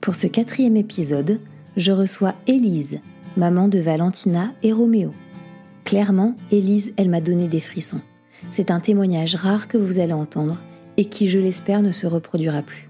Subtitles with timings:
[0.00, 1.40] Pour ce quatrième épisode,
[1.76, 3.00] je reçois Élise,
[3.36, 5.12] maman de Valentina et Roméo.
[5.84, 8.00] Clairement, Élise, elle m'a donné des frissons.
[8.48, 10.56] C'est un témoignage rare que vous allez entendre
[10.96, 12.88] et qui, je l'espère, ne se reproduira plus.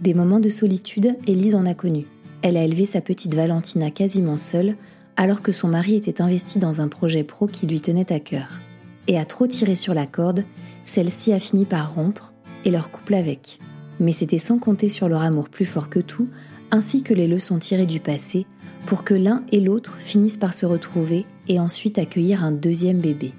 [0.00, 2.06] Des moments de solitude, Élise en a connu.
[2.42, 4.76] Elle a élevé sa petite Valentina quasiment seule,
[5.16, 8.60] alors que son mari était investi dans un projet pro qui lui tenait à cœur.
[9.08, 10.44] Et à trop tirer sur la corde,
[10.84, 12.32] celle-ci a fini par rompre
[12.64, 13.58] et leur couple avec
[14.00, 16.28] mais c'était sans compter sur leur amour plus fort que tout,
[16.70, 18.46] ainsi que les leçons tirées du passé,
[18.86, 23.32] pour que l'un et l'autre finissent par se retrouver et ensuite accueillir un deuxième bébé.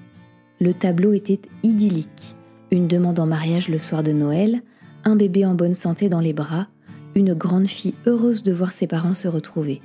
[0.60, 2.34] Le tableau était idyllique.
[2.70, 4.62] Une demande en mariage le soir de Noël,
[5.04, 6.66] un bébé en bonne santé dans les bras,
[7.14, 9.80] une grande fille heureuse de voir ses parents se retrouver.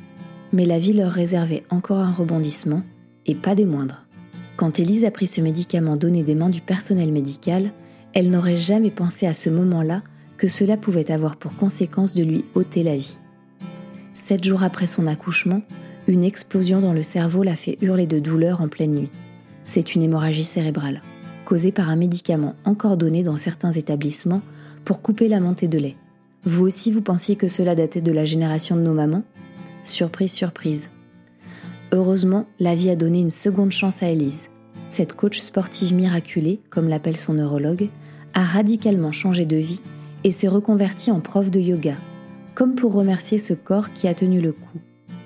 [0.52, 2.84] Mais la vie leur réservait encore un rebondissement,
[3.26, 4.04] et pas des moindres.
[4.58, 7.72] Quand Élise a pris ce médicament donné des mains du personnel médical,
[8.14, 10.04] elle n'aurait jamais pensé à ce moment-là
[10.48, 13.18] cela pouvait avoir pour conséquence de lui ôter la vie.
[14.14, 15.62] Sept jours après son accouchement,
[16.08, 19.10] une explosion dans le cerveau l'a fait hurler de douleur en pleine nuit.
[19.64, 21.02] C'est une hémorragie cérébrale,
[21.46, 24.42] causée par un médicament encore donné dans certains établissements
[24.84, 25.96] pour couper la montée de lait.
[26.44, 29.24] Vous aussi, vous pensiez que cela datait de la génération de nos mamans?
[29.84, 30.90] Surprise, surprise.
[31.92, 34.50] Heureusement, la vie a donné une seconde chance à Elise.
[34.90, 37.90] Cette coach sportive miraculée, comme l'appelle son neurologue,
[38.34, 39.82] a radicalement changé de vie
[40.24, 41.96] et s'est reconvertie en prof de yoga,
[42.56, 44.80] comme pour remercier ce corps qui a tenu le coup.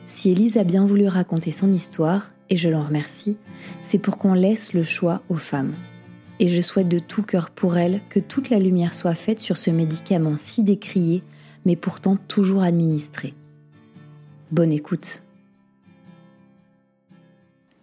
[0.05, 3.37] Si Elise a bien voulu raconter son histoire, et je l'en remercie,
[3.81, 5.73] c'est pour qu'on laisse le choix aux femmes.
[6.39, 9.57] Et je souhaite de tout cœur pour elle que toute la lumière soit faite sur
[9.57, 11.23] ce médicament si décrié,
[11.65, 13.33] mais pourtant toujours administré.
[14.51, 15.23] Bonne écoute.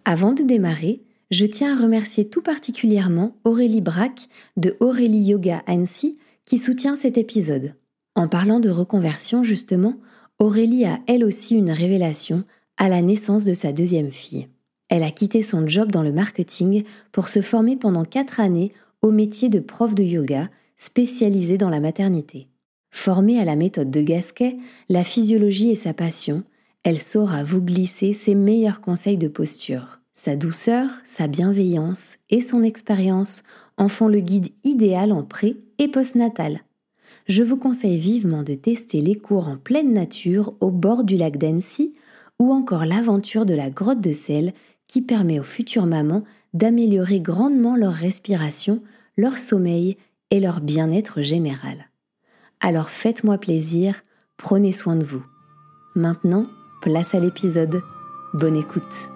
[0.05, 6.17] Avant de démarrer, je tiens à remercier tout particulièrement Aurélie Braque de Aurélie Yoga Annecy
[6.45, 7.75] qui soutient cet épisode.
[8.15, 9.95] En parlant de reconversion, justement,
[10.39, 12.43] Aurélie a elle aussi une révélation
[12.77, 14.47] à la naissance de sa deuxième fille.
[14.89, 18.71] Elle a quitté son job dans le marketing pour se former pendant quatre années
[19.01, 22.47] au métier de prof de yoga spécialisé dans la maternité.
[22.91, 24.57] Formée à la méthode de Gasquet,
[24.89, 26.43] la physiologie est sa passion,
[26.83, 29.99] elle saura vous glisser ses meilleurs conseils de posture.
[30.13, 33.43] Sa douceur, sa bienveillance et son expérience
[33.77, 36.61] en font le guide idéal en pré et postnatal.
[37.27, 41.37] Je vous conseille vivement de tester les cours en pleine nature au bord du lac
[41.37, 41.93] d'Annecy
[42.39, 44.53] ou encore l'aventure de la grotte de sel
[44.87, 46.23] qui permet aux futures mamans
[46.53, 48.81] d'améliorer grandement leur respiration,
[49.17, 49.97] leur sommeil
[50.31, 51.89] et leur bien-être général.
[52.59, 54.01] Alors faites-moi plaisir,
[54.37, 55.23] prenez soin de vous.
[55.95, 56.45] Maintenant,
[56.81, 57.81] place à l'épisode.
[58.33, 59.09] Bonne écoute.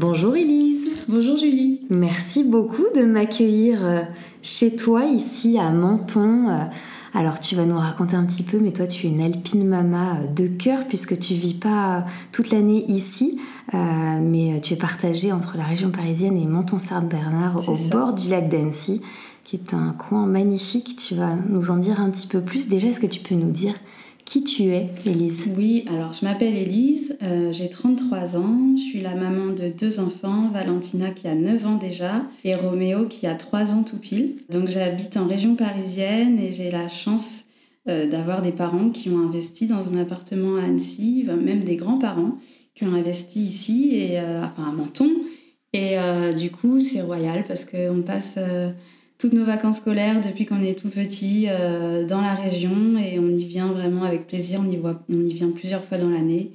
[0.00, 1.04] Bonjour Elise.
[1.08, 1.82] Bonjour Julie.
[1.90, 4.00] Merci beaucoup de m'accueillir euh,
[4.40, 6.48] chez toi ici à Menton.
[6.48, 6.64] Euh,
[7.12, 10.16] alors tu vas nous raconter un petit peu, mais toi tu es une alpine mama
[10.16, 13.38] euh, de cœur puisque tu vis pas toute l'année ici,
[13.74, 19.02] mais tu es partagée entre la région parisienne et Menton-Saint-Bernard au bord du lac d'Annecy,
[19.44, 20.96] qui est un coin magnifique.
[20.96, 22.68] Tu vas nous en dire un petit peu plus.
[22.68, 23.74] Déjà, est-ce que tu peux nous dire
[24.30, 25.50] qui tu es, Élise?
[25.58, 29.98] Oui, alors je m'appelle Élise, euh, j'ai 33 ans, je suis la maman de deux
[29.98, 34.36] enfants, Valentina qui a 9 ans déjà et Roméo qui a 3 ans tout pile.
[34.48, 37.46] Donc j'habite en région parisienne et j'ai la chance
[37.88, 42.38] euh, d'avoir des parents qui ont investi dans un appartement à Annecy, même des grands-parents
[42.76, 45.10] qui ont investi ici, et, euh, enfin à Menton.
[45.72, 45.96] Et
[46.36, 48.40] du coup, c'est royal parce qu'on passe
[49.20, 53.28] toutes nos vacances scolaires depuis qu'on est tout petit euh, dans la région et on
[53.28, 54.62] y vient vraiment avec plaisir.
[54.66, 56.52] On y, voit, on y vient plusieurs fois dans l'année.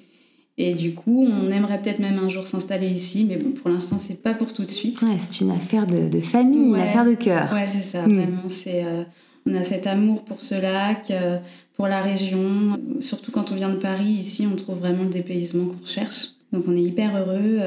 [0.57, 3.99] Et du coup, on aimerait peut-être même un jour s'installer ici, mais bon, pour l'instant,
[3.99, 5.01] c'est pas pour tout de suite.
[5.01, 7.51] Ouais, c'est une affaire de, famille, une affaire de cœur.
[7.53, 8.01] Ouais, c'est ça.
[8.01, 9.03] Vraiment, c'est, euh,
[9.45, 11.37] on a cet amour pour ce lac, euh,
[11.75, 12.79] pour la région.
[12.99, 16.29] Surtout quand on vient de Paris, ici, on trouve vraiment le dépaysement qu'on recherche.
[16.51, 17.59] Donc, on est hyper heureux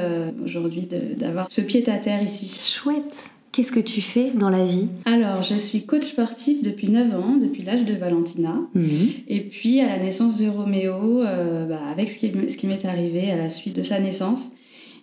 [0.43, 2.49] aujourd'hui d'avoir ce pied à terre ici.
[2.65, 3.29] Chouette.
[3.51, 4.87] Qu'est-ce que tu fais dans la vie?
[5.05, 8.55] Alors, je suis coach sportif depuis 9 ans, depuis l'âge de Valentina.
[8.75, 9.09] Mhm.
[9.27, 13.37] Et puis, à la naissance de Roméo, euh, bah, avec ce qui, m'est arrivé à
[13.37, 14.49] la suite de sa naissance,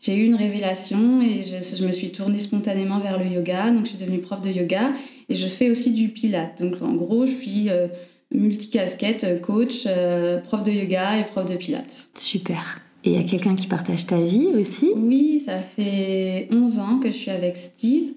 [0.01, 3.71] j'ai eu une révélation et je, me suis tournée spontanément vers le yoga.
[3.71, 4.93] Donc, je suis devenue prof de yoga
[5.29, 6.63] et je fais aussi du pilate.
[6.63, 7.89] Donc, en gros, je suis euh,
[8.33, 12.11] multicasquette, coach, euh, prof de yoga et prof de pilates.
[12.17, 12.81] Super.
[13.03, 14.91] Et il y a quelqu'un qui partage ta vie aussi?
[14.95, 18.11] Oui, ça fait 11 ans que je suis avec Steve.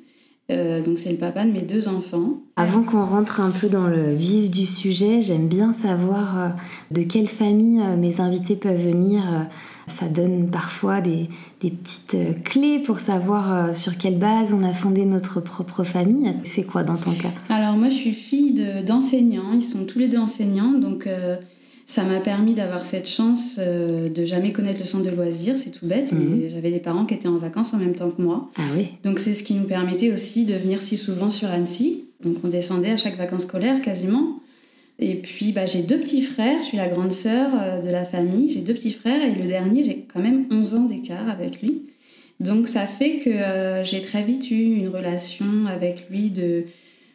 [0.51, 2.40] Euh, donc c'est le papa de mes deux enfants.
[2.56, 6.48] Avant qu'on rentre un peu dans le vif du sujet, j'aime bien savoir euh,
[6.92, 9.48] de quelle famille euh, mes invités peuvent venir.
[9.86, 11.30] Ça donne parfois des,
[11.60, 16.31] petites clés pour savoir sur quelle base on a fondé notre propre famille.
[16.44, 17.31] C'est quoi dans ton cas?
[17.50, 21.10] Alors moi je suis fille d'enseignants, ils sont tous les deux enseignants, donc
[21.90, 25.72] ça m'a permis d'avoir cette chance euh, de jamais connaître le centre de loisirs, c'est
[25.72, 26.50] tout bête, mais mhm.
[26.50, 28.52] j'avais des parents qui étaient en vacances en même temps que moi.
[28.58, 28.90] Ah oui.
[29.02, 32.06] Donc c'est ce qui nous permettait aussi de venir si souvent sur Annecy.
[32.22, 34.40] Donc on descendait à chaque vacances scolaires quasiment.
[35.00, 38.06] Et puis bah, j'ai deux petits frères, je suis la grande sœur euh, de la
[38.06, 41.64] famille, j'ai deux petits frères et le dernier j'ai quand même 11 ans d'écart avec
[41.64, 41.88] lui.
[42.40, 46.66] Donc ça fait que euh, j'ai très vite eu une relation avec lui de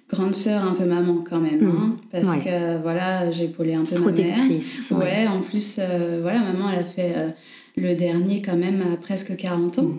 [0.09, 1.77] grande sœur, un peu maman quand même, hmm.
[1.77, 4.91] hein, parce que voilà, j'ai épaulé un peu Protectrice.
[4.91, 5.07] ma mère.
[5.07, 7.31] Ouais, en plus, euh, voilà, maman, elle a fait euh,
[7.77, 9.83] le dernier quand même à presque 40 ans.
[9.83, 9.99] Hmm.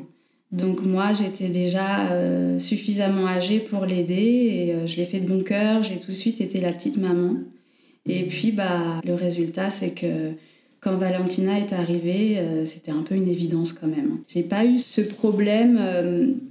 [0.52, 5.44] Donc moi, j'étais déjà euh, suffisamment âgée pour l'aider et je l'ai fait de bon
[5.44, 5.84] cœur.
[5.84, 7.34] J'ai tout de suite été la petite maman.
[8.06, 10.34] Et puis, bah, le résultat, c'est que
[10.80, 14.20] quand Valentina est arrivée, c'était un peu une évidence quand même.
[14.28, 15.82] J'ai pas eu ce problème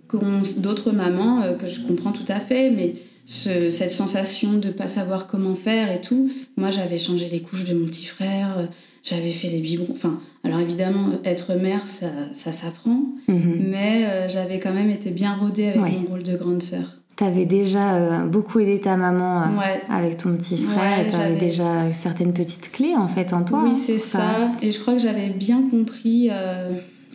[0.08, 2.94] qu'ont d'autres mamans, que je comprends tout à fait, mais
[3.26, 6.31] cette sensation de pas savoir comment faire et tout.
[6.56, 8.67] Moi, j'avais changé les couches de mon petit frère, euh,
[9.03, 9.93] j'avais fait les biberons.
[9.93, 13.67] Enfin, alors évidemment, être mère, ça, ça s'apprend, mhm.
[13.71, 16.99] mais euh, j'avais quand même été bien rodée avec mon rôle de grande sœur.
[17.17, 19.44] T'avais déjà euh, beaucoup aidé ta maman
[19.88, 23.62] avec ton petit frère, tu avais déjà certaines petites clés en fait en toi.
[23.65, 24.50] Oui, c'est ça.
[24.62, 26.29] Et je crois que j'avais bien compris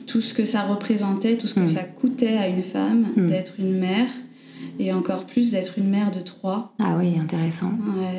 [0.07, 1.67] tout ce que ça représentait, tout ce que mm.
[1.67, 3.27] ça coûtait à une femme mm.
[3.27, 4.07] d'être une mère
[4.79, 6.73] et encore plus d'être une mère de trois.
[6.81, 7.71] Ah oui, intéressant.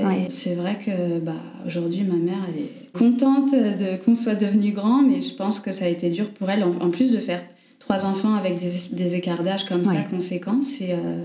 [0.04, 1.32] Ouais, C'est vrai que bah,
[1.66, 5.72] aujourd'hui, ma mère, elle est contente de, qu'on soit devenu grand, mais je pense que
[5.72, 7.42] ça a été dur pour elle, en, plus de faire
[7.78, 11.24] trois enfants avec des, des écarts d'âge comme ça conséquents, c'est, euh,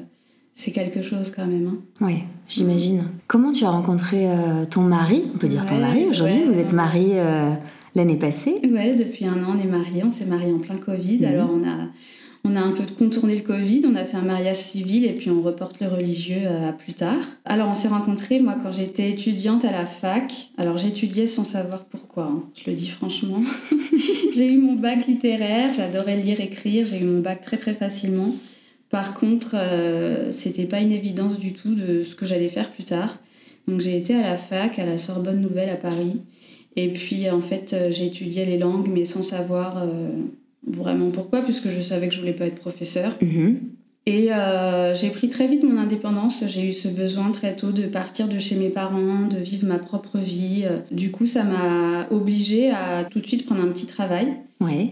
[0.54, 1.68] c'est quelque chose quand même.
[1.68, 1.78] Hein.
[2.00, 3.04] Oui, j'imagine.
[3.28, 5.24] Comment tu as rencontré euh, ton mari?
[5.36, 7.52] On peut dire ton mari aujourd'hui, vous êtes mariés euh,
[7.94, 11.20] l'année passée Oui, depuis un an, on est mariés, on s'est mariés en plein Covid,
[11.20, 11.26] mhm.
[11.26, 11.90] alors on a
[12.46, 15.32] on a un peu contourné le Covid, on a fait un mariage civil et puis
[15.32, 17.24] on reporte le religieux euh, à plus tard.
[17.44, 20.50] Alors on s'est rencontrés, moi, quand j'étais étudiante à la fac.
[20.58, 23.42] Alors j'étudiais sans savoir pourquoi, hein, je le dis franchement.
[24.32, 28.36] j'ai eu mon bac littéraire, j'adorais lire, écrire, j'ai eu mon bac très très facilement.
[28.92, 32.84] Par contre, euh, c'était pas une évidence du tout de ce que j'allais faire plus
[32.84, 33.18] tard.
[33.68, 36.22] Donc j'ai été à la fac, à la Sorbonne Nouvelle à Paris.
[36.76, 39.84] Et puis en fait, euh, j'étudiais les langues, mais sans savoir
[40.66, 43.16] vraiment pourquoi, puisque je savais que je voulais pas être professeur.
[43.22, 43.60] Mhm.
[44.08, 46.44] Et euh, j'ai pris très vite mon indépendance.
[46.46, 49.80] J'ai eu ce besoin très tôt de partir de chez mes parents, de vivre ma
[49.80, 50.64] propre vie.
[50.92, 54.28] Du coup, ça m'a obligée à tout de suite prendre un petit travail.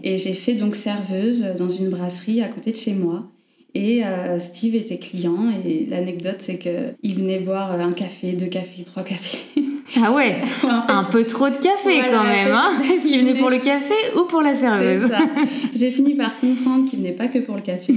[0.02, 3.26] Et j'ai fait donc serveuse dans une brasserie à côté de chez moi.
[3.74, 5.50] Et euh, Steve était client.
[5.64, 9.38] Et l'anecdote, c'est qu'il venait boire un café, deux cafés, trois cafés.
[10.02, 10.40] Ah ouais,
[10.88, 12.52] un peu trop de café quand même.
[12.52, 15.10] Hein Est-ce qu'il venait pour le café ou pour la serveuse
[15.74, 17.92] J'ai fini par comprendre qu'il venait pas que pour le café.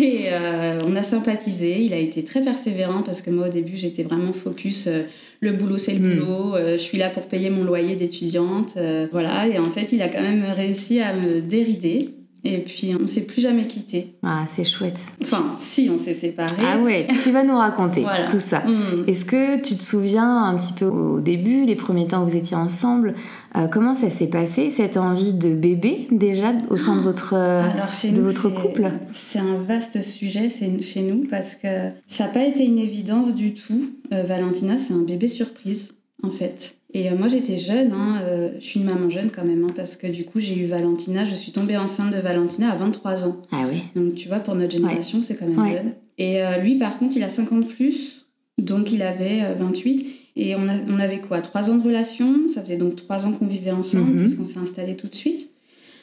[0.00, 1.82] Et euh, on a sympathisé.
[1.82, 4.86] Il a été très persévérant parce que moi au début j'étais vraiment focus.
[4.86, 5.02] Euh,
[5.40, 6.18] le boulot c'est le hmm.
[6.18, 6.54] boulot.
[6.54, 8.78] Euh, je suis là pour payer mon loyer d'étudiante.
[9.10, 9.48] voilà.
[9.48, 12.14] Et en fait il a quand même réussi à me dérider.
[12.44, 14.14] Et puis on s'est plus jamais quitté.
[14.22, 14.98] Ah, c'est chouette.
[15.22, 16.62] Enfin, si on s'est séparés.
[16.66, 18.60] Ah ouais, tu vas nous raconter tout ça.
[18.60, 19.04] Mm.
[19.06, 22.36] Est-ce que tu te souviens un petit peu au début, les premiers temps où vous
[22.36, 23.14] étiez ensemble,
[23.56, 28.20] euh, comment ça s'est passé cette envie de bébé déjà au sein de votre de
[28.20, 28.90] votre couple?
[29.12, 33.54] C'est un vaste sujet chez nous parce que ça n'a pas été une évidence du
[33.54, 33.90] tout.
[34.12, 36.79] Euh, Valentina, c'est un bébé surprise en fait.
[36.92, 39.72] Et euh, moi, j'étais jeune, hein, euh, je suis une maman jeune quand même, hein,
[39.74, 43.26] parce que du coup, j'ai eu Valentina, je suis tombée enceinte de Valentina à 23
[43.26, 43.36] ans.
[43.52, 43.82] Ah oui.
[43.94, 45.92] Donc, tu vois, pour notre génération, c'est quand même jeune.
[46.18, 48.26] Et euh, lui, par contre, il a 50 plus,
[48.58, 50.06] donc il avait 28.
[50.36, 53.46] Et on, on avait quoi Trois ans de relation, ça faisait donc trois ans qu'on
[53.46, 54.18] vivait ensemble, mhm.
[54.18, 55.50] puisqu'on s'est installé tout de suite.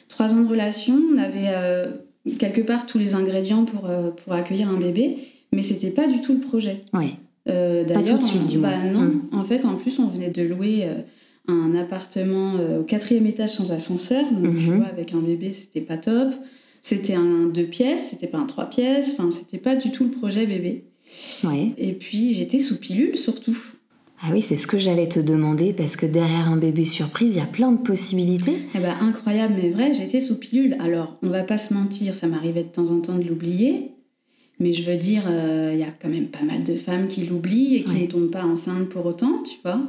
[0.08, 1.52] Trois ans de relation, on avait
[2.38, 5.16] quelque part tous les ingrédients pour, pour accueillir un bébé,
[5.52, 6.80] mais c'était pas du tout le projet.
[6.94, 7.14] Oui.
[7.48, 8.18] Euh, D'ailleurs,
[8.56, 9.00] bah, non.
[9.00, 9.28] Hmm.
[9.32, 10.94] En fait, en plus, on venait de louer euh,
[11.48, 14.24] un appartement euh, au quatrième étage sans ascenseur.
[14.32, 14.76] Donc, tu mhm.
[14.78, 16.34] vois, avec un bébé, c'était pas top.
[16.82, 19.14] C'était un deux pièces, c'était pas un trois pièces.
[19.18, 20.84] Enfin, c'était pas du tout le projet bébé.
[21.44, 21.72] Ouais.
[21.78, 23.56] Et puis, j'étais sous pilule surtout.
[24.20, 27.38] Ah oui, c'est ce que j'allais te demander parce que derrière un bébé surprise, il
[27.38, 28.56] y a plein de possibilités.
[28.74, 30.76] Eh ben, incroyable, mais vrai, j'étais sous pilule.
[30.80, 33.92] Alors, on va pas se mentir, ça m'arrivait de temps en temps de l'oublier.
[34.60, 37.26] Mais je veux dire, euh, il y a quand même pas mal de femmes qui
[37.26, 39.80] l'oublient et qui ne tombent pas enceintes pour autant, tu vois.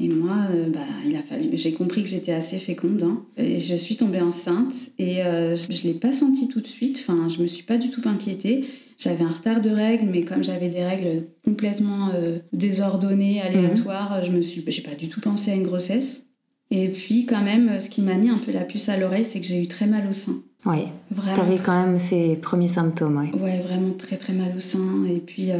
[0.00, 1.50] Et moi, euh, bah, il a fallu.
[1.52, 3.02] J'ai compris que j'étais assez féconde.
[3.02, 3.24] Hein.
[3.36, 6.98] et je suis tombée enceinte et euh, je ne l'ai pas senti tout de suite.
[7.00, 8.64] Enfin, je me suis pas du tout inquiétée.
[8.98, 14.30] J'avais un retard de règles, mais comme j'avais des règles complètement euh, désordonnées, aléatoires, je
[14.30, 16.26] me suis, j'ai pas du tout pensé à une grossesse.
[16.70, 19.40] Et puis, quand même, ce qui m'a mis un peu la puce à l'oreille, c'est
[19.40, 20.42] que j'ai eu très mal au sein.
[20.64, 21.36] Vraiment.
[21.36, 23.40] T'avais quand même ces premiers symptômes, ouais.
[23.40, 25.04] Ouais, vraiment très très mal au sein.
[25.08, 25.50] Et puis,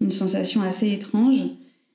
[0.00, 1.36] une sensation assez étrange.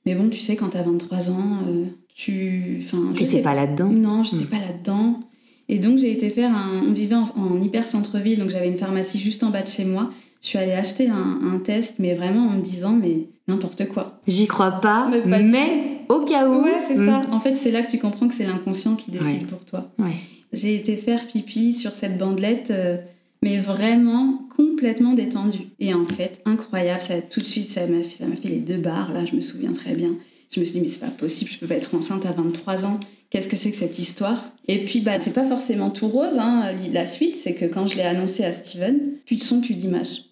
[0.06, 1.84] Mais bon, tu sais, quand t'as 23 ans, euh,
[2.14, 2.82] tu.
[2.82, 4.50] Enfin, je sais pas là-dedans Non, je n'étais hmm.
[4.50, 5.20] pas là-dedans.
[5.68, 6.82] Et donc, j'ai été faire un.
[6.86, 10.10] On vivait en, hyper centre-ville, donc j'avais une pharmacie juste en bas de chez moi.
[10.40, 14.18] Je suis allée acheter un, test, mais vraiment en me disant, mais n'importe quoi.
[14.26, 16.64] J'y crois pas, mais, au cas où.
[16.64, 17.20] Ouais, c'est ça.
[17.20, 17.32] Hmm.
[17.32, 19.88] En fait, c'est là que tu comprends que c'est l'inconscient qui décide pour toi.
[20.00, 20.16] Ouais.
[20.52, 22.70] J'ai été faire pipi sur cette bandelette.
[22.70, 22.98] Euh,
[23.42, 25.66] mais vraiment complètement détendue.
[25.80, 29.12] Et en fait, incroyable, ça tout de suite, ça m'a fait, fait les deux barres,
[29.12, 30.14] là, je me souviens très bien.
[30.50, 32.84] Je me suis dit, mais c'est pas possible, je peux pas être enceinte à 23
[32.84, 33.00] ans.
[33.30, 34.52] Qu'est-ce que c'est que cette histoire?
[34.68, 36.38] Et puis, bah, c'est pas forcément tout rose.
[36.38, 36.76] Hein.
[36.92, 40.24] La suite, c'est que quand je l'ai annoncé à Steven, plus de son, plus d'image.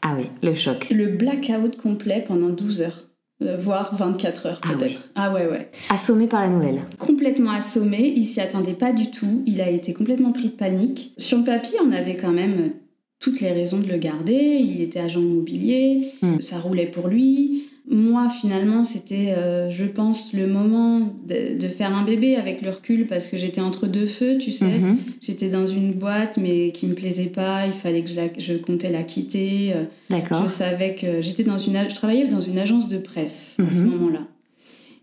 [0.00, 0.88] Ah oui, le choc.
[0.90, 3.09] Le blackout complet pendant 12 heures.
[3.42, 5.08] Euh, voire 24 heures ah peut-être.
[5.14, 5.70] Ah, ouais, ouais.
[5.88, 6.82] Assommé par la nouvelle.
[6.98, 11.14] Complètement assommé, il s'y attendait pas du tout, il a été complètement pris de panique.
[11.16, 12.72] Sur le papier, on avait quand même
[13.18, 16.40] toutes les raisons de le garder, il était agent immobilier, hmm.
[16.40, 22.04] ça roulait pour lui, moi, finalement, c'était, euh, je pense, le moment de, faire un
[22.04, 24.78] bébé avec le recul parce que j'étais entre deux feux, tu sais.
[24.78, 24.98] Mhm.
[25.20, 27.66] J'étais dans une boîte, mais qui me plaisait pas.
[27.66, 29.72] Il fallait que je, je comptais la quitter.
[29.74, 30.44] Euh, D'accord.
[30.44, 33.82] Je savais que j'étais dans une, je travaillais dans une agence de presse à ce
[33.82, 33.90] mhm.
[33.90, 34.20] moment-là.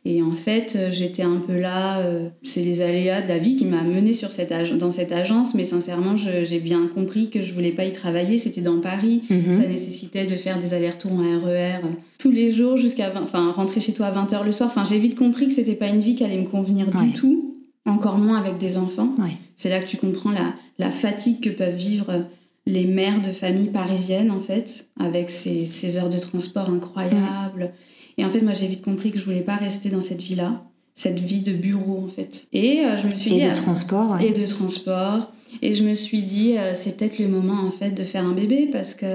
[0.10, 2.00] Et en fait, euh, j'étais un peu là.
[2.00, 5.54] Euh, c'est les aléas de la vie qui m'a menée sur cette dans cette agence.
[5.54, 8.38] Mais sincèrement, j'ai bien compris que je voulais pas y travailler.
[8.38, 9.24] C'était dans Paris.
[9.30, 9.52] Mhm.
[9.52, 13.82] Ça nécessitait de faire des allers-retours en RER euh, tous les jours jusqu'à enfin rentrer
[13.82, 14.70] chez toi à 20h le soir.
[14.72, 17.56] Enfin, j'ai vite compris que c'était pas une vie qui allait me convenir du tout.
[17.86, 19.14] Encore moins avec des enfants.
[19.58, 22.26] C'est là que tu comprends la, la fatigue que peuvent vivre
[22.66, 27.74] les mères de familles parisiennes, en fait, avec ces, ces heures de transport incroyables.
[28.18, 30.60] Et en fait, moi, j'ai vite compris que je voulais pas rester dans cette vie-là,
[30.96, 32.48] cette vie de bureau, en fait.
[32.54, 33.48] Et euh, je me suis et dit.
[33.48, 35.32] de transport, Et de transport.
[35.62, 38.34] Et je me suis dit, euh, c'est peut-être le moment, en fait, de faire un
[38.34, 39.06] bébé parce que,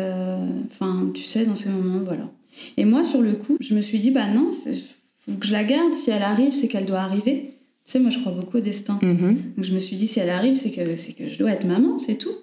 [0.66, 2.30] enfin, tu sais, dans ces moments, voilà.
[2.76, 5.64] Et moi, sur le coup, je me suis dit, bah non, faut que je la
[5.64, 5.94] garde.
[5.94, 7.54] Si elle arrive, c'est qu'elle doit arriver.
[7.84, 8.98] Tu sais, moi, je crois beaucoup au destin.
[9.02, 9.34] Mm-hmm.
[9.56, 11.66] Donc, je me suis dit, si elle arrive, c'est que, c'est que je dois être
[11.66, 12.34] maman, c'est tout.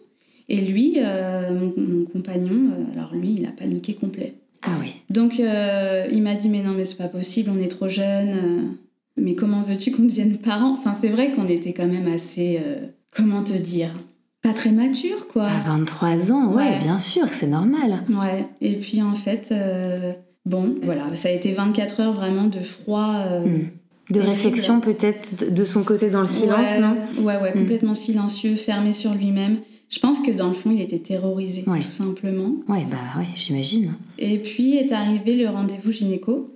[0.50, 4.34] Et lui, euh, mon, compagnon, alors lui, il a paniqué complet.
[4.62, 4.94] Ah oui.
[5.10, 8.30] Donc euh, il m'a dit mais non mais c'est pas possible, on est trop jeune.
[8.30, 8.62] Euh,
[9.18, 12.88] mais comment veux-tu qu'on devienne parents Enfin c'est vrai qu'on était quand même assez euh,
[13.16, 13.90] comment te dire
[14.42, 15.48] pas très mature quoi.
[15.48, 18.06] À 23 ans, ouais, bien sûr, c'est normal.
[18.10, 18.46] Ouais.
[18.62, 19.54] Et puis en fait
[20.46, 23.14] bon, voilà, ça a été 24 heures vraiment de froid.
[23.46, 23.68] Hmm.
[24.12, 26.96] De réflexion peut-être de son côté dans le silence, non?
[27.24, 27.60] Ouais, ouais, hmm.
[27.60, 29.58] complètement silencieux, fermé sur lui-même.
[29.90, 32.54] Je pense que dans le fond, il était terrorisé, tout simplement.
[32.68, 33.96] Ouais, bah ouais, j'imagine.
[34.20, 36.56] Et puis est arrivé le rendez-vous gynéco,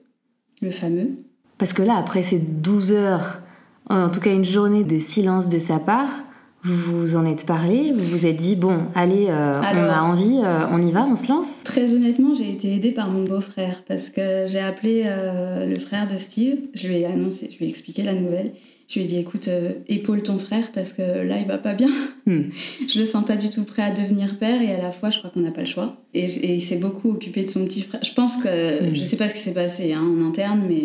[0.62, 1.10] le fameux.
[1.58, 3.42] Parce que là, après ces 12 heures,
[3.90, 6.24] en tout cas une journée de silence de sa part,
[6.64, 10.40] vous vous en êtes parlé, vous vous êtes dit, bon, allez, euh, on a envie,
[10.42, 13.84] euh, on y va, on se lance Très honnêtement, j'ai été aidée par mon beau-frère
[13.86, 17.66] parce que j'ai appelé euh, le frère de Steve, je lui ai annoncé, je lui
[17.66, 18.54] ai expliqué la nouvelle.
[18.88, 21.74] Je lui ai dit, écoute, euh, épaule ton frère parce que là, il va pas
[21.74, 21.90] bien.
[22.26, 22.44] Hmm.
[22.88, 25.20] je le sens pas du tout prêt à devenir père et à la fois, je
[25.20, 25.98] crois qu'on n'a pas le choix.
[26.14, 28.04] Et, il s'est beaucoup occupé de son petit frère.
[28.04, 28.94] Je pense que, hmm.
[28.94, 30.82] je sais pas ce qui s'est passé hein, en interne, mais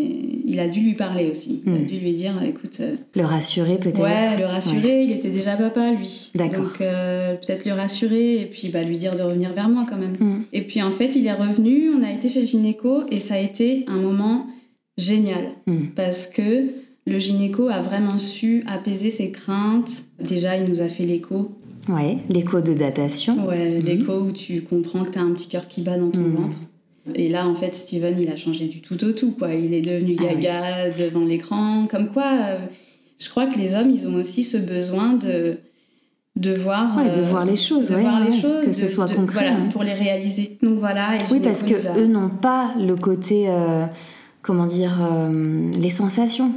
[0.46, 1.62] il a dû lui parler aussi.
[1.66, 1.84] Il a hmm.
[1.84, 2.78] dû lui dire, écoute.
[2.80, 4.00] Euh, le rassurer peut-être.
[4.00, 5.02] Ouais, le rassurer.
[5.02, 6.30] Il était déjà papa, lui.
[6.34, 6.64] D'accord.
[6.64, 9.98] Donc, euh, peut-être le rassurer et puis bah, lui dire de revenir vers moi quand
[9.98, 10.44] même.
[10.52, 13.34] Et puis, en fait, il est revenu, on a été chez le gynéco et ça
[13.34, 14.46] a été un moment
[14.96, 15.52] génial.
[15.94, 16.68] Parce que
[17.08, 20.04] le gynéco a vraiment su apaiser ses craintes.
[20.22, 21.52] Déjà, il nous a fait l'écho.
[21.88, 23.46] Ouais, l'écho de datation.
[23.46, 23.84] Ouais, mhm.
[23.84, 26.36] l'écho où tu comprends que tu as un petit cœur qui bat dans ton mhm.
[26.36, 26.58] ventre.
[27.14, 29.54] Et là, en fait, Steven, il a changé du tout au tout, quoi.
[29.54, 31.86] Il est devenu ah gaga devant l'écran.
[31.90, 32.58] Comme quoi, euh,
[33.18, 35.58] je crois que les hommes, ils ont aussi ce besoin de
[36.36, 39.82] de voir de voir les choses de voir les choses que ce soit concret pour
[39.82, 43.86] les réaliser donc voilà oui parce que eux n'ont pas le côté euh,
[44.48, 46.50] comment dire, euh, les sensations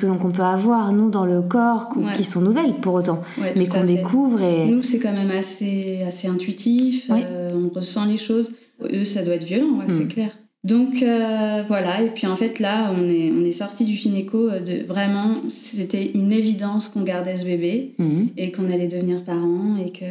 [0.00, 3.22] qu'on peut avoir, nous, dans le corps, qui sont nouvelles pour autant,
[3.54, 4.40] mais qu'on découvre.
[4.40, 4.66] Et...
[4.66, 8.52] Nous, c'est quand même assez, assez intuitif, euh, on ressent les choses.
[8.82, 10.08] Eux, ça doit être violent, c'est hmm.
[10.08, 10.30] clair.
[10.64, 14.48] Donc euh, voilà, et puis en fait là, on est, on est sorti du gynéco
[14.48, 18.30] de vraiment, c'était une évidence qu'on gardait ce bébé Mhm.
[18.38, 20.06] et qu'on allait devenir parents et que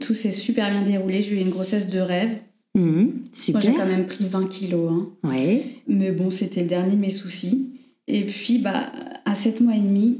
[0.00, 1.20] tout s'est super bien déroulé.
[1.20, 2.36] J'ai eu une grossesse de rêve.
[2.76, 3.12] Mhm.
[3.52, 5.08] Moi j'ai quand même pris 20 kilos, hein.
[5.24, 5.64] Ouais.
[5.88, 7.70] mais bon, c'était le dernier de mes soucis.
[8.06, 8.92] Et puis bah,
[9.24, 10.18] à 7 mois et demi,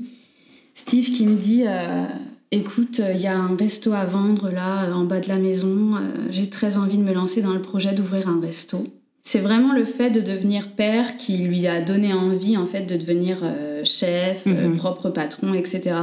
[0.74, 2.04] Steve qui me dit euh,
[2.52, 5.94] Écoute, il y a un resto à vendre là, en bas de la maison.
[5.96, 5.98] euh,
[6.30, 8.86] J'ai très envie de me lancer dans le projet d'ouvrir un resto.
[9.24, 12.96] C'est vraiment le fait de devenir père qui lui a donné envie en fait de
[12.96, 14.76] devenir euh, chef, euh, Mhm.
[14.76, 15.96] propre patron, etc.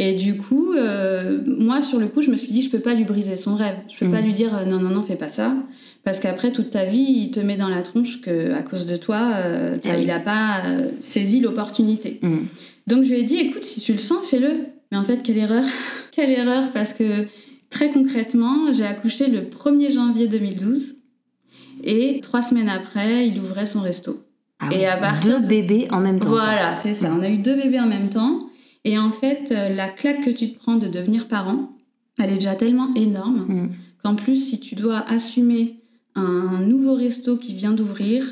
[0.00, 2.94] Et du coup, euh, moi sur le coup, je me suis dit je peux pas
[2.94, 3.74] lui briser son rêve.
[3.88, 4.26] Je peux pas Mhm.
[4.26, 5.54] lui dire euh, non non non fais pas ça
[6.04, 8.96] parce qu'après toute ta vie, il te met dans la tronche que à cause de
[8.96, 10.02] toi, euh, Ah oui.
[10.04, 10.62] il a pas
[11.00, 12.20] saisi l'opportunité.
[12.22, 12.46] Mhm.
[12.86, 14.50] Donc je lui ai dit, écoute, si tu le sens, fais-le.
[14.92, 15.64] Mais en fait, quelle erreur
[16.12, 17.26] Quelle erreur Parce que
[17.68, 20.94] très concrètement, j'ai accouché le 1er janvier 2012
[21.84, 24.24] et trois semaines après, il ouvrait son resto.
[24.60, 26.30] Ah Et à partir Deux de- bébés en même temps.
[26.30, 27.12] Voilà, c'est ça.
[27.16, 28.40] On a eu deux bébés en même temps.
[28.84, 31.70] Et en fait, euh, la claque que tu te prends de devenir parent,
[32.18, 33.70] elle est déjà tellement énorme Mhm.
[34.02, 35.80] qu'en plus, si tu dois assumer
[36.14, 38.24] un nouveau resto qui vient d'ouvrir,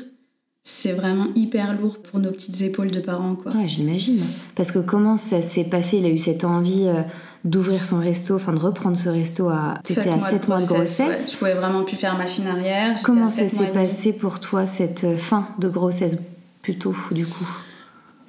[0.63, 3.53] c'est vraiment hyper lourd pour nos petites épaules de parents, quoi.
[3.55, 4.19] Ouais, j'imagine.
[4.55, 5.97] Parce que comment ça s'est passé?
[5.99, 7.03] Il a eu cette envie euh,
[7.45, 9.79] d'ouvrir son resto, enfin de reprendre ce resto à.
[9.85, 10.99] T'étais Sept à mois 7 mois de grossesse.
[11.25, 11.31] ouais.
[11.31, 12.99] Je pouvais vraiment plus faire machine arrière.
[13.03, 16.17] Comment ça s'est passé pour toi cette euh, fin de grossesse
[16.61, 17.47] plutôt du coup?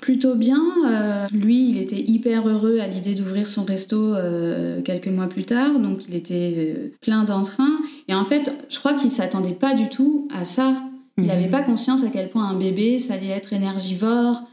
[0.01, 0.63] Plutôt bien.
[0.87, 5.45] euh, lui, il était hyper heureux à l'idée d'ouvrir son resto euh, quelques mois plus
[5.45, 5.79] tard.
[5.79, 7.79] Donc, il était euh, plein d'entrain.
[8.09, 10.83] Et en fait, je crois qu'il s'attendait pas du tout à ça.
[11.17, 11.27] Il Mhm.
[11.29, 14.45] n'avait pas conscience à quel point un bébé, ça allait être énergivore.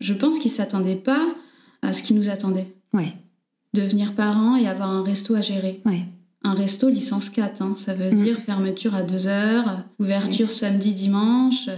[0.00, 1.22] Je pense qu'il s'attendait pas
[1.82, 2.66] à ce qui nous attendait.
[2.92, 3.12] Ouais,
[3.74, 5.80] Devenir parent et avoir un resto à gérer.
[5.84, 6.02] ouais.
[6.46, 8.22] Un resto licence 4, hein, ça veut Mm.
[8.22, 11.68] dire fermeture à 2 heures, ouverture samedi, dimanche.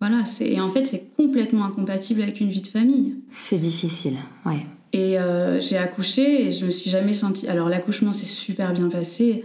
[0.00, 3.16] Voilà, et en fait c'est complètement incompatible avec une vie de famille.
[3.30, 4.16] C'est difficile,
[4.46, 4.66] ouais.
[4.92, 7.46] Et euh, j'ai accouché et je me suis jamais sentie.
[7.48, 9.44] Alors l'accouchement s'est super bien passé.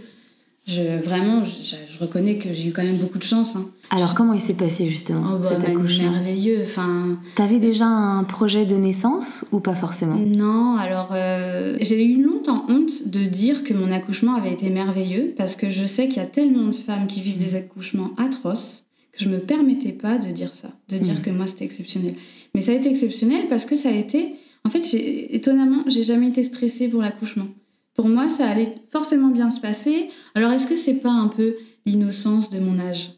[0.66, 3.54] Je vraiment, je, je reconnais que j'ai eu quand même beaucoup de chance.
[3.54, 3.70] hein.
[3.90, 6.58] Alors comment il s'est passé justement Oh, bah, cet accouchement merveilleux.
[6.64, 10.16] Enfin, T'avais déjà un projet de naissance ou pas forcément?
[10.16, 15.34] Non, alors euh, j'ai eu longtemps honte de dire que mon accouchement avait été merveilleux
[15.38, 18.85] parce que je sais qu'il y a tellement de femmes qui vivent des accouchements atroces
[19.18, 21.20] je me permettais pas de dire ça, de dire Mhm.
[21.22, 22.14] que moi c'était exceptionnel.
[22.54, 26.02] Mais ça a été exceptionnel parce que ça a été, en fait, j'ai- étonnamment, j'ai
[26.02, 27.48] jamais été stressée pour l'accouchement.
[27.94, 30.08] Pour moi, ça allait forcément bien se passer.
[30.34, 33.10] Alors est-ce que c'est pas un peu l'innocence de mon âge?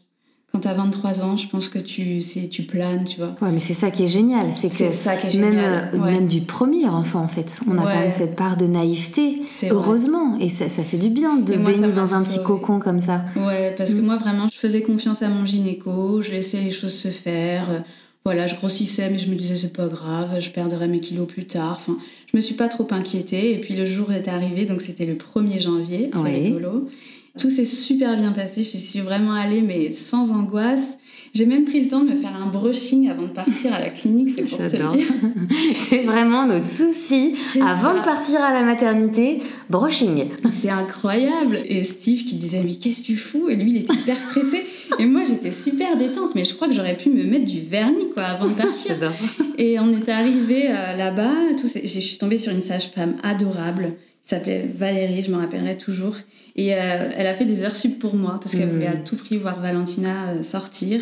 [0.61, 2.19] Quand t'as 23 ans, je pense que tu,
[2.51, 3.33] tu planes, tu vois.
[3.41, 5.89] Ouais, mais c'est ça qui est génial, c'est que ça qui est même, génial.
[5.93, 6.11] euh, ouais.
[6.11, 7.93] même du premier enfant en fait, on a Ouais.
[7.93, 9.35] quand même cette part de naïveté.
[9.61, 9.69] Vrai.
[9.71, 12.99] Heureusement, et ça, ça fait du bien de moi, baigner dans un petit cocon comme
[12.99, 13.23] ça.
[13.37, 14.05] Ouais, parce que Mm.
[14.05, 17.69] moi, vraiment, je faisais confiance à mon gynéco, je laissais les choses se faire.
[17.69, 17.79] euh,
[18.25, 21.45] Voilà, je grossissais, mais je me disais, c'est pas grave, je perdrai mes kilos plus
[21.45, 21.77] tard.
[21.79, 21.97] Enfin,
[22.29, 23.53] je me suis pas trop inquiétée.
[23.53, 26.89] Et puis, le jour est arrivé, donc c'était le 1er janvier, c'est rigolo.
[27.37, 30.97] Tout s'est super bien passé, je suis vraiment allée, mais sans angoisse.
[31.33, 33.89] J'ai même pris le temps de me faire un brushing avant de partir à la
[33.89, 35.07] clinique, c'est pour te le dire.
[35.77, 37.35] C'est vraiment notre souci.
[37.61, 37.99] Avant ça.
[37.99, 40.25] de partir à la maternité, brushing.
[40.51, 41.59] C'est incroyable.
[41.65, 43.47] Et Steve qui disait mais qu'est-ce que tu fous?
[43.49, 44.65] Et lui il était hyper stressé.
[44.97, 46.33] Et moi j'étais super détente.
[46.33, 48.95] Mais je crois que j'aurais pu me mettre du vernis quoi avant de partir.
[49.57, 51.33] Et on est arrivé euh, là-bas.
[51.59, 53.93] Tout Je suis tombée sur une sage-femme adorable.
[54.23, 56.15] Qui s'appelait Valérie, je me rappellerai toujours.
[56.55, 58.73] Et euh, elle a fait des heures sup pour moi parce qu'elle Mhm.
[58.73, 61.01] voulait à tout prix voir Valentina euh, sortir.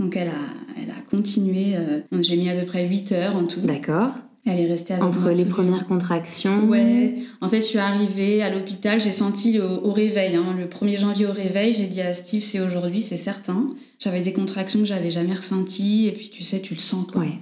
[0.00, 1.76] Donc elle a, elle a continué.
[1.76, 3.60] euh, J'ai mis à peu près 8 heures en tout.
[3.60, 4.10] D'accord.
[4.46, 6.64] Elle est restée avec Entre moi les premières contractions.
[6.66, 10.66] Ouais, en fait, je suis arrivée à l'hôpital, j'ai senti au, au réveil, hein, le
[10.66, 13.66] 1er janvier au réveil, j'ai dit à Steve, c'est aujourd'hui, c'est certain.
[13.98, 17.22] J'avais des contractions que j'avais jamais ressenties, et puis tu sais, tu le sens quoi.
[17.22, 17.38] Ouais.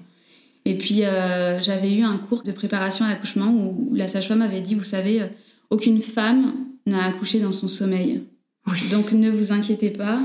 [0.64, 4.60] Et puis, euh, j'avais eu un cours de préparation à l'accouchement où la sage-femme avait
[4.60, 5.26] dit, vous savez, euh,
[5.70, 6.52] aucune femme
[6.86, 8.22] n'a accouché dans son sommeil.
[8.68, 8.78] Oui.
[8.92, 10.20] Donc, ne vous inquiétez pas,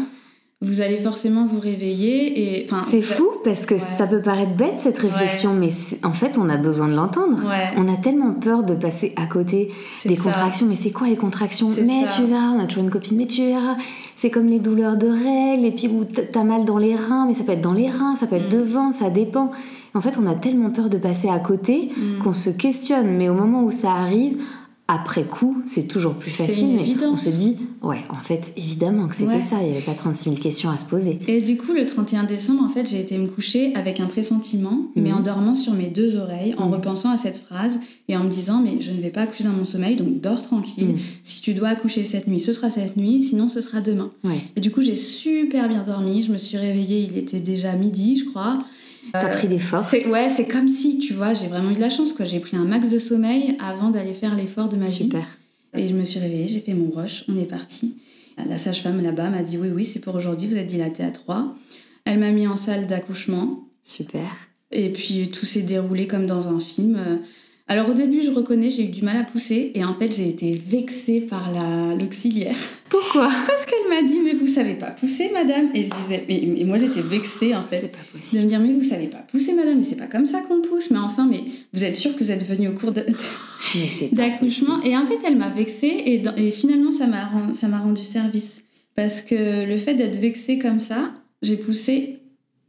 [0.62, 2.60] vous allez forcément vous réveiller.
[2.62, 3.80] et C'est fou parce que Ouais.
[3.80, 5.70] ça peut paraître bête cette réflexion, mais
[6.04, 7.38] en fait, on a besoin de l'entendre.
[7.48, 9.72] Ouais, On a tellement peur de passer à côté
[10.06, 10.24] des ça.
[10.24, 10.68] contractions.
[10.68, 12.16] Mais c'est quoi les contractions Mais ça.
[12.16, 13.78] tu verras, on a toujours une copine, mais tu verras.
[14.16, 17.34] C'est comme les douleurs de règles, et puis où t'as mal dans les reins, mais
[17.34, 18.60] ça peut être dans les reins, ça peut être Mm.
[18.60, 19.52] devant, ça dépend.
[19.98, 22.20] En fait, on a tellement peur de passer à côté Mm.
[22.24, 24.38] qu'on se questionne, mais au moment où ça arrive,
[24.90, 26.64] après coup, c'est toujours plus facile.
[26.64, 29.40] une mais on se dit, ouais, en fait, évidemment que c'était Ouais.
[29.42, 29.58] ça.
[29.62, 31.20] Il n'y avait pas 36 000 questions à se poser.
[31.28, 34.84] Et du coup, le 31 décembre, en fait, j'ai été me coucher avec un pressentiment,
[34.96, 35.18] mais Mhm.
[35.18, 36.74] en dormant sur mes deux oreilles, en Mhm.
[36.76, 39.52] repensant à cette phrase et en me disant, mais je ne vais pas accoucher dans
[39.52, 40.96] mon sommeil, donc dors tranquille.
[41.22, 44.10] Si tu dois accoucher cette nuit, ce sera cette nuit, sinon ce sera demain.
[44.24, 44.40] Ouais.
[44.56, 46.22] Et du coup, j'ai super bien dormi.
[46.24, 48.60] Je me suis réveillée, il était déjà midi, je crois.
[49.14, 49.90] T'as Euh, pris des forces.
[49.90, 52.26] C'est, ouais, c'est comme si, tu vois, j'ai vraiment eu de la chance, quoi.
[52.26, 54.92] J'ai pris un max de sommeil avant d'aller faire l'effort de ma vie.
[54.92, 55.26] Super.
[55.76, 57.98] Et je me suis réveillée, j'ai fait mon rush, on est parti.
[58.48, 61.50] La sage-femme là-bas m'a dit oui, oui, c'est pour aujourd'hui, vous êtes dilatée à 3.
[62.06, 63.64] Elle m'a mis en salle d'accouchement.
[63.84, 64.30] Super.
[64.72, 67.20] Et puis tout s'est déroulé comme dans un film.
[67.70, 69.72] Alors au début, je reconnais, j'ai eu du mal à pousser.
[69.76, 72.56] Et en fait, j'ai été vexée par la, l'auxiliaire.
[72.90, 73.30] Pourquoi?
[73.46, 75.70] Parce qu'elle m'a dit, mais vous savez pas pousser, madame.
[75.74, 77.82] Et je disais, mais, mais moi j'étais vexée en fait.
[77.82, 78.44] C'est pas De possible.
[78.44, 80.92] me dire, mais vous savez pas pousser, madame, mais c'est pas comme ça qu'on pousse.
[80.92, 81.42] Mais enfin, mais
[81.74, 83.04] vous êtes sûre que vous êtes venue au cours de,
[84.12, 84.82] d'accouchement.
[84.84, 87.80] Et en fait, elle m'a vexée et, dans- et finalement, ça m'a ren- ça m'a
[87.80, 88.62] rendu service.
[88.96, 92.20] Parce que le fait d'être vexée comme ça, j'ai poussé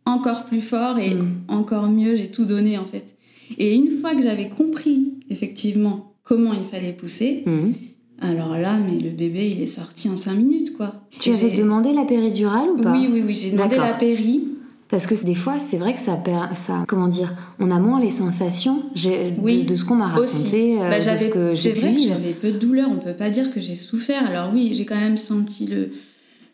[0.04, 1.28] encore plus fort et Mm.
[1.48, 3.14] encore mieux, j'ai tout donné en fait.
[3.56, 7.42] Et une fois que j'avais compris effectivement comment il fallait pousser.
[7.46, 7.72] Mhm.
[8.20, 10.92] alors là, mais le bébé, il est sorti en 5 minutes quoi.
[11.18, 14.44] Tu avais demandé la péridurale ou pas Oui, oui, oui, j'ai demandé la péri.
[14.90, 18.00] Parce que des fois, c'est vrai que ça, perd- ça, comment dire, on a moins
[18.00, 21.94] les sensations de, ce qu'on m'a raconté, euh, Bah, de ce que c'est j'ai vrai
[21.94, 24.26] que j'avais peu de douleur, on peut pas dire que j'ai souffert.
[24.26, 25.90] Alors oui, j'ai quand même senti le,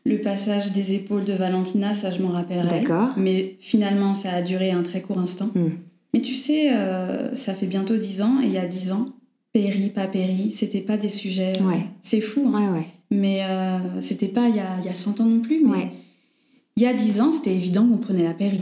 [0.05, 2.81] le passage des épaules de Valentina, ça je m'en rappellerai.
[2.81, 3.11] D'accord.
[3.17, 5.51] Mais finalement, ça a duré un très court instant.
[5.55, 5.69] Hmm.
[6.15, 9.07] Mais tu sais, euh, ça fait bientôt 10 ans, et il y a 10 ans,
[9.53, 11.53] péri, pas péri, c'était pas des sujets...
[11.63, 11.87] Ouais.
[12.01, 12.73] C'est fou, hein.
[12.73, 12.87] Ouais, ouais.
[13.11, 15.91] Mais euh, c'était pas il y a, y a 100 ans non plus, mais Ouais.
[16.77, 18.61] il y a 10 ans, c'était évident qu'on prenait la péri.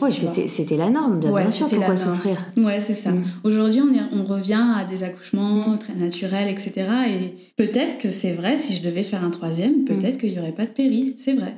[0.48, 2.44] C'était, la norme, bien, sûr, pourquoi souffrir?
[2.56, 3.12] Ouais, c'est ça.
[3.12, 3.18] Mm.
[3.44, 6.72] Aujourd'hui, on, est- on revient à des accouchements très naturels, etc.
[7.08, 10.52] Et peut-être que c'est vrai, si je devais faire un troisième, peut-être qu'il n'y aurait
[10.52, 11.14] pas de péri.
[11.16, 11.54] C'est vrai.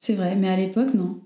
[0.00, 0.36] C'est vrai.
[0.36, 1.18] Mais à l'époque, non.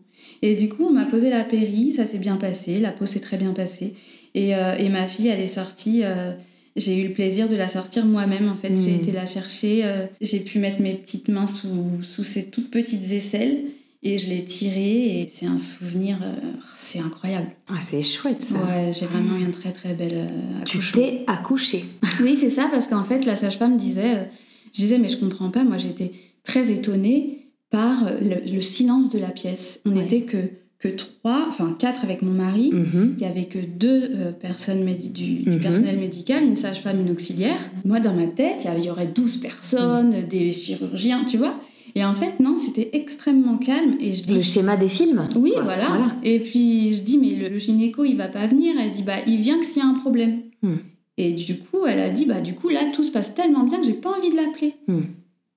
[0.43, 3.21] Et du coup, on m'a posé la péri, ça s'est bien passé, la peau s'est
[3.21, 3.95] très bien passée.
[4.35, 6.01] Et, euh, et ma fille, elle est sortie.
[6.03, 6.33] euh,
[6.75, 8.75] j'ai eu le plaisir de la sortir moi-même, en fait.
[8.75, 9.83] J'ai été la chercher.
[9.85, 11.69] euh, j'ai pu mettre mes petites mains sous,
[12.03, 13.59] sous ses toutes petites aisselles.
[14.05, 15.21] Et je l'ai tirée.
[15.21, 16.19] Et c'est un souvenir.
[16.25, 16.35] euh,
[16.77, 17.47] c'est incroyable.
[17.69, 18.57] Ah, C'est chouette ça.
[18.57, 21.85] Ouais, j'ai vraiment eu un très très bel euh, Tu t'es accouchée.
[22.21, 24.29] Oui, c'est ça, parce qu'en fait, la sage-femme disait,
[24.73, 26.11] je disais, mais je comprends pas, moi j'étais
[26.43, 27.42] très étonnée
[27.73, 29.83] par euh, le, le silence de la pièce.
[29.85, 30.03] On Ouais.
[30.03, 30.37] n'était que,
[30.79, 32.71] que trois, enfin quatre avec mon mari.
[32.73, 33.15] Mhm.
[33.19, 35.59] Il y avait que deux euh, personnes du, Mhm.
[35.61, 37.59] personnel médical, une sage-femme, une auxiliaire.
[37.85, 40.25] Moi, dans ma tête, il y aurait 12 personnes, Mhm.
[40.29, 41.59] des chirurgiens, tu vois.
[41.95, 43.97] Et en fait, non, c'était extrêmement calme.
[44.01, 46.17] Et je dis, Le schéma des films oui, voilà.
[46.23, 48.75] Et puis je dis, mais le, le gynéco, il va pas venir.
[48.81, 50.41] Elle dit, bah, il vient que s'il y a un problème.
[50.63, 50.77] Hmm.
[51.19, 53.79] Et du coup, elle a dit, bah, du coup, là, tout se passe tellement bien
[53.79, 54.75] que j'ai pas envie de l'appeler.
[54.89, 55.01] Hmm.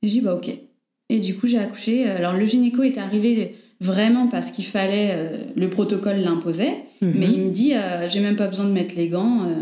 [0.04, 0.52] J'ai dit, bah, ok.
[1.10, 2.08] Et du coup, j'ai accouché.
[2.10, 6.78] Alors, le gynéco est arrivé vraiment parce qu'il fallait, euh, le protocole l'imposait.
[7.02, 7.14] Mhm.
[7.16, 9.44] Mais il me dit, euh, j'ai même pas besoin de mettre les gants.
[9.48, 9.56] euh,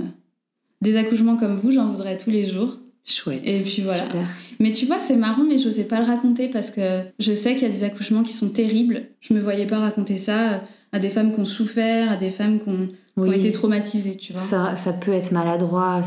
[0.82, 2.78] des accouchements comme vous, j'en voudrais tous les jours.
[3.06, 3.42] Chouette.
[3.46, 4.04] Et puis voilà.
[4.04, 4.28] Super.
[4.60, 7.54] Mais tu vois, c'est marrant, mais je n'osais pas le raconter parce que je sais
[7.54, 9.04] qu'il y a des accouchements qui sont terribles.
[9.20, 10.60] Je me voyais pas raconter ça
[10.92, 14.16] à des femmes qui ont souffert, à des femmes qui ont, qui ont été traumatisées,
[14.16, 14.42] tu vois.
[14.42, 16.02] Ça, ça peut être maladroit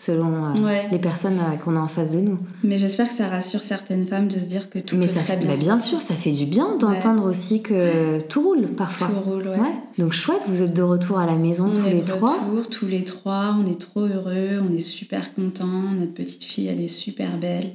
[0.00, 0.88] selon euh, Ouais.
[0.90, 2.38] les personnes euh, qu'on a en face de nous.
[2.64, 5.20] Mais j'espère que ça rassure certaines femmes de se dire que tout Mais peut ça
[5.20, 5.54] très fait, bien.
[5.54, 9.08] bah, bien sûr, ça fait du bien d'entendre aussi que tout roule parfois.
[9.08, 9.58] Tout roule, ouais.
[9.58, 9.74] Ouais.
[9.98, 12.32] Donc chouette, vous êtes de retour à la maison On tous est les de trois.
[12.40, 15.66] retour, tous les trois, on est trop heureux, on est super contents.
[15.98, 17.72] Notre petite fille, elle est super belle.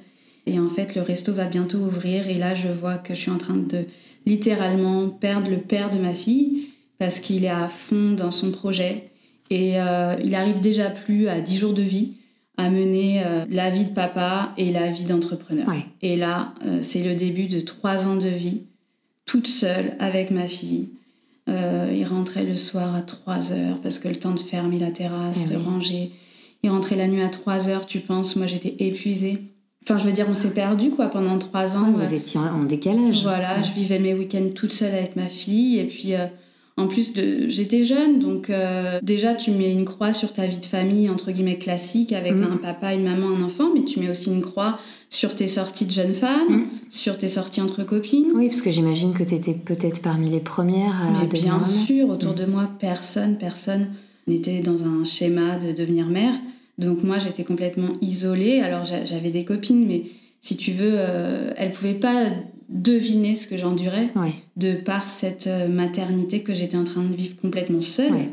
[0.48, 2.28] Et en fait, le resto va bientôt ouvrir.
[2.28, 3.86] Et là, je vois que je suis en train de
[4.26, 9.10] littéralement perdre le père de ma fille parce qu'il est à fond dans son projet.
[9.50, 12.14] Et euh, il arrive déjà plus à 10 jours de vie
[12.58, 15.68] à mener euh, la vie de papa et la vie d'entrepreneur.
[15.68, 15.86] Ouais.
[16.02, 18.62] Et là, euh, c'est le début de trois ans de vie,
[19.26, 20.90] toute seule avec ma fille.
[21.48, 25.46] Il rentrait le soir à 3 heures parce que le temps de fermer la terrasse,
[25.48, 25.64] Eh de oui.
[25.64, 26.12] ranger.
[26.64, 28.36] Il rentrait la nuit à 3 heures, tu penses.
[28.36, 29.44] Moi, j'étais épuisée.
[29.84, 31.92] Enfin, je veux dire, on s'est perdu quoi pendant trois ans.
[31.92, 33.22] Ouais, vous étiez en décalage.
[33.22, 35.78] Voilà, je vivais mes week-ends toute seule avec ma fille.
[35.78, 36.14] Et puis,
[36.78, 38.20] en plus, de, j'étais jeune.
[38.20, 42.12] Donc, euh, déjà, tu mets une croix sur ta vie de famille, entre guillemets, classique,
[42.12, 42.44] avec Mhm.
[42.54, 43.70] un papa, une maman, un enfant.
[43.74, 44.76] Mais tu mets aussi une croix
[45.10, 46.66] sur tes sorties de jeune femme, Mhm.
[46.90, 48.26] sur tes sorties entre copines.
[48.36, 52.10] Oui, parce que j'imagine que tu étais peut-être parmi les premières à Mais bien sûr,
[52.10, 52.36] autour Mm.
[52.36, 53.88] de moi, personne, personne
[54.28, 56.34] n'était dans un schéma de devenir mère.
[56.78, 58.60] Donc moi, j'étais complètement isolée.
[58.60, 60.04] Alors j'a- j'avais des copines, mais
[60.42, 62.26] si tu veux, euh, elles pouvaient pas
[62.70, 64.34] deviner ce que j'endurais Ouais.
[64.58, 68.12] de par cette euh, maternité que j'étais en train de vivre complètement seule.
[68.14, 68.30] Ouais.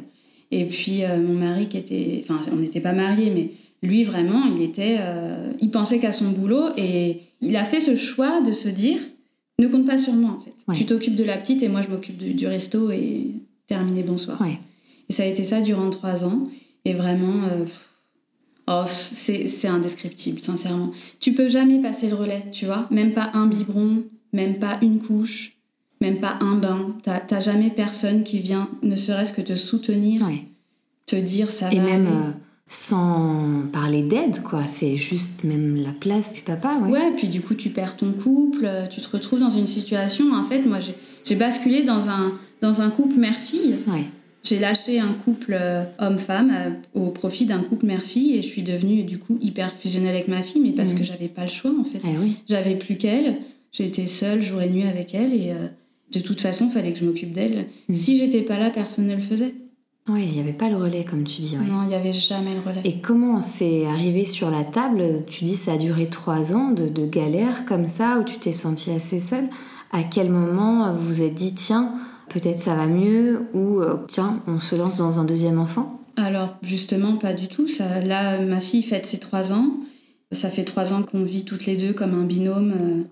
[0.51, 3.51] Et puis euh, mon mari qui était, enfin, on n'était pas mariés, mais
[3.85, 7.97] Lui, vraiment, il était, euh, il pensait qu'à son boulot et il a fait ce
[7.97, 8.99] choix de se dire,
[9.59, 10.55] ne compte pas sur moi en fait.
[10.69, 10.77] Ouais.
[10.77, 13.27] Tu t'occupes de la petite et moi je m'occupe du, du resto et
[13.67, 14.39] terminé, bonsoir.
[15.09, 16.45] Et ça a été ça durant trois ans.
[16.85, 17.65] Et vraiment, euh,
[18.69, 20.91] oh, c'est c'est indescriptible, sincèrement.
[21.21, 22.87] Tu peux jamais passer le relais, tu vois.
[22.91, 25.57] Même pas un biberon, même pas une couche,
[26.01, 26.95] même pas un bain.
[27.03, 30.45] T'as jamais personne qui vient, ne serait-ce que te soutenir, Ouais.
[31.07, 32.17] te dire ça Et va même aller.
[32.17, 32.31] euh,
[32.69, 34.67] sans parler d'aide, quoi.
[34.67, 36.91] C'est juste même la place du papa, ouais.
[36.91, 40.33] Ouais, puis du coup, tu perds ton couple, euh, tu te retrouves dans une situation.
[40.33, 43.77] En fait, moi, j'ai- basculé dans un, dans un couple mère-fille.
[43.87, 44.05] Ouais.
[44.43, 46.53] J'ai lâché un couple euh, homme-femme
[46.95, 50.43] au profit d'un couple mère-fille et je suis devenue du coup hyper fusionnelle avec ma
[50.43, 50.99] fille, mais parce Mhm.
[50.99, 52.01] que j'avais pas le choix en fait.
[52.05, 52.39] Eh oui.
[52.49, 53.37] J'avais plus qu'elle,
[53.73, 55.67] j'étais seule jour et nuit avec elle et euh,
[56.13, 57.67] de toute façon, fallait que je m'occupe d'elle.
[57.89, 57.95] Mhm.
[57.95, 59.55] Si j'étais pas là, personne ne le faisait.
[60.09, 61.57] Ouais, il n'y avait pas le relais, comme tu dis.
[61.57, 61.65] ouais.
[61.65, 62.81] Non, il y avait jamais le relais.
[62.85, 65.25] Et comment c'est arrivé sur la table?
[65.29, 68.53] Tu dis ça a duré trois ans de, de galère comme ça, où tu t'es
[68.53, 69.49] sentie assez seule.
[69.93, 71.95] À quel moment vous vous êtes dit, tiens,
[72.31, 76.01] peut-être ça va mieux, ou euh, tiens, on se lance dans un deuxième enfant?
[76.17, 77.69] Alors justement, pas du tout.
[77.69, 79.69] Ça, là, ma fille fête ses trois ans.
[80.33, 83.03] Ça fait trois ans qu'on vit toutes les deux comme un binôme, euh,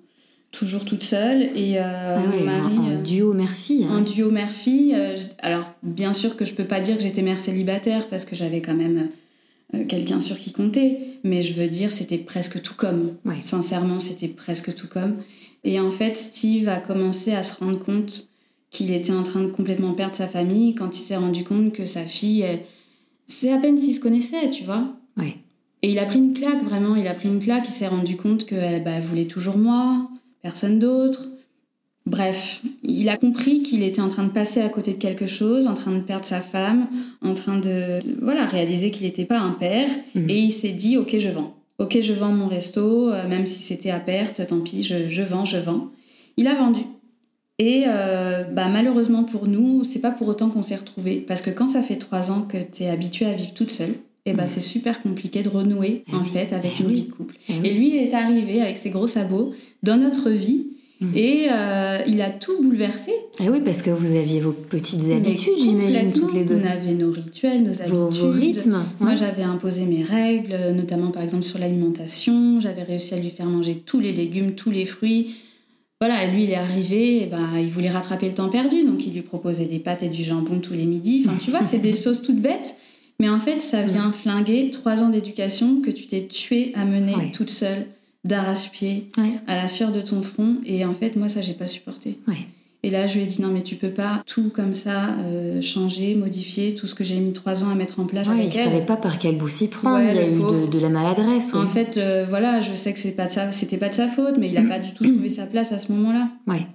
[0.51, 1.57] toujours toute seule.
[1.57, 2.77] Et euh, Ah mon mari.
[2.77, 3.85] un, un euh, duo mère-fille.
[3.85, 4.01] Un hein.
[4.03, 4.95] duo mère-fille.
[4.95, 8.35] euh, alors, bien sûr que je peux pas dire que j'étais mère célibataire parce que
[8.35, 9.09] j'avais quand même
[9.75, 13.15] euh, quelqu'un sur qui compter, mais je veux dire, c'était presque tout comme.
[13.25, 13.43] Ouais.
[13.43, 15.17] Sincèrement, c'était presque tout comme.
[15.65, 18.29] Et en fait, Steve a commencé à se rendre compte
[18.71, 21.87] qu'il était en train de complètement perdre sa famille quand il s'est rendu compte que
[21.87, 22.47] sa fille,
[23.27, 24.95] c'est à peine s'ils se connaissaient, tu vois.
[25.83, 28.17] Et il a pris une claque, vraiment, il a pris une claque, il s'est rendu
[28.17, 30.10] compte qu'elle bah, elle voulait toujours moi,
[30.43, 31.27] personne d'autre.
[32.07, 35.67] Bref, il a compris qu'il était en train de passer à côté de quelque chose,
[35.67, 36.89] en train de perdre sa femme,
[37.23, 39.89] en train de, de- voilà, réaliser qu'il n'était pas un père.
[40.15, 40.31] Mhm.
[40.31, 41.55] Et il s'est dit, ok, je vends.
[41.79, 45.23] Ok, je vends mon resto, euh, même si c'était à perte, tant pis, je, je
[45.23, 45.89] vends, je vends.
[46.37, 46.81] Il a vendu.
[47.59, 51.17] Et euh, bah, malheureusement pour nous, c'est pas pour autant qu'on s'est retrouvés.
[51.17, 53.95] Parce que quand ça fait trois ans que tu es habituée à vivre toute seule,
[54.27, 54.49] et bah, Mhm.
[54.49, 57.37] c'est super compliqué de renouer Eh en fait avec eh une vie de couple.
[57.49, 57.67] Eh.
[57.67, 59.53] Et lui, il est arrivé avec ses gros sabots
[59.83, 60.67] dans notre vie
[61.01, 61.13] Mhm.
[61.17, 63.11] et euh, il a tout bouleversé.
[63.43, 66.57] Eh oui, parce que vous aviez vos petites Mais habitudes, j'imagine, toutes les deux.
[66.63, 68.21] On avait nos rituels, nos Vos, habitudes.
[68.23, 68.83] vos rythmes.
[69.01, 72.61] Moi, j'avais imposé mes règles, notamment par exemple sur l'alimentation.
[72.61, 75.37] J'avais réussi à lui faire manger tous les légumes, tous les fruits.
[76.03, 79.13] Voilà, lui, il est arrivé, et ben, il voulait rattraper le temps perdu, donc il
[79.13, 81.25] lui proposait des pâtes et du jambon tous les midis.
[81.27, 82.77] Enfin, tu vois, c'est des choses toutes bêtes,
[83.21, 87.15] mais en fait, ça vient flinguer trois ans d'éducation que tu t'es tuée à mener
[87.15, 87.31] Ouais.
[87.33, 87.87] toute seule,
[88.25, 89.33] d'arrache-pied, Ouais.
[89.47, 90.57] à la sueur de ton front.
[90.67, 92.19] Et en fait, moi, ça, j'ai pas supporté.
[92.29, 92.37] Ouais.
[92.83, 95.61] Et là, je lui ai dit, non, mais tu peux pas tout comme ça euh,
[95.61, 98.55] changer, modifier, tout ce que j'ai mis trois ans à mettre en place Ouais, avec
[98.55, 98.65] il elle.
[98.67, 99.97] savait pas par quel bout s'y prendre.
[99.99, 101.55] Ouais, il y a eu de, la maladresse.
[101.55, 104.09] En fait, euh, voilà, je sais que c'est pas de sa, c'était pas de sa
[104.09, 104.69] faute, mais il a Mm.
[104.69, 106.31] pas du tout trouvé sa place à ce moment-là.
[106.47, 106.67] Ouais.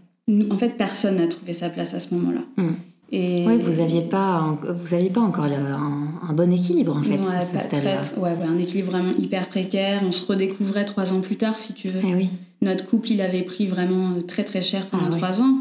[0.52, 2.42] En fait, personne n'a trouvé sa place à ce moment-là.
[2.58, 2.74] Mm.
[3.18, 7.02] Et Ouais, vous aviez pas, vous aviez pas encore le- un, un bon équilibre en
[7.04, 8.02] fait Ouais, à ce stade-là.
[8.18, 10.02] ouais, ouais, un équilibre vraiment hyper précaire.
[10.06, 12.02] On se redécouvrait trois ans plus tard, si tu veux.
[12.04, 12.30] Eh oui.
[12.62, 15.56] Notre couple, il avait pris vraiment très très cher pendant Ah trois ans.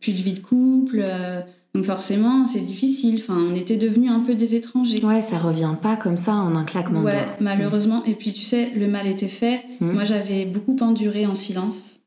[0.00, 1.00] Plus de vie de couple.
[1.02, 1.40] euh,
[1.74, 3.16] donc forcément, c'est difficile.
[3.22, 5.04] Enfin, on était devenus un peu des étrangers.
[5.04, 8.02] Ouais, ça revient pas comme ça en un claquement de Ouais, malheureusement.
[8.06, 9.60] Et puis, tu sais, le mal était fait.
[9.80, 9.92] Mm.
[9.92, 11.98] Moi, j'avais beaucoup enduré en silence.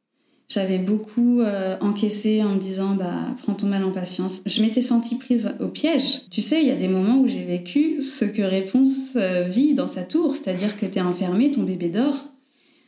[0.49, 4.41] J'avais beaucoup euh, encaissé en me disant, bah, prends ton mal en patience.
[4.47, 6.21] Je m'étais sentie prise au piège.
[6.31, 9.75] Tu sais, il y a des moments où j'ai vécu ce que Réponse euh, vit
[9.75, 12.29] dans sa tour, c'est-à-dire que t'es enfermé, ton bébé dort.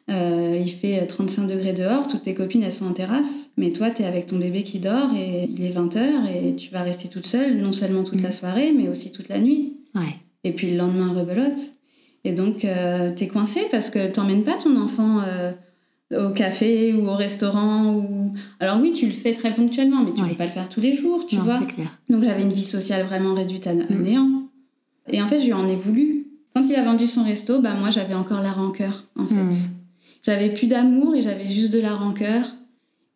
[0.09, 3.91] Euh, il fait 35 degrés dehors, toutes tes copines elles sont en terrasse, mais toi
[3.91, 6.01] t'es avec ton bébé qui dort et il est 20h
[6.35, 9.39] et tu vas rester toute seule, non seulement toute la soirée, mais aussi toute la
[9.39, 9.77] nuit.
[9.93, 10.15] Ouais.
[10.43, 11.59] Et puis le lendemain, rebelote.
[12.23, 12.65] Et donc,
[13.15, 15.21] t'es coincé parce que t'emmènes pas ton enfant
[16.17, 17.93] au café ou au restaurant.
[17.95, 18.31] Ou...
[18.59, 20.29] Alors oui, tu le fais très ponctuellement, mais tu Ouais.
[20.29, 21.59] peux pas le faire tous les jours, tu non, vois.
[21.65, 21.97] clair.
[22.09, 24.01] Donc j'avais une vie sociale vraiment réduite à, à Mm.
[24.03, 24.29] néant.
[25.09, 26.27] Et en fait, je lui en ai voulu.
[26.55, 29.35] Quand il a vendu son resto, bah moi, j'avais encore la rancœur, en fait.
[29.35, 29.51] Mm.
[30.23, 32.43] J'avais plus d'amour et j'avais juste de la rancœur.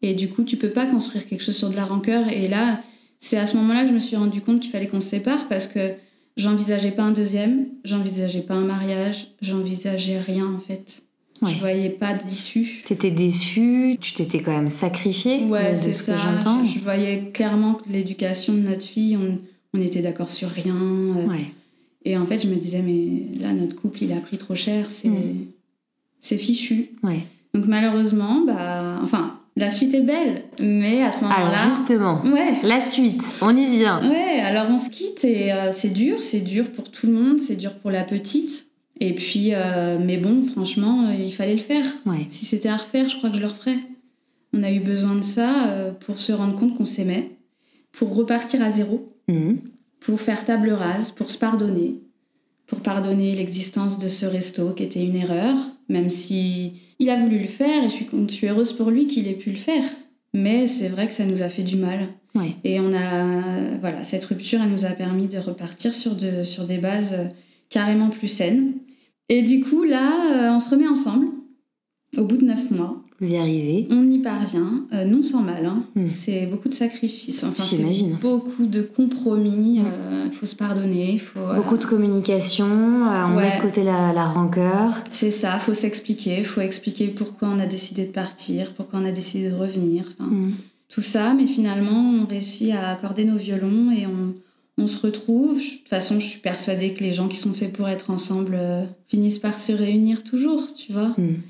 [0.01, 2.27] Et du coup, tu peux pas construire quelque chose sur de la rancœur.
[2.31, 2.81] Et là,
[3.19, 5.47] c'est à ce moment-là que je me suis rendu compte qu'il fallait qu'on se sépare
[5.47, 5.93] parce que
[6.38, 11.03] j'envisageais pas un deuxième, j'envisageais pas un mariage, j'envisageais rien en fait.
[11.45, 11.51] Ouais.
[11.53, 12.84] Je voyais pas d'issue.
[12.86, 16.13] T'étais déçue, tu t'étais quand même sacrifiée Ouais, de c'est ce ça.
[16.13, 16.63] que j'entends.
[16.63, 19.39] Je, je voyais clairement que l'éducation de notre fille, on,
[19.77, 20.75] on était d'accord sur rien.
[20.75, 21.45] euh, Ouais.
[22.03, 24.91] Et en fait, je me disais, mais là, notre couple, il a pris trop cher,
[24.91, 25.45] c'est Mm.
[26.21, 26.89] c'est fichu.
[27.03, 27.25] Ouais.
[27.53, 32.53] Donc malheureusement, bah, enfin, la suite est belle, mais à ce Alors moment-là, justement, ouais.
[32.63, 34.08] la suite, on y vient.
[34.10, 37.39] Ouais, alors on se quitte et euh, c'est dur, c'est dur pour tout le monde,
[37.39, 38.64] c'est dur pour la petite.
[39.01, 41.86] Et puis, euh, mais bon, franchement, il fallait le faire.
[42.05, 42.25] Ouais.
[42.29, 43.77] Si c'était à refaire, je crois que je le referais.
[44.53, 47.31] On a eu besoin de ça euh, pour se rendre compte qu'on s'aimait,
[47.91, 49.58] pour repartir à zéro, Mhm.
[49.99, 51.95] pour faire table rase, pour se pardonner,
[52.67, 55.55] pour pardonner l'existence de ce resto qui était une erreur,
[55.89, 59.08] même si il a voulu le faire et je suis, je suis heureuse pour lui
[59.08, 59.84] qu'il ait pu le faire.
[60.34, 62.08] Mais c'est vrai que ça nous a fait du mal.
[62.36, 62.55] Ouais.
[62.63, 66.65] Et on a, voilà, cette rupture, elle nous a permis de repartir sur, de, sur
[66.65, 67.27] des bases euh,
[67.69, 68.73] carrément plus saines.
[69.30, 71.28] Et du coup, là, euh, on se remet ensemble.
[72.17, 73.88] Au bout de neuf mois, Vous y arrivez.
[73.91, 75.65] on y parvient, euh, non sans mal.
[75.65, 75.84] hein.
[75.95, 76.08] Hmm.
[76.08, 77.43] C'est beaucoup de sacrifices.
[77.43, 78.17] Enfin, c'est J'imagine.
[78.21, 79.80] beaucoup de compromis.
[79.80, 80.28] Hmm.
[80.28, 81.17] Il faut se pardonner.
[81.17, 83.49] Faut, euh, Beaucoup de communication, euh, on Ouais.
[83.49, 84.93] met de côté la, la rancœur.
[85.10, 86.41] C'est ça, faut s'expliquer.
[86.43, 90.06] faut expliquer pourquoi on a décidé de partir, pourquoi on a décidé de revenir.
[90.17, 90.54] Enfin, Mhm.
[90.88, 94.34] tout ça, mais finalement, on réussit à accorder nos violons et on,
[94.77, 95.59] on se retrouve.
[95.59, 98.57] De toute façon, je suis persuadée que les gens qui sont faits pour être ensemble
[98.59, 101.13] euh, finissent par se réunir toujours, tu vois.
[101.17, 101.41] Mhm.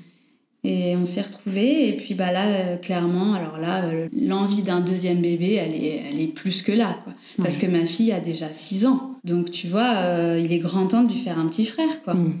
[0.64, 1.88] Et on s'est retrouvés.
[1.88, 6.02] Et puis bah là, euh, clairement, alors là, euh, l'envie d'un deuxième bébé, elle est,
[6.08, 7.12] elle est plus que là, quoi.
[7.38, 9.16] Parce que ma fille a déjà 6 ans.
[9.24, 9.94] Donc tu vois,
[10.38, 12.14] il est grand temps de lui faire un petit frère, quoi.
[12.14, 12.40] Mhm.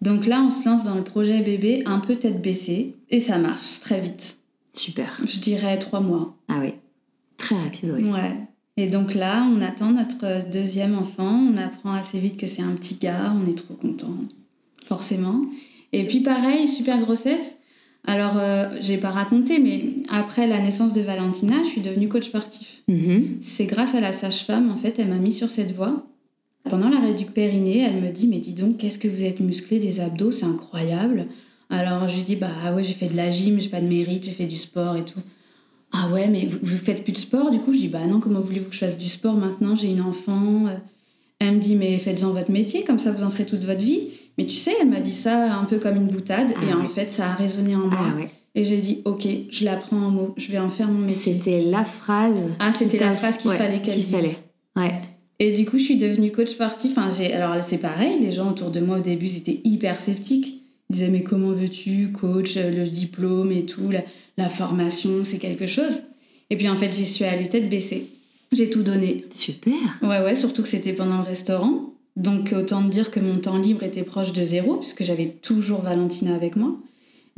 [0.00, 2.96] Donc là, on se lance dans le projet bébé un peu tête baissée.
[3.10, 4.38] Et ça marche très vite.
[4.74, 5.18] Super.
[5.24, 6.34] Je dirais trois mois.
[6.48, 6.74] Ah oui.
[7.36, 8.10] Très rapide, oui.
[8.10, 8.36] Ouais.
[8.82, 11.52] Et donc là, on attend notre deuxième enfant.
[11.52, 13.32] On apprend assez vite que c'est un petit gars.
[13.40, 14.12] On est trop content,
[14.84, 15.40] forcément.
[15.92, 17.58] Et puis pareil, super grossesse.
[18.04, 22.24] Alors, euh, j'ai pas raconté, mais après la naissance de Valentina, je suis devenue coach
[22.24, 22.82] sportif.
[22.88, 23.36] Mhm.
[23.40, 26.04] C'est grâce à la sage-femme, en fait, elle m'a mis sur cette voie.
[26.68, 29.78] Pendant la réduc périnée, elle me dit Mais dis donc, qu'est-ce que vous êtes musclé
[29.78, 31.28] des abdos, c'est incroyable.
[31.70, 34.24] Alors je lui dis Bah ouais, j'ai fait de la gym, j'ai pas de mérite,
[34.24, 35.20] j'ai fait du sport et tout.
[35.92, 37.72] Ah ouais, mais vous, vous faites plus de sport du coup?
[37.72, 39.76] Je dis Bah non, comment voulez-vous que je fasse du sport maintenant?
[39.76, 40.66] J'ai une enfant.
[40.66, 40.76] Euh,
[41.38, 44.08] Elle me dit Mais faites-en votre métier, comme ça vous en ferez toute votre vie.
[44.38, 46.88] Mais tu sais, elle m'a dit ça un peu comme une boutade, Ah et en
[46.88, 47.98] fait, ça a résonné en moi.
[48.00, 48.30] Ah ouais.
[48.54, 51.34] Et j'ai dit Ok, je la prends en mots, je vais en faire mon métier.
[51.34, 52.50] C'était la phrase.
[52.58, 54.10] Ah, c'était la phrase qu'il ouais, fallait qu'elle dise.
[54.10, 54.36] fallait.
[54.76, 54.94] Ouais.
[55.38, 56.92] Et du coup, je suis devenue coach sportif.
[56.96, 57.32] Enfin, j'ai...
[57.32, 60.61] Alors c'est pareil, les gens autour de moi au début, ils étaient hyper sceptiques.
[60.92, 64.02] Ils disaient, mais comment veux-tu, coach, euh, le diplôme et tout, la,
[64.36, 66.02] la formation, c'est quelque chose.
[66.50, 68.08] Et puis en fait, j'y suis allée tête baissée.
[68.52, 69.24] J'ai tout donné.
[69.34, 69.72] Super.
[70.02, 71.94] Ouais, ouais, surtout que c'était pendant le restaurant.
[72.16, 76.34] Donc autant dire que mon temps libre était proche de zéro, puisque j'avais toujours Valentina
[76.34, 76.76] avec moi.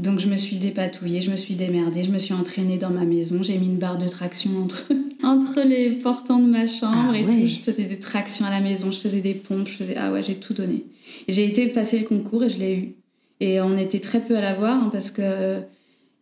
[0.01, 3.05] Donc je me suis dépatouillée, je me suis démerdée, je me suis entraînée dans ma
[3.05, 4.89] maison, j'ai mis une barre de traction entre,
[5.23, 7.31] entre les portants de ma chambre Ah et ouais.
[7.31, 7.47] tout.
[7.47, 9.95] Je faisais des tractions à la maison, je faisais des pompes, je faisais...
[9.97, 10.83] Ah ouais, j'ai tout donné.
[11.29, 12.95] J'ai été passer le concours et je l'ai eu.
[13.41, 15.61] Et on était très peu à l'avoir hein, parce que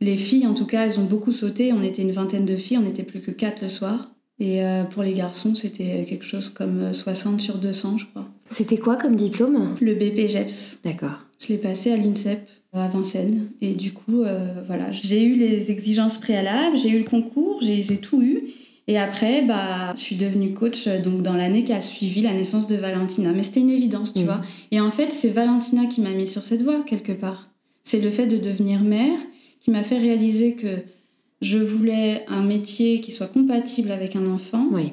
[0.01, 1.72] les filles, en tout cas, elles ont beaucoup sauté.
[1.72, 4.11] On était une vingtaine de filles, on n'était plus que quatre le soir.
[4.40, 8.29] Et euh, pour les garçons, c'était quelque chose comme euh, 60 sur 200, je crois.
[8.48, 9.77] C'était quoi comme diplôme?
[9.81, 11.27] Le BPGEPS, D'accord.
[11.38, 13.48] je l'ai passé à l'INSEP à Vincennes.
[13.61, 17.98] Et du coup, euh, voilà, j'ai eu les exigences préalables, j'ai eu le concours, j'ai
[17.98, 18.44] tout eu.
[18.88, 22.33] Et après, bah, je suis devenue coach euh, donc dans l'année qui a suivi la
[22.35, 23.33] naissance de Valentina.
[23.33, 24.27] Mais c'était une évidence, tu Mhm.
[24.27, 24.40] vois.
[24.73, 27.49] Et en fait, c'est Valentina qui m'a mis sur cette voie, quelque part.
[27.85, 29.18] C'est le fait de devenir mère
[29.61, 30.79] qui m'a fait réaliser que
[31.40, 34.66] je voulais un métier qui soit compatible avec un enfant.
[34.73, 34.92] Oui.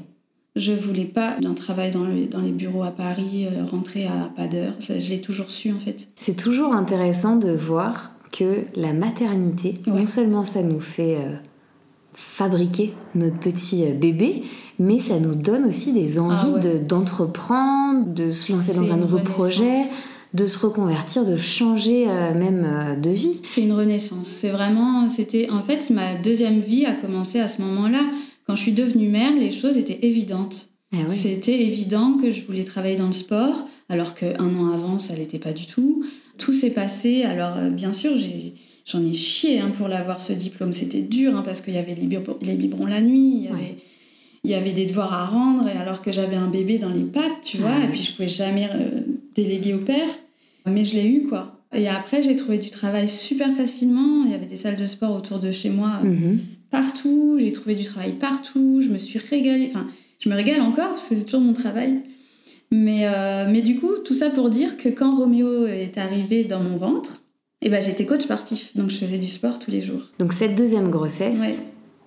[0.55, 4.31] Je voulais pas d'un travail dans, le- dans les bureaux à Paris, euh, rentrer à
[4.35, 4.73] pas d'heure.
[4.79, 6.07] Je l'ai toujours su, en fait.
[6.17, 9.99] C'est toujours intéressant de voir que la maternité, Ouais.
[10.01, 11.35] non seulement ça nous fait euh,
[12.19, 14.43] fabriquer notre petit euh, bébé,
[14.77, 16.59] mais ça nous donne aussi des envies Ah ouais.
[16.61, 19.73] de- d'entreprendre, de, se lancer dans un nouveau projet,
[20.33, 23.39] de se reconvertir, de changer euh, même euh, de vie.
[23.43, 24.27] C'est une renaissance.
[24.27, 28.01] C'est vraiment, c'était, en fait, ma deuxième vie a commencé à ce moment-là.
[28.45, 30.67] Quand je suis devenue mère, les choses étaient évidentes.
[30.93, 31.09] Ah ouais.
[31.09, 35.39] C'était évident que je voulais travailler dans le sport, alors qu'un an avant, ça l'était
[35.39, 36.03] pas du tout.
[36.37, 37.23] Tout s'est passé.
[37.23, 38.53] Alors, euh, bien sûr, j'ai,
[38.91, 40.73] j'en ai chié hein, pour l'avoir ce diplôme.
[40.73, 43.47] C'était dur hein, parce qu'il y avait les, biberons- les biberons la nuit, il y
[43.47, 43.75] avait, Ouais.
[44.43, 47.03] il y avait des devoirs à rendre, et alors que j'avais un bébé dans les
[47.03, 49.01] pattes, tu vois, et puis je pouvais jamais euh,
[49.35, 50.09] déléguer au père.
[50.65, 51.55] Mais je l'ai eu, quoi.
[51.73, 54.23] Et après, j'ai trouvé du travail super facilement.
[54.25, 56.39] Il y avait des salles de sport autour de chez moi Mhm.
[56.71, 59.87] partout, j'ai trouvé du travail partout, je me suis régalée, enfin
[60.19, 62.01] je me régale encore parce que c'est toujours mon travail.
[62.71, 66.59] Mais, euh, mais du coup, tout ça pour dire que quand Roméo est arrivé dans
[66.61, 67.21] mon ventre,
[67.61, 70.01] eh ben, j'étais coach sportif, donc je faisais du sport tous les jours.
[70.19, 71.55] Donc cette deuxième grossesse, Ouais.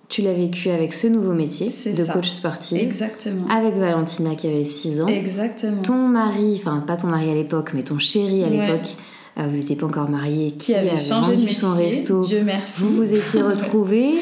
[0.09, 2.13] tu l'as vécue avec ce nouveau métier de ça.
[2.13, 3.47] coach sportif, Exactement.
[3.49, 5.07] avec Valentina qui avait 6 ans.
[5.07, 5.81] Exactement.
[5.81, 8.57] Ton mari, enfin pas ton mari à l'époque, mais ton chéri à Ouais.
[8.67, 8.89] l'époque,
[9.37, 12.21] euh, vous n'étiez pas encore mariés, qui, Qui avait changé de métier, son resto.
[12.23, 12.81] Dieu merci.
[12.83, 14.13] Vous vous étiez retrouvés.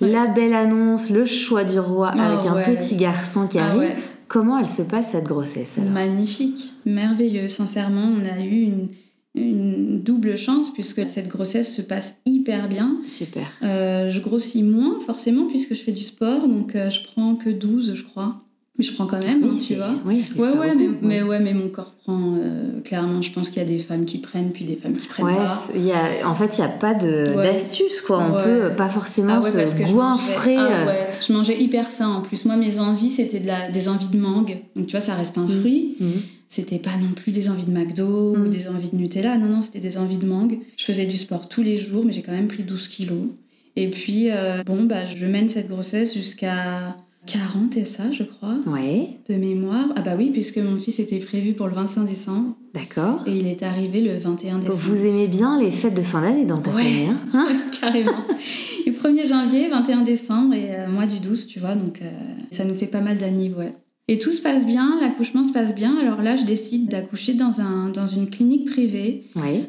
[0.00, 0.10] Ouais.
[0.10, 3.80] La belle annonce, le choix du roi Ah avec un petit garçon qui Ah arrive.
[3.80, 3.96] ouais.
[4.28, 5.90] Comment elle se passe cette grossesse alors?
[5.90, 7.46] Magnifique, merveilleux.
[7.48, 8.88] Sincèrement, on a eu une,
[9.36, 12.96] une double chance puisque cette grossesse se passe hyper bien.
[13.04, 13.46] Super.
[13.62, 17.50] Euh, je grossis moins forcément puisque je fais du sport, donc euh, je prends que
[17.50, 18.42] 12 je crois.
[18.78, 19.94] Mais je prends quand même, Oui, hein, tu vois.
[20.04, 23.22] oui, Ouais, beaucoup, mais, mais ouais, mais mon corps prend euh, clairement.
[23.22, 25.34] Je pense qu'il y a des femmes qui prennent, puis des femmes qui prennent Ouais,
[25.34, 25.78] pas.
[25.78, 28.18] y a, en fait, il n'y a pas d'astuce, quoi.
[28.22, 31.32] On peut pas forcément Ah ouais, parce se que je mangeais, ah euh, ouais, je
[31.32, 32.44] mangeais hyper sain en plus.
[32.44, 34.58] Moi, mes envies, c'était de la, des envies de mangue.
[34.76, 35.94] Donc, tu vois, ça reste un fruit.
[35.98, 36.12] mhm.
[36.48, 38.50] C'était pas non plus des envies de McDo ou Mm.
[38.50, 39.36] des envies de Nutella.
[39.38, 40.58] Non, non, c'était des envies de mangue.
[40.76, 43.26] Je faisais du sport tous les jours, mais j'ai quand même pris 12 kilos.
[43.76, 48.54] Et puis, euh, bon, bah, je mène cette grossesse jusqu'à 40 et ça, je crois,
[48.66, 49.88] Ouais, de mémoire.
[49.96, 53.22] Ah bah oui, puisque mon fils était prévu pour le 25 décembre d'accord.
[53.26, 54.76] et il est arrivé le 21 décembre.
[54.84, 56.84] Vous aimez bien les fêtes de fin d'année dans ta Ouais.
[56.84, 57.48] famille, hein
[57.80, 58.12] Carrément.
[58.86, 62.08] Et 1er janvier, 21 décembre et euh, moi du 12, tu vois, donc euh,
[62.52, 63.72] ça nous fait pas mal d'anniv, ouais.
[64.08, 65.96] Et tout se passe bien, l'accouchement se passe bien.
[66.00, 69.24] Alors là, je décide d'accoucher dans, un, dans une clinique privée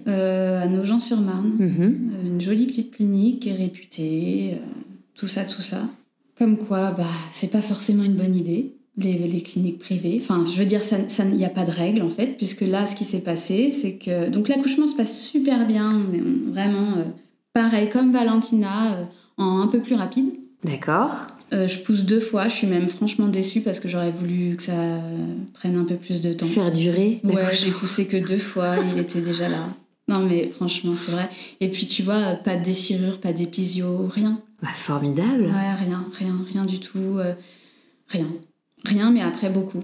[0.07, 1.53] euh, à Nogent-sur-Marne.
[1.57, 2.11] Mhm.
[2.13, 4.57] Euh, Une jolie petite clinique qui est réputée, euh,
[5.15, 5.81] tout ça, tout ça.
[6.38, 10.19] Comme quoi, bah, c'est pas forcément une bonne idée, les, les cliniques privées.
[10.21, 12.85] Enfin, je veux dire, il ça, n'y a pas de règle en fait, puisque là,
[12.85, 14.29] ce qui s'est passé, c'est que.
[14.29, 17.03] Donc, l'accouchement se passe super bien, on est on- vraiment euh,
[17.53, 18.99] pareil, comme Valentina,
[19.38, 20.29] en un peu plus rapide.
[20.63, 21.27] D'accord.
[21.54, 24.64] Euh, je pousse deux fois, je suis même franchement déçue parce que j'aurais voulu que
[24.64, 24.74] ça
[25.54, 26.45] prenne un peu plus de temps.
[26.45, 27.22] Faire durer.
[27.24, 29.68] Ouais, j'ai poussé que deux fois, il était déjà là.
[30.10, 31.30] Non mais franchement, c'est vrai.
[31.62, 34.41] Et puis tu vois, pas de déchirure, pas d'épisio, rien.
[34.62, 35.43] Bah, formidable.
[35.43, 37.18] Ouais, rien, rien, rien du tout.
[37.18, 37.34] euh,
[38.08, 38.28] rien.
[38.86, 39.84] Rien, mais après beaucoup.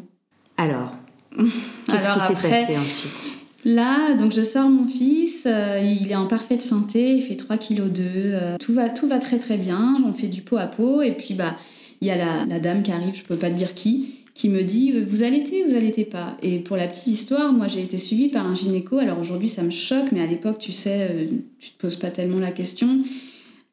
[0.57, 0.93] Alors,
[1.37, 3.37] qu'est-ce qui s'est passé ensuite?
[3.65, 7.57] Là, donc je sors mon fils, euh, il est en parfaite santé, il fait 3
[7.57, 11.01] kg 2, tout, va, tout va très très bien, on fait du pot à pot,
[11.01, 11.55] et puis bah,
[12.01, 14.49] il y a la, la dame qui arrive, je peux pas te dire qui, qui
[14.49, 16.37] me dit euh, vous allaitez, vous allaitez pas?
[16.41, 18.97] Et pour la petite histoire, moi j'ai été suivie par un gynéco.
[18.97, 21.25] Alors aujourd'hui ça me choque, mais à l'époque tu sais, euh,
[21.59, 22.99] tu te poses pas tellement la question.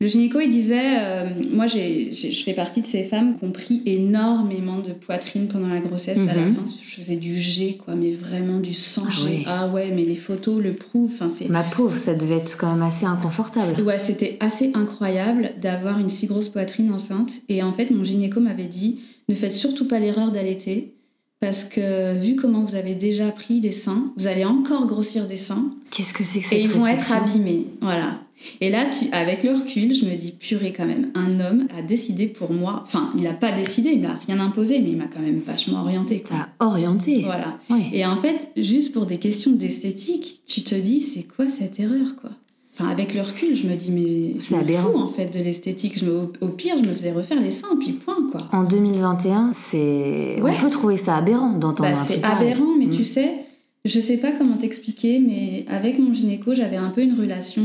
[0.03, 3.44] Le gynéco il disait euh, moi j'ai, j'ai- je fais partie de ces femmes qui
[3.44, 6.20] ont pris énormément de poitrine pendant la grossesse.
[6.20, 6.55] À la Mhm.
[6.55, 9.24] fin je faisais du G quoi, mais vraiment du sang Ah G.
[9.28, 9.42] ouais.
[9.46, 11.11] Ah ouais, mais les photos le prouvent.
[11.12, 13.82] Enfin c'est Ma pauvre, ça devait être quand même assez inconfortable.
[13.82, 17.32] Ouais, c'était assez incroyable d'avoir une si grosse poitrine enceinte.
[17.51, 20.94] Et en fait, mon gynéco m'avait dit ne faites surtout pas l'erreur d'allaiter.
[21.41, 25.38] Parce que vu comment vous avez déjà pris des seins, vous allez encore grossir des
[25.38, 27.66] seins Qu'est-ce que c'est que cette et ils vont être abîmés.
[27.80, 28.20] Voilà.
[28.61, 31.11] Et là, tu, avec le recul, je me dis purée quand même.
[31.14, 32.80] Un homme a décidé pour moi.
[32.82, 35.80] Enfin, il n'a pas décidé, il m'a rien imposé, mais il m'a quand même vachement
[35.80, 36.22] orienté.
[36.26, 37.22] T'as orienté.
[37.22, 37.59] Voilà.
[37.70, 37.88] Ouais.
[37.93, 42.16] Et en fait, juste pour des questions d'esthétique, tu te dis, c'est quoi cette erreur,
[42.20, 42.30] quoi?
[42.72, 44.92] Enfin, avec le recul, je me dis, mais C'est aberrant.
[44.92, 45.98] fous, en fait, de l'esthétique.
[45.98, 48.40] Je me- Au, pire, je me faisais refaire les seins, puis point, quoi.
[48.52, 50.40] En 2021, c'est.
[50.40, 50.52] Ouais.
[50.58, 52.90] On peut trouver ça aberrant d'entendre Bah, un c'est aberrant, mais Mm.
[52.90, 53.34] tu sais,
[53.84, 57.62] je sais pas comment t'expliquer, mais avec mon gynéco, j'avais un peu une relation...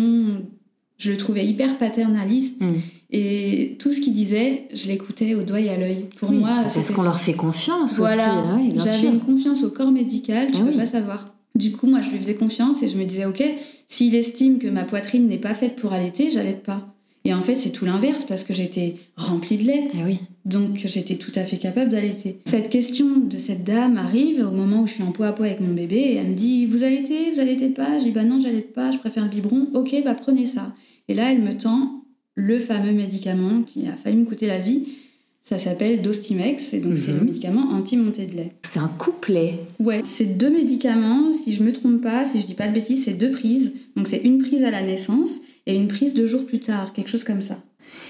[0.98, 2.62] Je le trouvais hyper paternaliste.
[2.64, 2.74] Mm.
[3.12, 6.06] Et tout ce qu'il disait, je l'écoutais au doigt et à l'œil.
[6.20, 8.70] Pour Oui, moi, parce qu'on leur fait confiance Voilà, aussi.
[8.74, 10.78] Bien j'avais une confiance au corps médical, tu Ah peux oui.
[10.78, 11.26] pas savoir.
[11.54, 13.44] Du coup, moi, je lui faisais confiance et je me disais, ok,
[13.88, 16.92] s'il estime que ma poitrine n'est pas faite pour allaiter, j'allaite pas.
[17.28, 20.20] Et en fait, c'est tout l'inverse parce que j'étais remplie de lait, Eh oui.
[20.46, 22.38] donc j'étais tout à fait capable d'allaiter.
[22.46, 25.44] Cette question de cette dame arrive au moment où je suis en pot à pot
[25.44, 28.26] avec mon bébé et elle me dit, vous allaitez, vous allaitez pas Je dis, bah
[28.26, 29.70] non, j'allaite pas, je préfère le biberon.
[29.74, 30.72] Ok, bah prenez ça.
[31.08, 32.04] Et là, elle me tend
[32.36, 34.84] le fameux médicament qui a failli me coûter la vie.
[35.48, 37.20] Ça s'appelle Dostimex et donc c'est Mhm.
[37.20, 38.52] le médicament anti-montée de lait.
[38.64, 39.60] C'est un couplet.
[39.80, 43.04] Ouais, c'est deux médicaments, si je me trompe pas, si je dis pas de bêtises,
[43.06, 43.74] c'est deux prises.
[43.96, 47.10] Donc c'est une prise à la naissance et une prise deux jours plus tard, quelque
[47.12, 47.60] chose comme ça.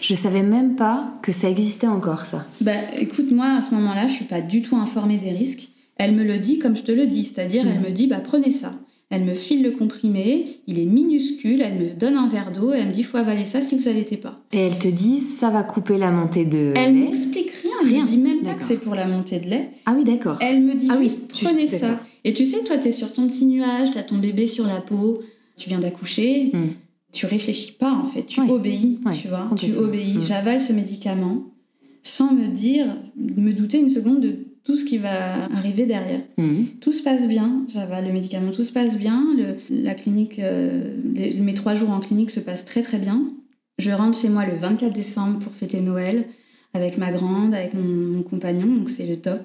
[0.02, 2.48] Je savais même pas que ça existait encore, ça.
[2.62, 5.68] Bah écoute, moi à ce moment-là, je suis pas du tout informée des risques.
[5.98, 7.86] Elle me le dit comme je te le dis, c'est-à-dire elle Mhm.
[7.86, 8.74] me dit bah prenez ça.
[9.12, 12.78] Elle me file le comprimé, il est minuscule, elle me donne un verre d'eau et
[12.80, 14.36] elle me dit faut avaler ça si vous allaitez pas.
[14.52, 17.06] Et elle te dit, ça va couper la montée de Elle lait.
[17.06, 19.66] m'explique rien, elle Rien, me dit même pas que c'est pour la montée de lait.
[19.86, 20.38] Ah oui, d'accord.
[20.42, 22.00] Elle me dit Ah oui, juste prenez ça.
[22.24, 25.22] Et tu sais, toi, t'es sur ton petit nuage, t'as ton bébé sur la peau,
[25.56, 26.70] tu viens d'accoucher, Hmm.
[27.14, 30.18] tu réfléchis pas en fait, tu obéis, tu vois, tu obéis.
[30.18, 30.22] Hmm.
[30.22, 31.44] J'avale ce médicament
[32.02, 35.10] sans me dire, me douter une seconde de tout ce qui va
[35.56, 36.22] arriver derrière.
[36.38, 36.66] Mhm.
[36.82, 39.24] Tout se passe bien, j'avale le médicament, tout se passe bien.
[39.38, 43.22] Le- la clinique, euh, les- mes trois jours en clinique se passent très très bien.
[43.78, 46.26] Je rentre chez moi le 24 décembre pour fêter Noël
[46.74, 47.84] avec ma grande, avec mon,
[48.18, 49.42] mon compagnon, donc c'est le top.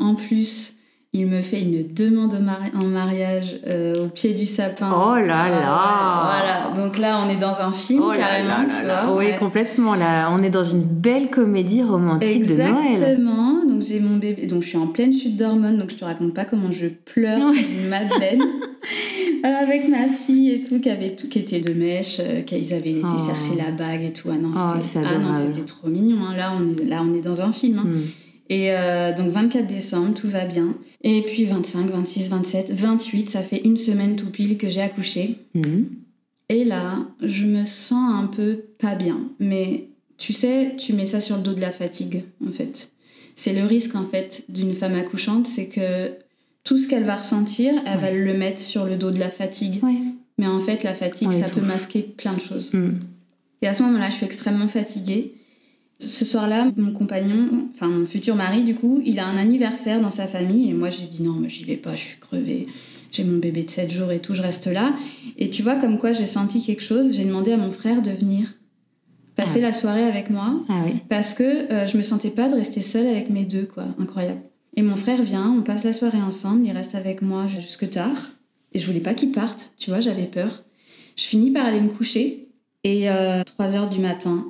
[0.00, 0.74] En plus,
[1.14, 4.90] il me fait une demande mari- en mariage euh, au pied du sapin.
[4.92, 8.66] Oh là Ah là Voilà, donc là on est dans un film Oh carrément, là
[8.68, 9.06] tu là là.
[9.06, 9.16] vois.
[9.16, 9.36] Oui, ouais.
[9.38, 9.94] complètement.
[9.94, 12.92] Là, on est dans une belle comédie romantique de Noël.
[12.92, 13.54] Exactement.
[13.78, 14.46] Donc j'ai mon bébé.
[14.46, 15.78] Donc je suis en pleine chute d'hormones.
[15.78, 17.54] Donc je te raconte pas comment je pleure Ouais.
[17.62, 18.42] comme une madeleine.
[19.44, 22.90] avec ma fille et tout, qui, avait tout, qui était de mèche, euh, qu'ils avaient
[22.92, 23.18] été Oh.
[23.24, 24.28] chercher la bague et tout.
[24.32, 26.16] Ah non, Oh, c'était ah non, c'était trop mignon.
[26.26, 26.36] hein.
[26.36, 27.78] Là, on est, là, on est dans un film.
[27.78, 27.84] hein.
[27.86, 28.02] Hmm.
[28.50, 30.74] Et euh, donc 24 décembre, tout va bien.
[31.02, 35.36] Et puis 25, 26, 27, 28, ça fait une semaine tout pile que j'ai accouché.
[35.54, 35.84] Hmm.
[36.48, 39.20] Et là, je me sens un peu pas bien.
[39.38, 42.90] Mais tu sais, tu mets ça sur le dos de la fatigue, en fait.
[43.38, 46.10] C'est le risque, en fait, d'une femme accouchante, c'est que
[46.64, 49.78] tout ce qu'elle va ressentir, elle va le mettre sur le dos de la fatigue.
[49.84, 49.94] Ouais.
[50.38, 52.74] Mais en fait, la fatigue, ça peut masquer plein de choses.
[52.74, 52.98] Hmm.
[53.62, 55.34] Et à ce moment-là, je suis extrêmement fatiguée.
[56.00, 60.10] Ce soir-là, mon compagnon, enfin mon futur mari, du coup, il a un anniversaire dans
[60.10, 60.68] sa famille.
[60.68, 62.66] Et moi, j'ai dit non, mais j'y vais pas, je suis crevée.
[63.12, 64.96] J'ai mon bébé de 7 jours et tout, je reste là.
[65.38, 68.10] Et tu vois, comme quoi j'ai senti quelque chose, j'ai demandé à mon frère de
[68.10, 68.57] venir
[69.38, 69.68] passer Ah.
[69.68, 70.56] la soirée avec moi.
[70.68, 70.96] Ah oui.
[71.08, 73.84] Parce que euh, je me sentais pas de rester seule avec mes deux, quoi.
[73.98, 74.40] Incroyable.
[74.76, 78.30] Et mon frère vient, on passe la soirée ensemble, il reste avec moi jusque tard.
[78.74, 80.62] Et je voulais pas qu'il parte, tu vois, j'avais peur.
[81.16, 82.48] Je finis par aller me coucher.
[82.84, 84.46] Et euh, 3 heures du matin,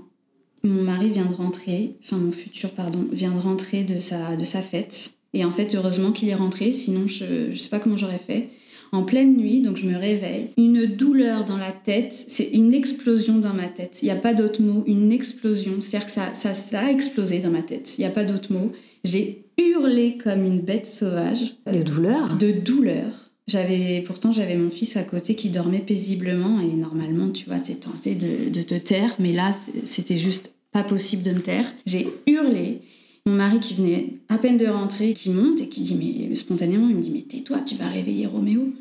[0.64, 4.44] mon mari vient de rentrer, enfin mon futur, pardon, vient de rentrer de sa, de
[4.44, 5.12] sa fête.
[5.34, 8.50] Et en fait, heureusement qu'il est rentré, sinon je, je sais pas comment j'aurais fait.
[8.92, 10.48] En pleine nuit, donc je me réveille.
[10.56, 13.98] Une douleur dans la tête, c'est une explosion dans ma tête.
[14.02, 15.80] Il n'y a pas d'autre mot, une explosion.
[15.80, 17.98] C'est-à-dire que ça, ça, ça a explosé dans ma tête.
[17.98, 18.72] Il n'y a pas d'autre mot.
[19.04, 22.36] J'ai hurlé comme une bête sauvage De douleur?
[22.38, 23.30] de douleur.
[23.46, 27.76] J'avais pourtant j'avais mon fils à côté qui dormait paisiblement et normalement tu vois t'es
[27.76, 29.52] tenté de, de te taire mais là
[29.84, 31.64] c'était juste pas possible de me taire.
[31.86, 32.80] J'ai hurlé.
[33.28, 35.96] Mon mari qui venait à peine de rentrer qui monte et qui dit
[36.28, 38.72] mais spontanément il me dit mais tais-toi tu vas réveiller Roméo.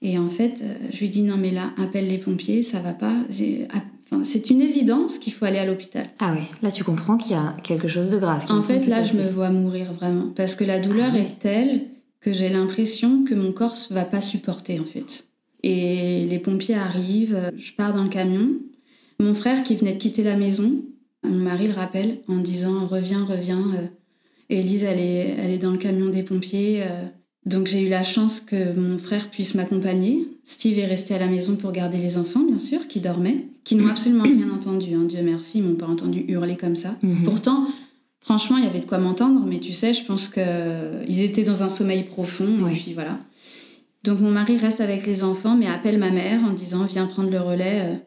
[0.00, 2.94] Et en fait euh, je lui dis non mais là appelle les pompiers ça va
[2.94, 3.14] pas.
[3.74, 6.08] Ah, enfin, c'est une évidence qu'il faut aller à l'hôpital.
[6.20, 6.44] Ah oui.
[6.62, 8.46] Là, tu comprends qu'il y a quelque chose de grave.
[8.46, 10.32] qui En fait, là, je me vois mourir vraiment.
[10.34, 11.20] Parce que la douleur Ah ouais.
[11.22, 11.86] est telle
[12.20, 15.26] que j'ai l'impression que mon corps ne va pas supporter, en fait.
[15.62, 18.50] Et les pompiers arrivent, je pars dans le camion.
[19.18, 20.72] Mon frère, qui venait de quitter la maison,
[21.24, 23.64] mon mari le rappelle en disant Reviens, reviens.
[23.74, 23.86] euh,
[24.50, 26.82] Élise, elle est, elle est dans le camion des pompiers.
[26.82, 27.04] euh.
[27.46, 30.28] Donc j'ai eu la chance que mon frère puisse m'accompagner.
[30.44, 33.74] Steve est resté à la maison pour garder les enfants, bien sûr, qui dormaient, qui
[33.74, 34.94] n'ont absolument rien entendu.
[34.94, 35.04] hein.
[35.08, 36.96] Dieu merci, ils m'ont pas entendu hurler comme ça.
[37.02, 37.22] Mhm.
[37.24, 37.66] Pourtant,
[38.20, 41.62] franchement, il y avait de quoi m'entendre, mais tu sais, je pense qu'ils étaient dans
[41.64, 42.72] un sommeil profond, Ouais.
[42.72, 43.18] et puis voilà.
[44.04, 47.30] Donc mon mari reste avec les enfants, mais appelle ma mère en disant Viens prendre
[47.30, 48.00] le relais.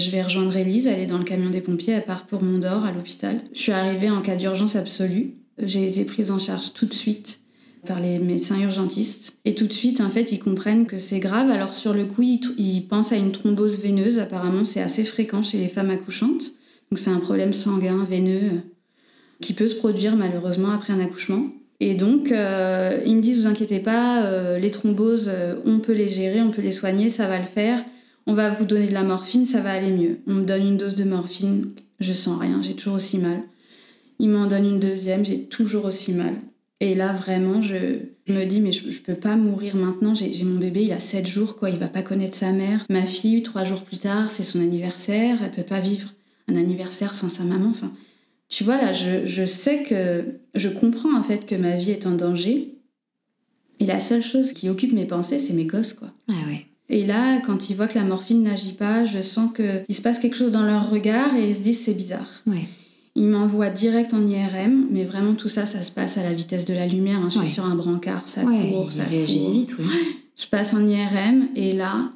[0.00, 2.86] Je vais rejoindre Élise, elle est dans le camion des pompiers, elle part pour Mondor
[2.86, 3.42] à l'hôpital.
[3.52, 5.34] Je suis arrivée en cas d'urgence absolue.
[5.58, 7.40] J'ai été prise en charge tout de suite
[7.86, 9.38] par les médecins urgentistes.
[9.44, 11.50] Et tout de suite, en fait, ils comprennent que c'est grave.
[11.50, 14.18] Alors sur le coup, ils, pensent à une thrombose veineuse.
[14.18, 16.52] Apparemment, c'est assez fréquent chez les femmes accouchantes.
[16.90, 18.58] Donc c'est un problème sanguin, veineux, euh,
[19.42, 21.50] qui peut se produire malheureusement après un accouchement.
[21.78, 25.30] Et donc, euh, ils me disent, vous inquiétez pas, euh, les thromboses,
[25.66, 27.84] on peut les gérer, on peut les soigner, ça va le faire.
[28.26, 30.20] On va vous donner de la morphine, ça va aller mieux.
[30.26, 33.42] On me donne une dose de morphine, je sens rien, j'ai toujours aussi mal.
[34.18, 36.34] Ils m'en donnent une deuxième, j'ai toujours aussi mal.
[36.80, 37.76] Et là, vraiment, je,
[38.28, 40.14] me dis, mais je, je peux pas mourir maintenant.
[40.14, 41.68] J'ai j'ai mon bébé, il a 7 jours, quoi.
[41.68, 42.86] Il va pas connaître sa mère.
[42.88, 45.38] Ma fille, trois jours plus tard, c'est son anniversaire.
[45.42, 46.08] Elle peut pas vivre
[46.48, 47.68] un anniversaire sans sa maman.
[47.68, 47.92] Enfin,
[48.48, 50.24] tu vois, là, je, je sais que.
[50.54, 52.78] Je comprends, en fait, que ma vie est en danger.
[53.78, 56.08] Et la seule chose qui occupe mes pensées, c'est mes gosses, quoi.
[56.28, 56.66] Ah ouais.
[56.92, 60.18] Et là, quand ils voient que la morphine n'agit pas, je sens qu'il se passe
[60.18, 62.28] quelque chose dans leur regard et ils se disent c'est bizarre.
[62.46, 62.66] Ouais.
[63.14, 66.64] Ils m'envoient direct en IRM, mais vraiment tout ça, ça se passe à la vitesse
[66.64, 67.18] de la lumière.
[67.18, 67.24] hein.
[67.26, 67.46] Je suis Ouais.
[67.46, 68.70] sur un brancard, ça ouais.
[68.70, 69.24] court, ça court.
[69.24, 69.84] vite, oui.
[70.36, 72.10] Je passe en IRM et là,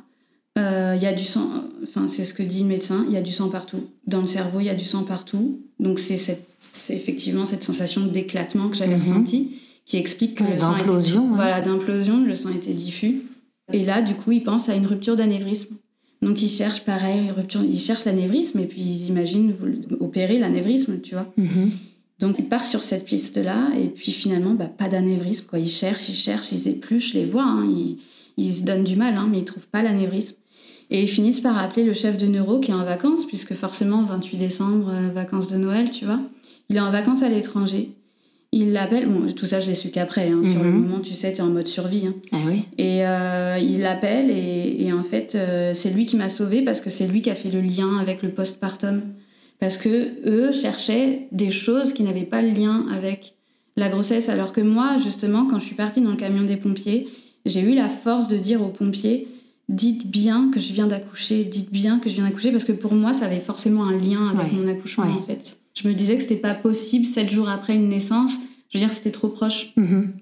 [0.58, 1.50] euh, il y a du sang.
[1.82, 3.04] Enfin, c'est ce que dit le médecin.
[3.08, 3.80] Il y a du sang partout.
[4.06, 5.60] Dans le cerveau, il y a du sang partout.
[5.80, 6.18] Donc c'est
[6.90, 9.00] effectivement cette sensation d'éclatement que j'avais Mhm.
[9.00, 9.50] ressentie
[9.84, 11.20] qui explique que Ouais, le sang était ouais.
[11.34, 13.22] voilà d'implosion, le sang était diffus.
[13.72, 15.76] Et là, du coup, ils pensent à une rupture d'anévrisme.
[16.22, 19.54] Donc ils cherchent pareil, rupture, ils cherchent l'anévrisme et puis ils imaginent
[20.00, 21.30] opérer l'anévrisme, tu vois.
[21.36, 21.70] Mhm.
[22.18, 25.46] Donc ils partent sur cette piste-là et puis finalement, bah, pas d'anévrisme.
[25.46, 25.58] Quoi.
[25.58, 27.98] Ils cherchent, ils cherchent, ils épluchent, les vois, hein, ils,
[28.36, 30.36] ils se donnent du mal, hein, mais ils trouvent pas l'anévrisme.
[30.90, 34.02] Et ils finissent par appeler le chef de neuro qui est en vacances, puisque forcément,
[34.04, 36.20] 28 décembre, euh, vacances de Noël, tu vois.
[36.68, 37.90] Il est en vacances à l'étranger.
[38.56, 40.80] Il l'appelle, bon, tout ça je l'ai su qu'après, hein, sur le Mhm.
[40.80, 42.06] moment, tu sais, tu es en mode survie.
[42.06, 42.14] hein.
[42.30, 42.62] Ah oui.
[42.78, 46.80] Et euh, il l'appelle et, et en fait, euh, c'est lui qui m'a sauvée parce
[46.80, 49.02] que c'est lui qui a fait le lien avec le postpartum.
[49.58, 53.34] Parce que eux cherchaient des choses qui n'avaient pas le lien avec
[53.76, 54.28] la grossesse.
[54.28, 57.08] Alors que moi, justement, quand je suis partie dans le camion des pompiers,
[57.46, 59.26] j'ai eu la force de dire aux pompiers
[59.68, 62.94] dites bien que je viens d'accoucher, dites bien que je viens d'accoucher, parce que pour
[62.94, 64.58] moi, ça avait forcément un lien avec Ouais.
[64.58, 65.12] mon accouchement, Ouais.
[65.18, 65.56] en fait.
[65.74, 68.34] Je me disais que c'était pas possible sept jours après une naissance.
[68.70, 69.72] Je veux dire, c'était trop proche.
[69.76, 70.12] Mhm.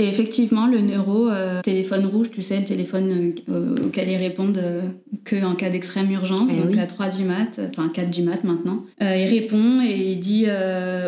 [0.00, 4.56] Et effectivement, le neuro, euh, téléphone rouge, tu sais, le téléphone euh, auquel ils répondent
[4.58, 4.82] euh,
[5.24, 6.78] que en cas d'extrême urgence, Eh donc oui.
[6.78, 8.84] à 3 du mat, enfin 4 du mat maintenant.
[9.02, 10.44] Euh, il répond et il dit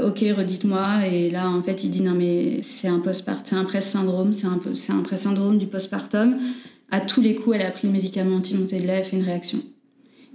[0.05, 1.07] Ok, redites-moi.
[1.07, 4.46] Et là, en fait, il dit Non, mais c'est un postpartum, c'est un presse-syndrome, c'est
[4.48, 6.38] un, c'est un presse-syndrome du postpartum.
[6.90, 9.22] À tous les coups, elle a pris le médicament anti-montée de lait, elle fait une
[9.22, 9.59] réaction.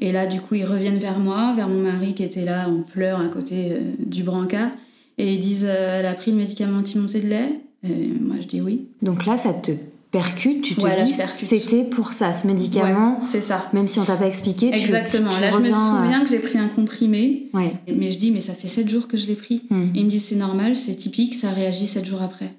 [0.02, 2.82] Et là, du coup, ils reviennent vers moi, vers mon mari qui était là en
[2.82, 4.72] pleurs à côté euh, du brancard.
[5.18, 8.48] Et ils disent euh, Elle a pris le médicament anti-montée de lait Et Moi, je
[8.48, 8.88] dis oui.
[9.02, 9.72] Donc là, ça te
[10.12, 13.70] percute, tu te Ouais, dis c'était pour ça, ce médicament, Ouais, c'est ça.
[13.74, 14.70] même si on t'a pas expliqué.
[14.72, 15.30] tu- Exactement.
[15.30, 17.48] tu là, je me euh, souviens que j'ai pris un comprimé.
[17.54, 17.74] Ouais.
[17.94, 19.64] Mais je dis Mais ça fait 7 jours que je l'ai pris.
[19.70, 19.90] Hmm.
[19.96, 22.54] Et ils me disent C'est normal, c'est typique, ça réagit 7 jours après.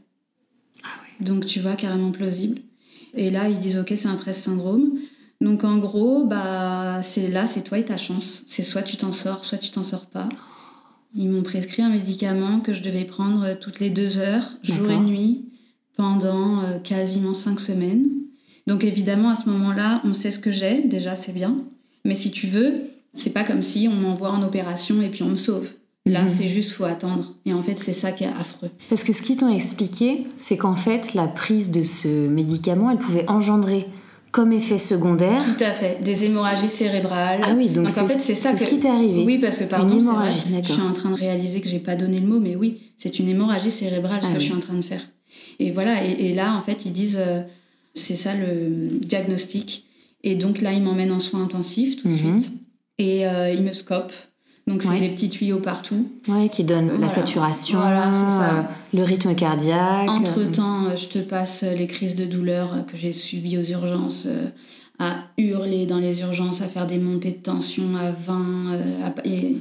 [1.21, 2.59] Donc, tu vois, carrément plausible.
[3.15, 4.93] Et là, ils disent Ok, c'est un presse syndrome.
[5.41, 8.43] Donc, en gros, bah, c'est là, c'est toi et ta chance.
[8.47, 10.29] C'est soit tu t'en sors, soit tu t'en sors pas.
[11.15, 14.99] Ils m'ont prescrit un médicament que je devais prendre toutes les deux heures, jour et
[14.99, 15.45] nuit,
[15.97, 18.09] pendant euh, quasiment cinq semaines.
[18.67, 21.57] Donc évidemment, à ce moment-là, on sait ce que j'ai, déjà c'est bien.
[22.05, 22.75] Mais si tu veux,
[23.15, 25.69] c'est pas comme si on m'envoie en opération et puis on me sauve.
[26.05, 26.29] Là, Mhm.
[26.29, 27.35] c'est juste faut attendre.
[27.47, 28.71] Et en fait, c'est ça qui est affreux.
[28.91, 32.99] Parce que ce qu'ils t'ont expliqué, c'est qu'en fait, la prise de ce médicament, elle
[32.99, 33.87] pouvait engendrer
[34.37, 35.43] comme effet secondaire.
[35.57, 35.99] Tout à fait.
[36.05, 37.41] Des hémorragies cérébrales.
[37.43, 39.25] Ah oui, donc, en fait, c'est ça ce qui t'est arrivé.
[39.25, 41.97] Oui, parce que pardon, vrai, hémorragie, je suis en train de réaliser que j'ai pas
[41.97, 44.61] donné le mot, mais oui, c'est une hémorragie cérébrale ce Ah que je suis en
[44.61, 45.01] train de faire.
[45.59, 47.41] Et voilà, et, et là, en fait, ils disent, euh,
[47.95, 49.87] c'est ça le diagnostic.
[50.23, 52.39] Et donc là, ils m'emmènent en soins intensifs tout de Mhm.
[52.41, 52.53] suite.
[52.99, 54.26] Et euh, ils me scopent.
[54.69, 54.99] Donc c'est Ouais.
[54.99, 56.09] les petits tuyaux partout.
[56.27, 58.51] Ouais, qui donne la saturation, Voilà, c'est ça.
[58.51, 58.63] euh,
[58.95, 60.09] le rythme cardiaque.
[60.09, 64.25] Entre-temps, euh, je te passe les crises de douleur euh, que j'ai subies aux urgences,
[64.27, 64.49] euh,
[64.99, 68.73] à hurler dans les urgences, à faire des montées de tension à 20.
[68.75, 69.57] euh, à- et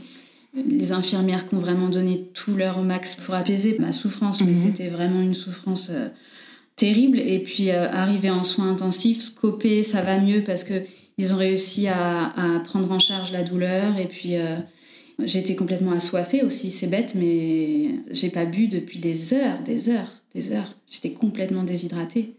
[0.56, 4.56] les infirmières qui ont vraiment donné tout leur max pour apaiser ma souffrance, mais Mhm.
[4.58, 6.08] c'était vraiment une souffrance euh,
[6.78, 7.20] terrible.
[7.20, 10.74] Et puis, euh, arriver en soins intensifs, scoper, ça va mieux parce que
[11.20, 13.97] ils ont réussi à, à prendre en charge la douleur.
[13.99, 14.56] Et puis, euh,
[15.24, 20.11] J'étais complètement assoiffée aussi, c'est bête, mais j'ai pas bu depuis des heures, des heures,
[20.34, 20.76] des heures.
[20.91, 22.34] J'étais complètement déshydratée.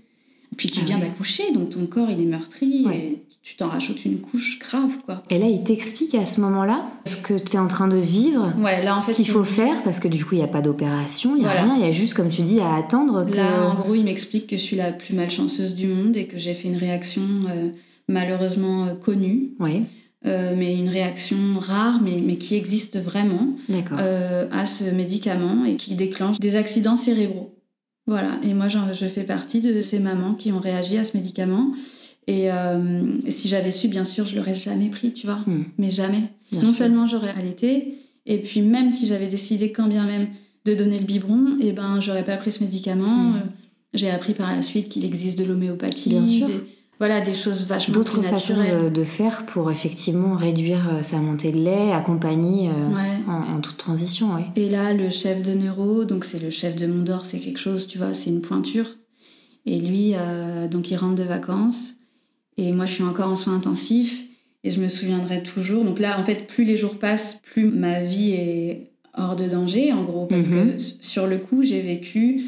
[0.56, 1.06] Puis tu Ah viens ouais.
[1.06, 2.96] d'accoucher, donc ton corps il est meurtri Ouais.
[2.96, 5.22] et tu t'en rajoutes une couche grave quoi.
[5.30, 8.52] Et là, il t'explique à ce moment-là ce que tu es en train de vivre,
[8.58, 10.62] Ouais, là en ce qu'il faut faire, parce que du coup, il n'y a pas
[10.62, 11.62] d'opération, il n'y a Voilà.
[11.64, 13.34] rien, il y a juste, comme tu dis, à attendre que...
[13.34, 16.38] Là en gros il m'explique que je suis la plus malchanceuse du monde et que
[16.38, 17.70] j'ai fait une réaction euh,
[18.08, 19.82] malheureusement euh, connue, Ouais,
[20.26, 23.48] euh, mais une réaction rare mais, mais qui existe vraiment.
[23.92, 27.52] euh, à ce médicament et qui déclenche des accidents cérébraux.
[28.06, 31.72] Voilà, et moi je fais partie de ces mamans qui ont réagi à ce médicament.
[32.28, 35.90] Et euh, si j'avais su, bien sûr, je l'aurais jamais pris, tu vois, Hmm, mais
[35.90, 36.22] jamais.
[36.50, 36.84] bien non sûr.
[36.84, 40.28] seulement j'aurais allaité, et puis même si j'avais décidé quand bien même
[40.64, 43.30] de donner le biberon, et ben j'aurais pas pris ce médicament.
[43.34, 43.42] Hmm.
[43.94, 46.46] J'ai appris par la suite qu'il existe de l'homéopathie, Bien sûr.
[46.48, 46.60] des-
[46.98, 51.52] voilà, des choses vachement D'autres façons de, de faire pour effectivement réduire euh, sa montée
[51.52, 53.18] de lait, accompagner euh, Ouais.
[53.28, 54.46] en, en toute transition, ouais.
[54.56, 57.86] Et là, le chef de neuro, donc c'est le chef de Mondor, c'est quelque chose,
[57.86, 58.86] tu vois, c'est une pointure.
[59.66, 61.94] Et lui, euh, donc il rentre de vacances.
[62.56, 64.24] Et moi, je suis encore en soins intensifs.
[64.64, 65.84] Et je me souviendrai toujours.
[65.84, 69.92] Donc là, en fait, plus les jours passent, plus ma vie est hors de danger,
[69.92, 70.26] en gros.
[70.26, 70.72] Parce Mhm.
[70.76, 72.42] que sur le coup, j'ai vécu.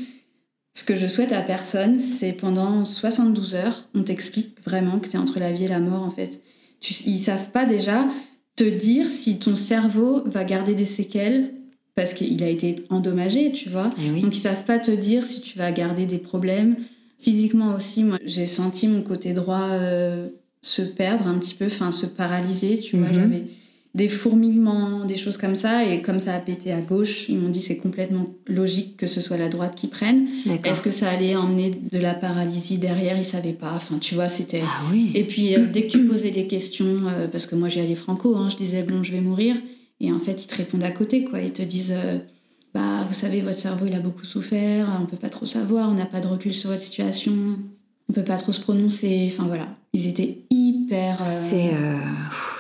[0.79, 5.17] Ce que je souhaite à personne, c'est pendant 72 heures, on t'explique vraiment que tu
[5.17, 6.41] es entre la vie et la mort, en fait.
[6.79, 8.07] Tu, ils savent pas déjà
[8.55, 11.53] te dire si ton cerveau va garder des séquelles
[11.97, 13.91] parce qu'il a été endommagé, tu vois.
[14.01, 14.23] Eh oui.
[14.23, 16.77] Donc ils savent pas te dire si tu vas garder des problèmes.
[17.19, 20.29] Physiquement aussi, moi j'ai senti mon côté droit euh,
[20.63, 23.09] se perdre un petit peu, enfin se paralyser, tu vois.
[23.09, 23.15] Mhm.
[23.15, 23.45] J'avais
[23.99, 27.49] des fourmillements, des choses comme ça, et comme ça a pété à gauche, ils m'ont
[27.49, 30.29] dit c'est complètement logique que ce soit la droite qui prenne.
[30.63, 33.19] Est-ce que ça allait emmener de la paralysie derrière?
[33.19, 33.73] Ils savaient pas.
[33.75, 34.63] Enfin, tu vois, c'était.
[34.63, 35.11] Ah oui.
[35.17, 37.97] Et puis, euh, dès que tu posais des questions, euh, parce que moi j'ai allé
[37.97, 39.57] franco, hein, je disais, bon, je vais mourir.
[40.01, 41.41] Et en fait, ils te répondent à côté, quoi.
[41.41, 42.19] Ils te disent, euh,
[42.73, 45.95] bah, vous savez, votre cerveau, il a beaucoup souffert, on peut pas trop savoir, on
[45.95, 47.33] n'a pas de recul sur votre situation,
[48.09, 49.31] on peut pas trop se prononcer.
[49.33, 49.69] Enfin, voilà.
[49.93, 51.21] Ils étaient hyper.
[51.21, 51.97] euh, C'est euh,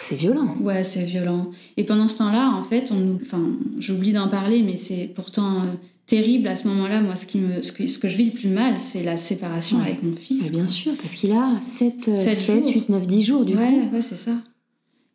[0.01, 0.57] c'est violent.
[0.61, 1.51] Ouais, c'est violent.
[1.77, 3.19] Et pendant ce temps-là, en fait, on nous.
[3.23, 3.43] Enfin,
[3.79, 5.57] j'oublie d'en parler, mais c'est pourtant.
[5.63, 5.65] euh,
[6.07, 8.31] terrible à ce moment-là, moi, ce, qui me, ce, que, ce que je vis le
[8.31, 9.89] plus mal, c'est la séparation Ouais.
[9.89, 10.45] avec mon fils.
[10.45, 12.67] Mais bien sûr, parce qu'il a 7, Sept 7, jours.
[12.75, 13.95] 8, 9, 10 jours du ouais, coup.
[13.95, 14.33] ouais, c'est ça.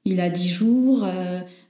[0.06, 1.08] Il a 10 jours,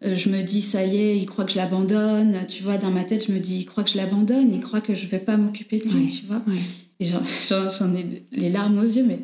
[0.02, 2.40] je me dis, ça y est, il croit que je l'abandonne.
[2.50, 4.82] Tu vois, dans ma tête, je me dis, il croit que je l'abandonne, il croit
[4.82, 6.10] que je vais pas m'occuper de lui, Ouais.
[6.10, 6.42] tu vois.
[7.04, 9.20] J'en, ai les larmes aux yeux, mais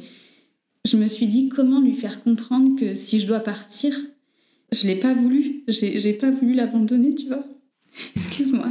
[0.86, 3.96] je me suis dit, comment lui faire comprendre que si je dois partir,
[4.72, 5.64] je l'ai pas voulu.
[5.68, 7.46] J'ai, j'ai pas voulu l'abandonner, tu vois.
[8.16, 8.68] Excuse-moi.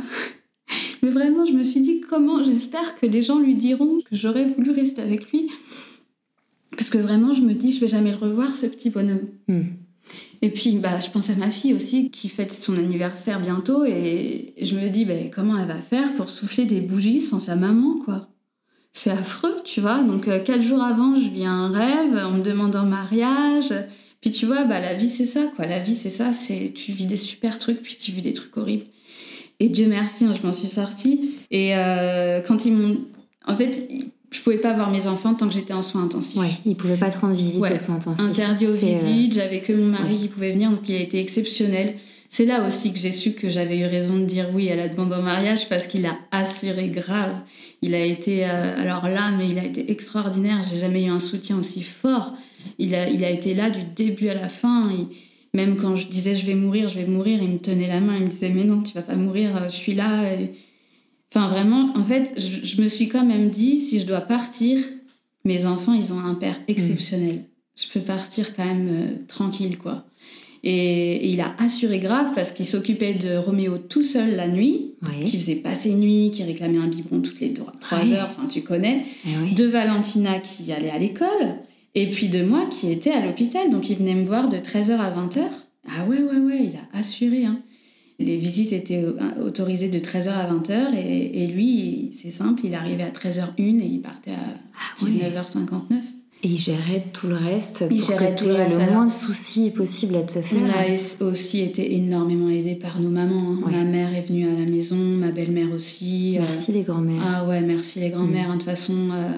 [1.03, 4.45] Mais vraiment, je me suis dit comment j'espère que les gens lui diront que j'aurais
[4.45, 5.49] voulu rester avec lui.
[6.73, 9.29] Parce que vraiment, je me dis, je vais jamais le revoir, ce petit bonhomme.
[9.49, 9.63] Hmm.
[10.43, 14.55] Et puis, bah, je pense à ma fille aussi, qui fête son anniversaire bientôt, et
[14.61, 17.97] je me dis, bah, comment elle va faire pour souffler des bougies sans sa maman,
[18.05, 18.29] quoi
[19.01, 20.03] C'est affreux, tu vois.
[20.03, 23.72] Donc, euh, quatre jours avant, je vis un rêve, on me demande en mariage.
[24.20, 25.66] Puis, tu vois, bah, la vie, c'est ça, quoi.
[25.66, 28.57] La vie, c'est ça, c'est tu vis des super trucs, puis tu vis des trucs
[28.57, 28.86] horribles.
[29.61, 31.30] Et Dieu merci, hein, je m'en suis sortie.
[31.53, 32.96] Et euh, quand ils m'ont...
[33.46, 33.88] En fait,
[34.32, 36.40] je pouvais pas voir mes enfants tant que j'étais en soins intensifs.
[36.40, 37.72] Ouais, ils pouvaient pas te rendre visite Ouais.
[37.72, 38.24] aux soins intensifs.
[38.26, 41.20] Interdit aux euh, visites, j'avais que mon mari qui pouvait venir, donc il a été
[41.20, 41.94] exceptionnel.
[42.28, 44.88] C'est là aussi que j'ai su que j'avais eu raison de dire oui à la
[44.88, 47.32] demande en mariage parce qu'il a assuré grave.
[47.83, 50.62] Il a été, euh, alors là, mais il a été extraordinaire.
[50.68, 52.37] J'ai jamais eu un soutien aussi fort.
[52.79, 54.91] Il a, il a été là du début à la fin.
[55.55, 58.16] Même quand je disais je vais mourir, je vais mourir, il me tenait la main,
[58.16, 60.24] il me disait mais non, tu vas pas mourir, euh, je suis là.
[61.33, 64.79] Enfin vraiment, en fait, je, je me suis quand même dit si je dois partir,
[65.45, 67.45] mes enfants, ils ont un père exceptionnel.
[67.76, 70.05] Je peux partir quand même euh, tranquille, quoi.
[70.65, 74.95] Et, et il a assuré grave parce qu'il s'occupait de Roméo tout seul la nuit,
[75.25, 78.63] qui faisait passer nuit, qui réclamait un biberon toutes les trois trois heures, enfin tu
[78.63, 79.05] connais.
[79.25, 79.55] Eh oui.
[79.55, 81.57] De Valentina qui allait à l'école,
[81.95, 83.71] et puis de moi qui était à l'hôpital.
[83.71, 85.41] Donc il venait me voir de 13h à 20h.
[85.89, 87.45] Ah ouais, ouais, ouais, il a assuré.
[87.45, 87.61] Hein.
[88.19, 89.15] Les visites étaient euh,
[89.47, 93.85] autorisées de 13h à 20h, et, et lui, c'est simple, il arrivait à 13h01 et
[93.87, 94.35] il partait à
[94.75, 95.11] Ah ouais.
[95.13, 96.01] 19h59.
[96.45, 98.95] Et il gérait tout le reste Il pour que tout le reste, le alors.
[98.95, 100.61] moins de soucis possible à te faire.
[100.62, 103.55] On a aussi été énormément aidés par nos mamans.
[103.55, 103.66] hein.
[103.66, 103.72] Ouais.
[103.72, 106.36] Ma mère est venue à la maison, ma belle-mère aussi.
[106.39, 107.20] euh, Merci les grands-mères.
[107.26, 108.47] Ah ouais, merci les grands-mères.
[108.51, 108.55] hein.
[108.55, 109.32] De toute façon, euh,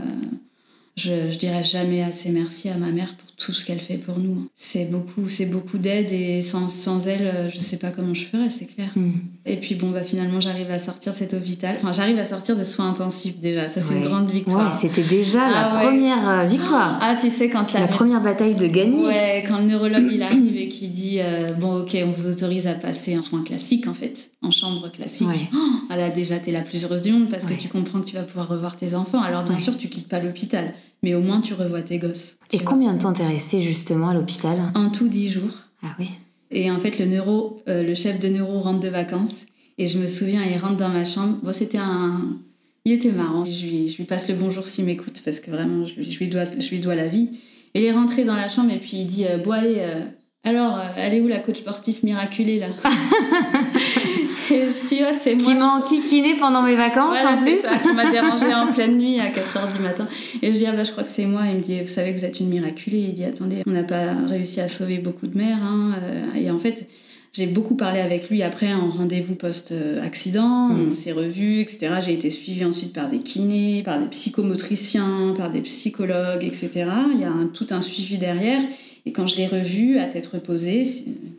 [0.97, 4.19] je, je dirais jamais assez merci à ma mère pour tout ce qu'elle fait pour
[4.19, 4.47] nous.
[4.55, 8.25] C'est beaucoup, c'est beaucoup d'aide et sans, sans elle, euh, je sais pas comment je
[8.27, 8.91] ferais, c'est clair.
[8.97, 9.13] Hmm.
[9.47, 11.77] Et puis bon, bah finalement, j'arrive à sortir de cet hôpital.
[11.79, 13.69] Enfin, j'arrive à sortir de soins intensifs déjà.
[13.69, 14.73] Ça, c'est une grande victoire.
[14.73, 15.83] Ouais, c'était déjà la Ah ouais.
[15.87, 16.99] première euh, victoire.
[17.01, 19.07] Ah, tu sais, quand la, la première bataille de gagner.
[19.07, 22.67] Ouais, quand le neurologue il arrive et qu'il dit euh, bon ok on vous autorise
[22.67, 25.29] à passer en soins classiques en fait, en chambre classique.
[25.55, 28.07] Oh, ah là déjà t'es la plus heureuse du monde parce que tu comprends que
[28.07, 29.23] tu vas pouvoir revoir tes enfants.
[29.23, 32.37] Alors bien sûr tu quittes pas l'hôpital, mais au moins tu revois tes gosses.
[32.53, 35.53] Et combien de temps t'es resté justement à l'hôpital En tout dix jours.
[35.83, 36.09] Ah oui.
[36.51, 39.47] Et en fait le neuro, euh, le chef de neuro rentre de vacances
[39.79, 41.39] et je me souviens il rentre dans ma chambre.
[41.43, 42.21] Bon c'était un
[42.85, 43.45] il était marrant.
[43.45, 46.19] Je lui, je lui passe le bonjour s'il m'écoute parce que vraiment je, lui- je
[46.19, 47.29] lui dois, je lui dois la vie.
[47.75, 50.01] Et il est rentré dans la chambre et puis il dit euh, Bon, allez, euh,
[50.45, 52.69] alors, euh, elle est où la coach sportif miraculée là
[54.53, 55.45] Et je dis Ah, c'est moi.
[55.45, 57.61] Qui m'a enquiquiné pendant mes vacances Voilà, en c'est plus.
[57.61, 60.09] ça, qui m'a dérangé en pleine nuit à 4h du matin.
[60.43, 61.43] Et je dis, ah bah je crois que c'est moi.
[61.49, 62.99] Il me dit, vous savez que vous êtes une miraculée.
[63.09, 65.59] Il dit, attendez, on n'a pas réussi à sauver beaucoup de mères.
[65.63, 65.93] hein.
[66.03, 66.89] Euh, Et en fait,
[67.33, 70.69] j'ai beaucoup parlé avec lui après en rendez-vous post-accident.
[70.71, 70.89] Mm.
[70.91, 71.89] On s'est revus, etc.
[72.05, 76.71] J'ai été suivie ensuite par des kinés, par des psychomotriciens, par des psychologues, etc.
[77.15, 78.63] Il y a un- tout un suivi derrière.
[79.07, 80.85] Et quand je l'ai revu à tête reposée,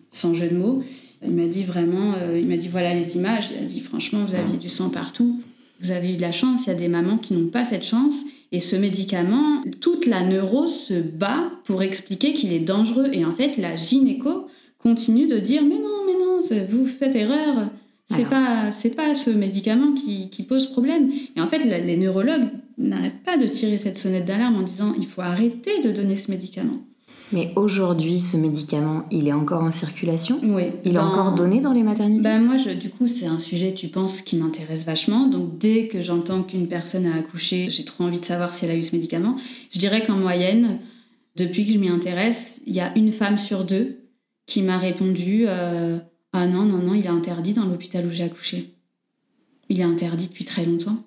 [0.09, 0.83] sans jeu de mots,
[1.25, 3.49] il m'a dit vraiment, euh, il m'a dit voilà les images.
[3.55, 5.39] Il a dit franchement, vous aviez du sang partout.
[5.79, 6.65] Vous avez eu de la chance.
[6.65, 8.21] Il y a des mamans qui n'ont pas cette chance.
[8.51, 13.09] Et ce médicament, toute la neuro se bat pour expliquer qu'il est dangereux.
[13.13, 14.47] Et en fait, la gynéco
[14.79, 16.39] continue de dire mais non, mais non,
[16.69, 17.69] vous faites erreur.
[18.09, 21.09] C'est pas, c'est pas ce médicament qui, qui pose problème.
[21.37, 22.43] Et en fait, la- les neurologues
[22.77, 26.29] n'arrêtent pas de tirer cette sonnette d'alarme en disant il faut arrêter de donner ce
[26.29, 26.81] médicament.
[27.33, 30.65] Mais aujourd'hui, ce médicament, il est encore en circulation Oui.
[30.83, 33.73] Il est encore donné dans les maternités Ben moi, je, du coup, c'est un sujet,
[33.73, 35.27] tu penses, qui m'intéresse vachement.
[35.27, 38.71] Donc, dès que j'entends qu'une personne a accouché, j'ai trop envie de savoir si elle
[38.71, 39.35] a eu ce médicament.
[39.71, 40.79] Je dirais qu'en moyenne,
[41.35, 44.01] depuis que je m'y intéresse, il y a une femme sur deux
[44.45, 45.99] qui m'a répondu euh,
[46.33, 48.75] Ah non, non, non, il est interdit dans l'hôpital où j'ai accouché.
[49.69, 50.97] Il est interdit depuis très longtemps.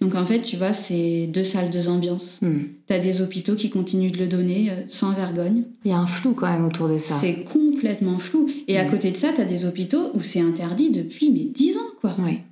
[0.00, 2.38] Donc, en fait, tu vois, c'est deux salles, deux ambiances.
[2.42, 2.62] Hmm.
[2.86, 5.64] T'as des hôpitaux qui continuent de le donner euh, sans vergogne.
[5.84, 7.14] Il y a un flou quand même autour de ça.
[7.16, 8.48] C'est complètement flou.
[8.66, 8.90] Et à Mm.
[8.90, 12.16] côté de ça, tu as des hôpitaux où c'est interdit depuis mais 10 ans, quoi.
[12.18, 12.42] Ouais.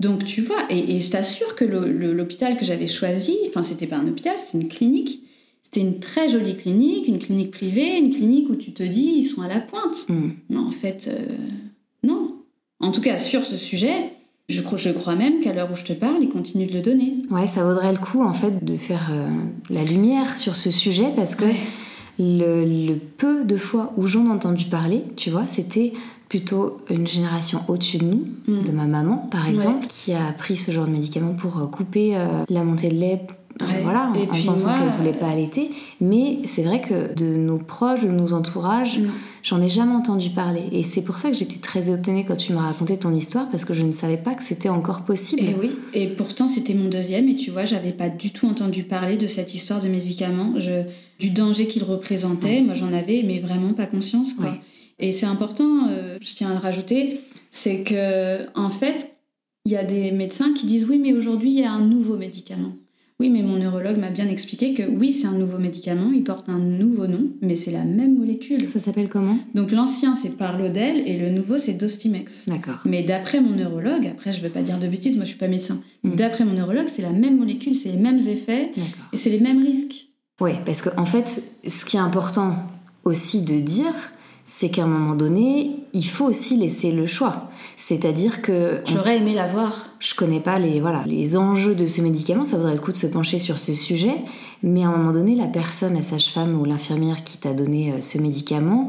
[0.00, 3.98] Donc tu vois, et, et je t'assure que l'hôpital que j'avais choisi, enfin c'était pas
[3.98, 5.22] un hôpital, c'était une clinique.
[5.62, 9.22] C'était une très jolie clinique, une clinique privée, une clinique où tu te dis ils
[9.24, 10.06] sont à la pointe.
[10.08, 10.30] Hmm.
[10.50, 11.36] Mais en fait, euh,
[12.02, 12.36] non.
[12.80, 14.10] En tout cas, sur ce sujet,
[14.52, 16.82] je, crois- je crois même qu'à l'heure où je te parle, ils continuent de le
[16.82, 17.14] donner.
[17.30, 19.26] Ouais, ça vaudrait le coup en fait de faire euh,
[19.70, 21.44] la lumière sur ce sujet parce que
[22.18, 25.92] le, le peu de fois où j'en ai entendu parler, tu vois, c'était
[26.28, 28.62] plutôt une génération au-dessus de nous, Mm.
[28.64, 32.16] de ma maman par exemple, qui a pris ce genre de médicament pour euh, couper
[32.16, 33.26] euh, la montée de lait.
[33.60, 33.66] Ouais.
[33.82, 35.70] Voilà, en, Et en puis pensant qu'elle voulait pas allaiter.
[36.00, 39.08] Mais c'est vrai que de nos proches, de nos entourages, Mm.
[39.42, 40.62] J'en ai jamais entendu parler.
[40.70, 43.64] Et c'est pour ça que j'étais très étonnée quand tu m'as raconté ton histoire, parce
[43.64, 45.42] que je ne savais pas que c'était encore possible.
[45.42, 48.84] Et oui, et pourtant c'était mon deuxième, et tu vois, j'avais pas du tout entendu
[48.84, 50.82] parler de cette histoire de médicaments, je,
[51.18, 52.60] du danger qu'il représentait.
[52.60, 54.56] Moi j'en avais, mais vraiment pas conscience, quoi.
[54.98, 57.20] Et c'est important, euh, je tiens à le rajouter,
[57.50, 59.16] c'est que en fait,
[59.64, 62.16] il y a des médecins qui disent oui, mais aujourd'hui il y a un nouveau
[62.16, 62.74] médicament.
[63.22, 66.48] Oui, mais mon neurologue m'a bien expliqué que oui, c'est un nouveau médicament, il porte
[66.48, 68.68] un nouveau nom, mais c'est la même molécule.
[68.68, 69.38] Ça s'appelle comment?
[69.54, 72.46] Donc l'ancien c'est Parlodel et le nouveau c'est Dostimex.
[72.46, 72.80] D'accord.
[72.84, 75.46] Mais d'après mon neurologue, après je veux pas dire de bêtises, moi je suis pas
[75.46, 75.80] médecin.
[76.02, 76.16] Mm.
[76.16, 78.72] D'après mon neurologue, c'est la même molécule, c'est les mêmes effets
[79.12, 80.08] et c'est les mêmes risques.
[80.40, 81.28] Oui, parce qu'en en fait,
[81.64, 82.56] ce qui est important
[83.04, 83.94] aussi de dire,
[84.44, 87.48] c'est qu'à un moment donné, il faut aussi laisser le choix.
[87.76, 89.90] C'est-à-dire que j'aurais aimé l'avoir.
[90.00, 92.96] Je connais pas les voilà les enjeux de ce médicament, ça vaudrait le coup de
[92.96, 94.16] se pencher sur ce sujet.
[94.62, 98.00] Mais à un moment donné, la personne, la sage-femme ou l'infirmière qui t'a donné euh,
[98.00, 98.88] ce médicament,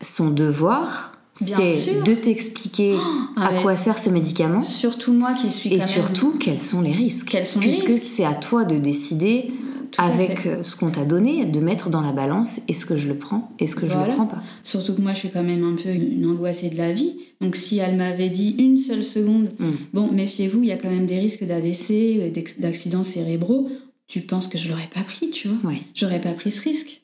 [0.00, 4.62] son devoir, c'est de t'expliquer oh, à quoi sert ce médicament.
[4.62, 5.74] Surtout moi qui suis.
[5.74, 7.28] Et surtout, quels sont les risques?
[7.30, 9.52] Quels sont Puisque c'est à toi de décider
[9.96, 13.16] avec euh, ce qu'on t'a donné, de mettre dans la balance est-ce que je le
[13.16, 14.42] prends, est-ce que je le prends pas?
[14.62, 17.16] Surtout que moi je suis quand même un peu une, angoissée de la vie.
[17.40, 19.72] Donc si elle m'avait dit une seule seconde, hmm.
[19.92, 23.68] bon méfiez-vous, il y a quand même des risques d'AVC, euh, d'accidents cérébraux,
[24.06, 25.72] tu penses que je l'aurais pas pris, tu vois?
[25.94, 27.02] J'aurais pas pris ce risque.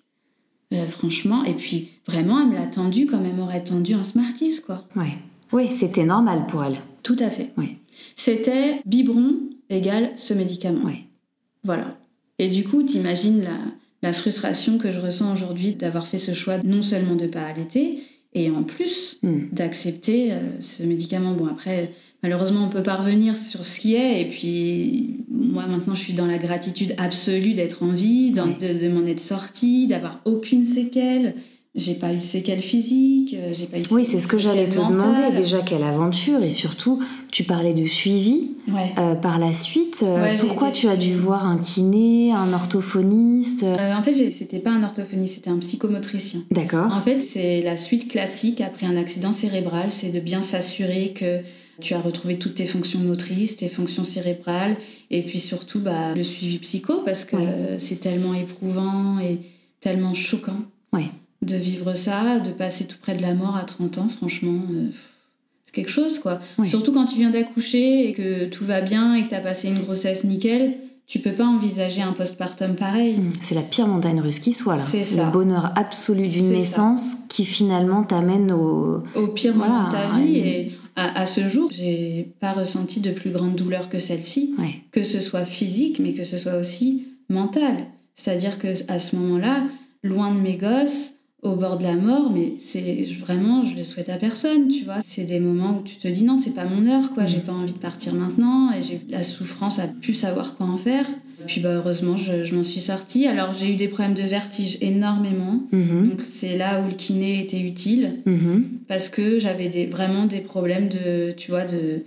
[0.73, 4.61] Euh, franchement, et puis vraiment, elle me l'a tendu comme elle m'aurait tendu un Smarties,
[4.65, 4.85] quoi.
[4.97, 5.19] Ouais.
[5.53, 6.79] Oui, c'était normal pour elle.
[7.03, 7.53] Tout à fait.
[7.57, 7.77] Ouais.
[8.17, 9.35] C'était biberon
[9.71, 10.85] égale ce médicament.
[10.85, 11.05] Ouais.
[11.63, 11.97] Voilà.
[12.39, 13.59] Et du coup, t'imagines la,
[14.03, 18.03] la frustration que je ressens aujourd'hui d'avoir fait ce choix non seulement de pas allaiter,
[18.35, 19.49] et en plus hmm.
[19.53, 21.33] d'accepter euh, ce médicament.
[21.33, 24.21] Bon, après, malheureusement, on peut pas revenir sur ce qui est.
[24.21, 28.89] Et puis, moi, maintenant, je suis dans la gratitude absolue d'être en vie, de, de
[28.89, 31.35] m'en être sortie, d'avoir aucune séquelle
[31.75, 34.77] j'ai pas eu séquelles physiques, euh, j'ai pas eu Oui, c'est ce que j'allais te
[34.77, 35.37] demander.
[35.37, 37.03] Déjà, quelle aventure et surtout,
[37.33, 38.53] tu parlais de suivi.
[38.97, 44.03] Euh, par la suite, euh, pourquoi tu as dû voir un kiné, un orthophoniste En
[44.03, 46.41] fait, c'était pas un orthophoniste, c'était un psychomotricien.
[46.53, 46.93] D'accord.
[46.93, 51.41] En fait, c'est la suite classique après un accident cérébral, c'est de bien s'assurer que
[51.81, 54.77] tu as retrouvé toutes tes fonctions motrices, tes fonctions cérébrales,
[55.11, 57.37] et puis surtout bah, le suivi psycho, parce que
[57.79, 59.41] c'est tellement éprouvant et
[59.81, 60.61] tellement choquant.
[60.93, 61.11] Ouais
[61.45, 64.89] de vivre ça, de passer tout près de la mort à 30 ans, franchement, euh,
[65.65, 66.41] c'est quelque chose, quoi.
[66.65, 69.69] Surtout quand tu viens d'accoucher et que tout va bien et que tu as passé
[69.69, 70.77] une grossesse nickel,
[71.07, 73.19] tu peux pas envisager un postpartum pareil.
[73.19, 74.83] Mmh, c'est la pire montagne russe qui soit, là.
[74.83, 75.27] C'est ça.
[75.27, 79.03] Le bonheur absolu d'une naissance qui finalement t'amène au...
[79.15, 80.39] Au pire moment de ta vie.
[80.39, 84.55] Et à, ce jour, j'ai pas ressenti de plus grande douleur que celle-ci.
[84.93, 87.87] Que ce soit physique, mais que ce soit aussi mental.
[88.15, 89.65] C'est-à-dire que à ce moment-là,
[90.03, 91.14] loin de mes gosses,
[91.45, 94.99] au bord de la mort, mais c'est vraiment, je le souhaite à personne, tu vois.
[95.05, 97.27] C'est des moments où tu te dis non, c'est pas mon heure, quoi.
[97.27, 100.79] J'ai pas envie de partir maintenant et j'ai la souffrance à plus savoir quoi en
[100.79, 101.07] faire.
[101.47, 103.27] Puis bah, heureusement, je, m'en suis sortie.
[103.27, 105.63] Alors j'ai eu des problèmes de vertige énormément.
[105.73, 106.11] Mm-hmm.
[106.11, 108.63] Donc c'est là où le kiné était utile mm-hmm.
[108.89, 112.05] parce que j'avais des, vraiment des problèmes de, tu vois, de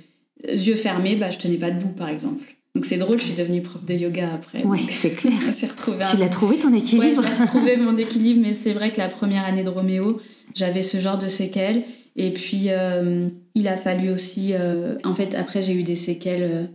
[0.48, 2.57] yeux fermés, bah je tenais pas debout par exemple.
[2.78, 4.62] Donc c'est drôle, je suis devenue prof de yoga après.
[4.64, 5.34] Oui, c'est clair.
[5.50, 9.08] retrouvé tu l'as trouvé ton équilibre j'ai retrouvé mon équilibre, mais c'est vrai que la
[9.08, 10.22] première année de Roméo,
[10.54, 11.86] j'avais ce genre de séquelles.
[12.18, 14.52] Et puis, euh, il a fallu aussi...
[14.54, 16.66] Euh, en fait, après, j'ai eu des séquelles euh,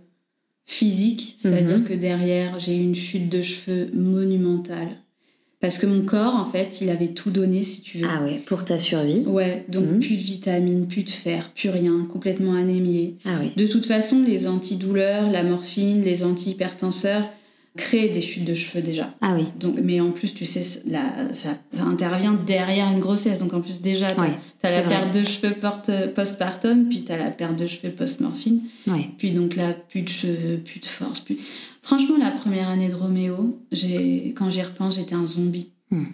[0.67, 1.85] physiques, c'est-à-dire mhm.
[1.85, 4.89] que derrière, j'ai eu une chute de cheveux monumentale.
[5.63, 8.09] Parce que mon corps, en fait, il avait tout donné, si tu veux.
[8.11, 9.23] Ah ouais, pour ta survie.
[9.27, 10.01] Ouais, donc mhm.
[10.01, 13.15] plus de vitamines, plus de fer, plus rien, complètement anémié.
[13.25, 13.53] Ah oui.
[13.57, 17.29] De toute façon, les antidouleurs, la morphine, les antihypertenseurs
[17.77, 19.15] créent des chutes de cheveux déjà.
[19.21, 19.47] Ah oui.
[19.61, 20.99] Donc, mais en plus, tu sais, ça,
[21.31, 23.39] ça, intervient derrière une grossesse.
[23.39, 25.55] Donc en plus, déjà, tu as, la perte de cheveux
[26.13, 28.63] postpartum, puis tu as la perte de cheveux post-morphine.
[28.89, 29.11] Ouais.
[29.17, 31.37] Puis donc là, plus de cheveux, plus de force, plus...
[31.83, 33.61] Franchement, la première année de Roméo,
[34.37, 35.71] quand j'y repense, j'étais un zombie.
[35.91, 36.07] Hmm.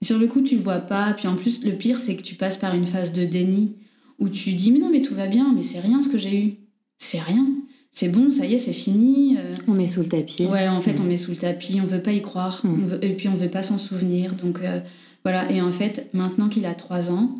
[0.00, 1.12] sur le coup, tu le vois pas.
[1.12, 3.74] Puis en plus, le pire, c'est que tu passes par une phase de déni
[4.18, 6.42] où tu dis Mais non, mais tout va bien, mais c'est rien ce que j'ai
[6.42, 6.54] eu.
[6.96, 7.46] C'est rien.
[7.90, 9.36] C'est bon, ça y est, c'est fini.
[9.38, 9.52] Euh.
[9.68, 10.46] On met sous le tapis.
[10.46, 11.80] Ouais, en fait, on met sous le tapis.
[11.82, 12.64] On veut pas y croire.
[12.64, 12.98] Hmm.
[13.02, 14.34] et puis, on veut pas s'en souvenir.
[14.34, 14.80] Donc, euh,
[15.24, 15.50] voilà.
[15.50, 17.36] Et en fait, maintenant qu'il a trois ans,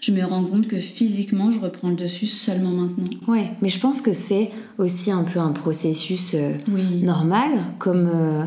[0.00, 3.04] je me rends compte que physiquement, je reprends le dessus seulement maintenant.
[3.28, 6.52] Ouais, mais je pense que c'est aussi un peu un processus euh,
[7.02, 8.44] normal, comme euh,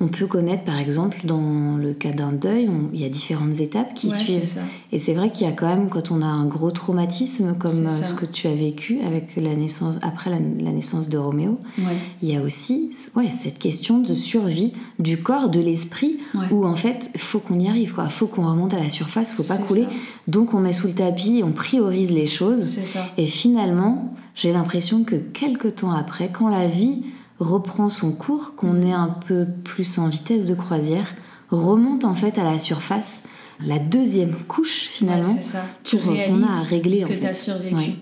[0.00, 3.94] on peut connaître, par exemple, dans le cas d'un deuil, il y a différentes étapes
[3.94, 4.44] qui Ouais, suivent.
[4.46, 4.60] ça.
[4.92, 7.86] Et c'est vrai qu'il y a quand même, quand on a un gros traumatisme comme
[7.86, 11.58] euh, ce que tu as vécu avec la naissance, après la, la naissance de Roméo,
[11.78, 11.84] Ouais.
[12.22, 16.46] il y a aussi ouais, cette question de survie du corps, de l'esprit, Ouais.
[16.52, 18.08] où en fait, faut qu'on y arrive, quoi.
[18.08, 19.82] Faut qu'on remonte à la surface, faut pas couler.
[19.82, 19.88] ça.
[20.28, 22.62] Donc on met sous le tapis, on priorise les choses.
[22.84, 23.00] Ça.
[23.16, 27.02] Et finalement, j'ai l'impression que quelques temps après, quand la vie
[27.38, 31.14] reprend son cours, qu'on est un peu plus en vitesse de croisière,
[31.50, 33.24] remonte en fait à la surface
[33.60, 35.34] la deuxième couche finalement.
[35.34, 35.64] Ouais, ça.
[35.84, 37.74] Tu réalises a à régler, ce que tu as survécu.
[37.74, 37.96] Ouais.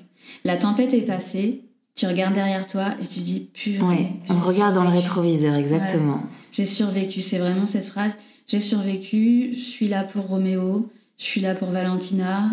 [0.44, 1.64] La tempête est passée,
[1.94, 3.82] tu regardes derrière toi et tu dis purée.
[3.86, 6.20] Ouais, on regarde dans le rétroviseur, exactement.
[6.50, 8.12] J'ai survécu, c'est vraiment cette phrase.
[8.46, 12.50] J'ai survécu, je suis là pour Roméo, je suis là pour Valentina.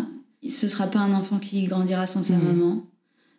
[0.48, 2.42] Ce sera pas un enfant qui grandira sans sa Mhm.
[2.44, 2.82] maman.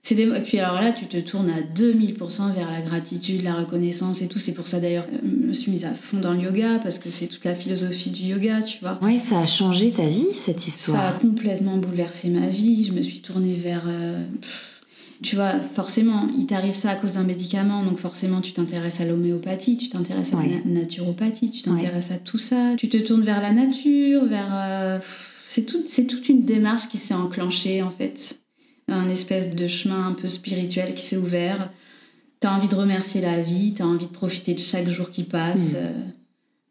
[0.08, 0.28] C'est des...
[0.44, 4.38] Puis alors là, tu te tournes à 2000% vers la gratitude, la reconnaissance et tout.
[4.38, 7.00] C'est pour ça d'ailleurs, euh, je me suis mise à fond dans le yoga parce
[7.00, 9.00] que c'est toute la philosophie du yoga, tu vois.
[9.02, 11.16] Ouais, ça a changé ta vie, cette Ça a histoire.
[11.20, 12.84] complètement bouleversé ma vie.
[12.84, 13.86] Je me suis tournée vers.
[13.88, 14.24] euh,
[15.24, 19.06] tu vois, forcément, il t'arrive ça à cause d'un médicament, donc forcément, tu t'intéresses à
[19.06, 20.62] l'homéopathie, tu t'intéresses à Ouais.
[20.66, 22.74] la na- naturopathie, tu t'intéresses à tout ça.
[22.78, 24.50] Tu te tournes vers la nature, vers.
[24.54, 28.42] euh, pff, c'est tout, c'est toute une démarche qui s'est enclenchée, en fait.
[28.88, 31.72] Un espèce de chemin un peu spirituel qui s'est ouvert.
[32.40, 35.74] T'as envie de remercier la vie, t'as envie de profiter de chaque jour qui passe.
[35.74, 35.78] Mm.
[35.78, 35.92] euh,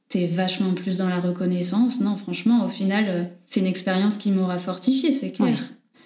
[0.09, 2.01] T'es vachement plus dans la reconnaissance.
[2.01, 5.59] Non, franchement, au final, euh, c'est une expérience qui m'aura fortifiée, c'est clair.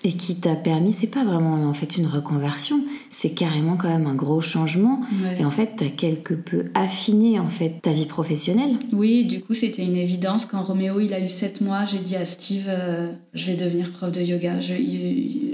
[0.04, 2.80] Et qui t'a permis, c'est pas vraiment en fait une reconversion,
[3.10, 5.00] c'est carrément quand même un gros changement.
[5.24, 5.38] Ouais.
[5.40, 8.76] Et en fait, t'as quelque peu affiné en fait ta vie professionnelle.
[8.92, 10.46] Oui, du coup, c'était une évidence.
[10.46, 13.90] Quand Roméo il a eu 7 mois, j'ai dit à Steve euh, Je vais devenir
[13.90, 14.60] prof de yoga.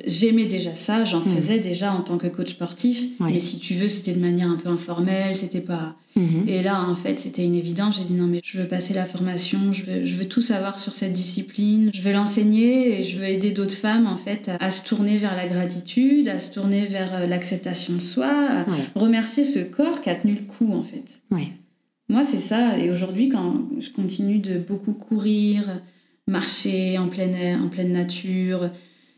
[0.06, 1.34] J'aimais déjà ça, j'en Mm.
[1.36, 3.00] faisais déjà en tant que coach sportif.
[3.20, 3.32] Ouais.
[3.32, 5.94] Mais si tu veux, c'était de manière un peu informelle, c'était pas.
[6.16, 6.44] Mhm.
[6.48, 7.96] Et là, en fait, c'était une évidence.
[7.98, 10.78] J'ai dit non, mais je veux passer la formation, je veux, je veux tout savoir
[10.78, 14.64] sur cette discipline, je veux l'enseigner et je veux aider d'autres femmes, en fait, à,
[14.64, 18.60] à se tourner vers la gratitude, à se tourner vers euh, l'acceptation de soi, à
[18.70, 21.20] Ouais, remercier ce corps qui a tenu le coup, en fait.
[21.30, 21.48] ouais.
[22.10, 22.78] Moi, c'est ça.
[22.78, 25.80] Et aujourd'hui, quand je continue de beaucoup courir,
[26.28, 28.70] marcher en plein air, en pleine nature,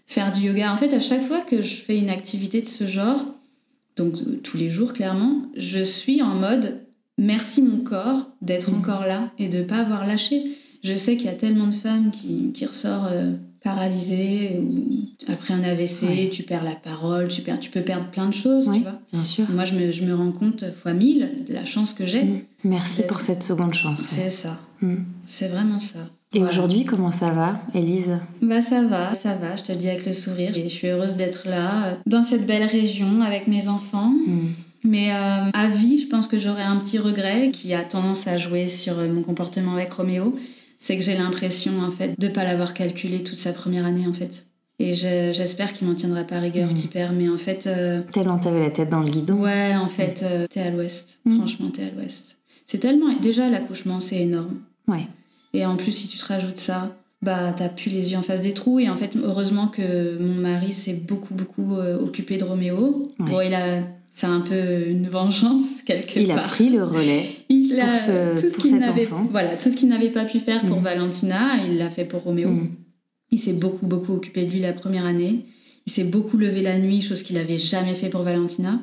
[0.06, 2.86] faire du yoga, en fait, à chaque fois que je fais une activité de ce
[2.86, 3.24] genre,
[3.96, 6.80] donc euh, tous les jours, clairement, je suis en mode
[7.18, 8.78] merci mon corps d'être Mhm.
[8.78, 10.42] encore là et de pas avoir lâché.
[10.84, 15.00] Je sais qu'il y a tellement de femmes qui, qui ressortent euh, paralysées ou
[15.32, 16.30] après un AVC, Ouais.
[16.30, 19.00] tu perds la parole, tu, perds, tu peux perdre plein de choses, tu vois.
[19.12, 19.44] Bien sûr.
[19.50, 22.22] Moi, je me, je me rends compte fois mille de la chance que j'ai.
[22.24, 22.40] Mm.
[22.64, 24.00] Merci pour cette seconde chance.
[24.00, 24.06] ouais.
[24.24, 24.58] C'est ça.
[24.80, 24.96] Mm.
[25.24, 25.98] C'est vraiment ça.
[26.32, 26.52] Et Voilà.
[26.52, 28.18] aujourd'hui, comment ça va, Élise?
[28.42, 30.52] Bah ça va, ça va, je te le dis avec le sourire.
[30.54, 34.10] Je suis heureuse d'être là, euh, dans cette belle région, avec mes enfants.
[34.10, 34.48] Mm.
[34.86, 38.36] Mais euh, à vie, je pense que j'aurais un petit regret qui a tendance à
[38.36, 40.36] jouer sur euh, mon comportement avec Roméo.
[40.78, 44.12] C'est que j'ai l'impression, en fait, de pas l'avoir calculé toute sa première année, en
[44.12, 44.46] fait.
[44.78, 46.74] Et je- j'espère qu'il m'en tiendra pas rigueur, Mhm.
[46.74, 47.12] petit père.
[47.12, 49.34] Mais en fait, euh, Tellement t'avais la tête dans le guidon.
[49.42, 51.18] ouais, en fait, euh, t'es à l'ouest.
[51.24, 51.38] Mhm.
[51.38, 52.36] Franchement, t'es à l'ouest.
[52.66, 53.06] C'est tellement...
[53.20, 54.56] Déjà, l'accouchement, c'est énorme.
[54.86, 55.06] Ouais.
[55.54, 58.42] Et en plus, si tu te rajoutes ça, bah t'as plus les yeux en face
[58.42, 58.78] des trous.
[58.78, 63.08] Et en fait, heureusement que mon mari s'est beaucoup, beaucoup euh, occupé de Roméo.
[63.18, 63.30] Ouais.
[63.30, 63.80] Bon, il a.
[64.18, 66.46] C'est un peu une vengeance, quelque Il a part.
[66.46, 67.26] pris le relais.
[67.50, 69.26] Il a pour ce- tout ce qu'il n'avait enfant.
[69.30, 70.84] voilà, tout ce qu'il n'avait pas pu faire pour Mm.
[70.84, 72.48] Valentina, il l'a fait pour Roméo.
[72.48, 72.70] Mm.
[73.30, 75.44] Il s'est beaucoup, beaucoup occupé de lui la première année.
[75.86, 78.80] Il s'est beaucoup levé la nuit, chose qu'il n'avait jamais fait pour Valentina.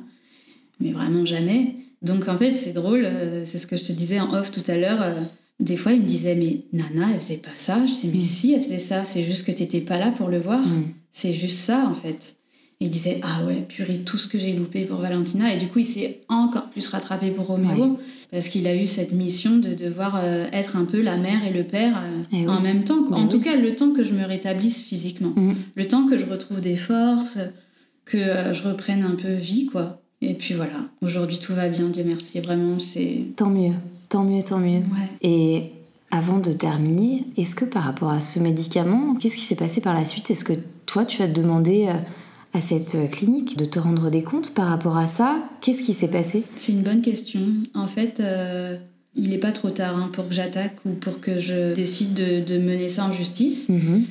[0.80, 1.78] Mais vraiment jamais.
[2.04, 4.64] Donc en fait, c'est drôle, euh, c'est ce que je te disais en off tout
[4.70, 5.02] à l'heure.
[5.02, 5.14] euh,
[5.60, 7.84] des fois, il me disait, mais Nana, elle faisait pas ça.
[7.88, 8.22] Je disais, mais Mm.
[8.22, 9.04] si, elle faisait ça.
[9.04, 10.62] C'est juste que t'étais pas là pour le voir.
[11.10, 12.36] C'est juste ça, en fait.
[12.84, 15.54] Il disait, ah ouais, purée, tout ce que j'ai loupé pour Valentina.
[15.54, 17.98] Et du coup, il s'est encore plus rattrapé pour Roméo.
[18.30, 21.54] Parce qu'il a eu cette mission de devoir euh, être un peu la mère et
[21.54, 22.48] le père euh, Eh oui.
[22.50, 23.06] en même temps.
[23.12, 23.44] En tout oui.
[23.44, 25.32] cas, le temps que je me rétablisse physiquement.
[25.34, 25.54] Mm.
[25.76, 27.38] Le temps que je retrouve des forces,
[28.04, 30.02] que euh, je reprenne un peu vie, quoi.
[30.22, 32.42] Et puis voilà, aujourd'hui tout va bien, Dieu merci.
[32.42, 33.28] Vraiment, c'est.
[33.38, 33.76] Tant mieux,
[34.10, 34.80] tant mieux, tant mieux.
[34.80, 35.10] Ouais.
[35.22, 35.64] Et
[36.12, 39.94] avant de terminer, est-ce que par rapport à ce médicament, qu'est-ce qui s'est passé par
[39.94, 40.30] la suite?
[40.30, 40.54] Est-ce que
[40.86, 41.90] toi, tu as demandé
[42.54, 45.44] à cette clinique de te rendre des comptes par rapport à ça?
[45.62, 46.44] Qu'est-ce qui s'est passé?
[46.56, 47.42] C'est une bonne question.
[47.74, 48.78] En fait, euh,
[49.16, 52.42] il n'est pas trop tard hein, pour que j'attaque ou pour que je décide de,
[52.42, 53.70] de mener ça en justice.
[53.70, 54.06] Mhm.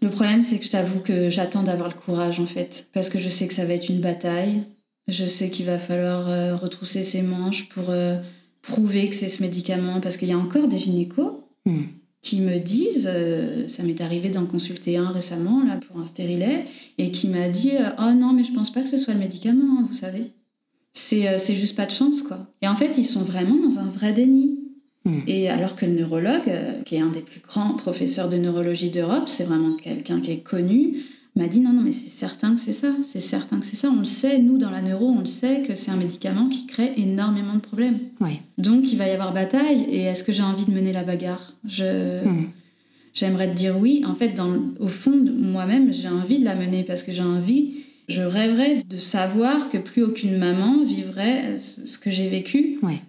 [0.00, 3.18] Le problème, c'est que je t'avoue que j'attends d'avoir le courage, en fait, parce que
[3.18, 4.62] je sais que ça va être une bataille.
[5.08, 8.16] Je sais qu'il va falloir euh, retrousser ses manches pour euh,
[8.62, 11.32] prouver que c'est ce médicament, parce qu'il y a encore des gynécos
[11.68, 11.82] Mm.
[12.20, 16.60] Qui me disent, euh, ça m'est arrivé d'en consulter un récemment là pour un stérilet,
[16.98, 19.20] et qui m'a dit, euh, oh non, mais je pense pas que ce soit le
[19.20, 20.32] médicament, hein, vous savez.
[20.92, 22.46] c'est c'est juste pas de chance, quoi.
[22.60, 24.58] Et en fait, ils sont vraiment dans un vrai déni.
[25.04, 25.20] Hmm.
[25.26, 28.90] Et alors que le neurologue, euh, qui est un des plus grands professeurs de neurologie
[28.90, 30.96] d'Europe, c'est vraiment quelqu'un qui est connu,
[31.38, 33.90] m'a dit non, non, mais c'est certain que c'est ça, c'est certain que c'est ça.
[33.90, 36.66] On le sait, nous, dans la neuro, on le sait que c'est un médicament qui
[36.66, 37.98] crée énormément de problèmes.
[38.20, 38.40] Ouais.
[38.58, 39.86] Donc, il va y avoir bataille.
[39.90, 41.54] Et est-ce que j'ai envie de mener la bagarre?
[41.66, 42.24] Je...
[42.24, 42.46] Hmm.
[43.14, 44.02] J'aimerais te dire oui.
[44.06, 47.74] En fait, dans, au fond moi-même, j'ai envie de la mener parce que j'ai envie,
[48.08, 53.00] je rêverais de savoir que plus aucune maman vivrait ce que j'ai vécu Ouais.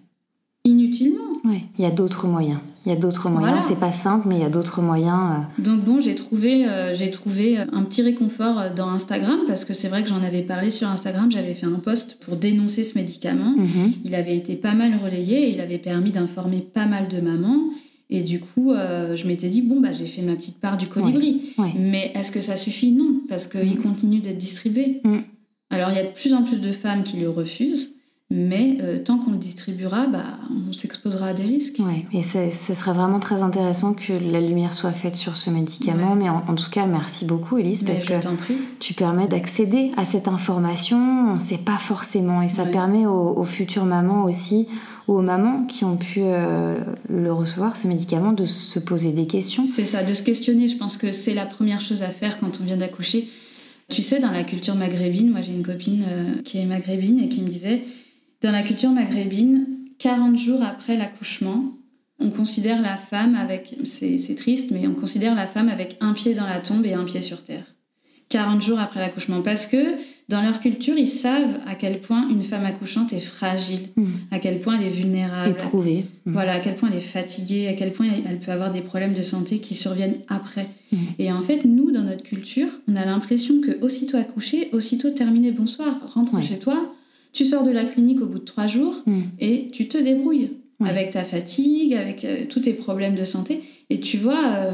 [0.64, 1.30] inutilement.
[1.44, 1.62] Ouais.
[1.78, 2.58] Il y a d'autres moyens.
[2.86, 3.50] Il y a d'autres moyens.
[3.52, 3.60] Voilà.
[3.66, 5.44] C'est pas simple, mais il y a d'autres moyens.
[5.58, 9.64] euh, Donc bon, j'ai trouvé, euh, j'ai trouvé un petit réconfort euh, dans Instagram parce
[9.66, 11.30] que c'est vrai que j'en avais parlé sur Instagram.
[11.30, 13.50] J'avais fait un post pour dénoncer ce médicament.
[13.56, 13.92] mhm.
[14.04, 17.58] Il avait été pas mal relayé et il avait permis d'informer pas mal de mamans.
[18.12, 20.88] Et du coup, euh, je m'étais dit, bon, bah, j'ai fait ma petite part du
[20.88, 21.42] colibri.
[21.58, 21.72] Ouais.
[21.78, 22.90] Mais est-ce que ça suffit?
[22.92, 23.82] Non, parce qu'il Mm.
[23.82, 25.00] continue d'être distribué.
[25.04, 25.18] Mm.
[25.70, 27.90] Alors, il y a de plus en plus de femmes qui le refusent,
[28.32, 30.22] mais euh, tant qu'on le distribuera, bah,
[30.68, 31.78] on s'exposera à des risques.
[31.80, 36.12] Ouais, et ce serait vraiment très intéressant que la lumière soit faite sur ce médicament.
[36.12, 36.18] Ouais.
[36.22, 38.54] Mais en, en tout cas, merci beaucoup, Elise, parce que prie.
[38.78, 40.96] tu permets d'accéder à cette information.
[40.98, 42.40] On ne sait pas forcément.
[42.42, 42.70] Et ça Ouais.
[42.70, 44.68] permet aux, aux futures mamans aussi,
[45.08, 46.78] ou aux mamans qui ont pu euh,
[47.08, 49.66] le recevoir, ce médicament, de se poser des questions.
[49.66, 50.68] C'est ça, de se questionner.
[50.68, 53.28] Je pense que c'est la première chose à faire quand on vient d'accoucher.
[53.88, 57.28] Tu sais, dans la culture maghrébine, moi j'ai une copine euh, qui est maghrébine et
[57.28, 57.82] qui me disait,
[58.42, 59.66] dans la culture maghrébine,
[59.98, 61.64] 40 jours après l'accouchement,
[62.18, 66.34] on considère la femme avec, c'est triste, mais on considère la femme avec un pied
[66.34, 67.64] dans la tombe et un pied sur terre.
[68.28, 69.40] 40 jours après l'accouchement.
[69.42, 69.76] Parce que
[70.28, 74.04] dans leur culture, ils savent à quel point une femme accouchante est fragile, Mm.
[74.30, 75.50] à quel point elle est vulnérable.
[75.50, 76.04] Éprouvé.
[76.26, 76.32] Mm.
[76.32, 79.14] Voilà, à quel point elle est fatiguée, à quel point elle peut avoir des problèmes
[79.14, 80.68] de santé qui surviennent après.
[80.92, 80.96] Mm.
[81.18, 85.50] Et en fait, nous, dans notre culture, on a l'impression que aussitôt accouché, aussitôt terminé,
[85.50, 86.42] bonsoir, rentre Ouais.
[86.42, 86.94] chez toi,
[87.32, 89.20] tu sors de la clinique au bout de trois jours Mm.
[89.38, 90.50] et tu te débrouilles
[90.80, 90.88] Ouais.
[90.88, 93.60] avec ta fatigue, avec euh, tous tes problèmes de santé.
[93.90, 94.72] Et tu vois, euh,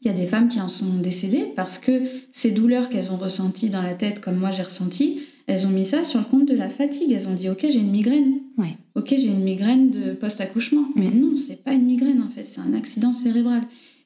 [0.00, 3.16] il y a des femmes qui en sont décédées parce que ces douleurs qu'elles ont
[3.16, 6.46] ressenties dans la tête, comme moi j'ai ressenti, elles ont mis ça sur le compte
[6.46, 7.10] de la fatigue.
[7.10, 8.34] Elles ont dit, ok, j'ai une migraine.
[8.58, 8.76] Ouais.
[8.94, 10.84] Ok, j'ai une migraine de post-accouchement.
[10.94, 13.62] Mais non, c'est pas une migraine en fait, c'est un accident cérébral.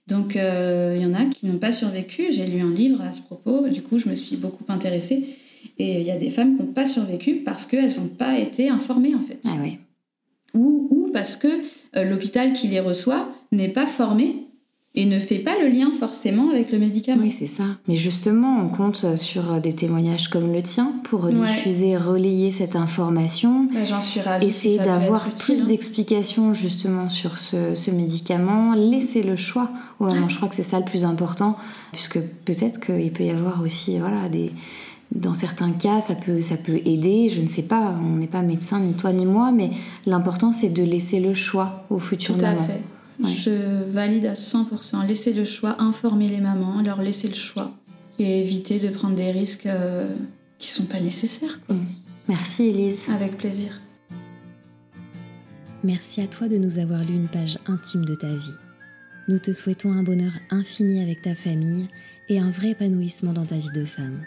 [0.09, 2.25] Donc euh, il y en a qui n'ont pas survécu.
[2.31, 5.27] J'ai lu un livre à ce propos, du coup je me suis beaucoup intéressée.
[5.79, 8.69] Et il y a des femmes qui n'ont pas survécu parce qu'elles n'ont pas été
[8.69, 9.41] informées en fait.
[9.47, 9.79] Ah ouais.
[10.55, 11.49] Ou, ou parce que
[11.97, 14.37] euh, l'hôpital qui les reçoit n'est pas formé
[14.97, 17.23] et ne fait pas le lien forcément avec le médicament.
[17.25, 17.65] Oui, c'est ça.
[17.89, 21.33] Mais justement, on compte sur des témoignages comme le tien pour Ouais.
[21.33, 23.65] diffuser, relayer cette information.
[23.73, 24.47] Bah, J'en suis ravie.
[24.47, 25.67] Essayer d'avoir plus hein.
[25.67, 29.69] d'explications justement sur ce, ce médicament, laisser le choix.
[30.01, 31.57] Je crois que c'est ça le plus important,
[31.91, 34.53] puisque peut-être qu'il peut y avoir aussi, voilà, des,
[35.13, 37.29] dans certains cas, ça peut, ça peut aider.
[37.29, 39.71] Je ne sais pas, on n'est pas médecin ni toi ni moi, mais
[40.07, 42.67] l'important c'est de laisser le choix aux futures Tout à mamans.
[42.67, 42.83] fait.
[43.23, 43.31] Ouais.
[43.37, 45.07] Je valide à 100%.
[45.07, 47.71] Laisser le choix, informer les mamans, leur laisser le choix
[48.19, 50.09] et éviter de prendre des risques euh,
[50.59, 51.61] qui sont pas nécessaires.
[51.67, 51.77] quoi.
[52.29, 53.09] Merci Elise.
[53.15, 53.81] Avec plaisir.
[55.85, 58.55] Merci à toi de nous avoir lu une page intime de ta vie.
[59.29, 61.89] Nous te souhaitons un bonheur infini avec ta famille
[62.29, 64.21] et un vrai épanouissement dans ta vie de femme.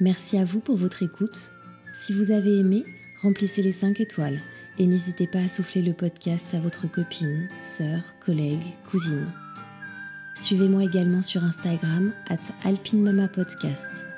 [0.00, 1.52] Merci à vous pour votre écoute.
[1.92, 2.84] Si vous avez aimé,
[3.20, 4.40] remplissez les 5 étoiles
[4.78, 9.26] et n'hésitez pas à souffler le podcast à votre copine, sœur, collègue, cousine.
[10.34, 14.09] Suivez-moi également sur Instagram at Alpine Mama Podcast.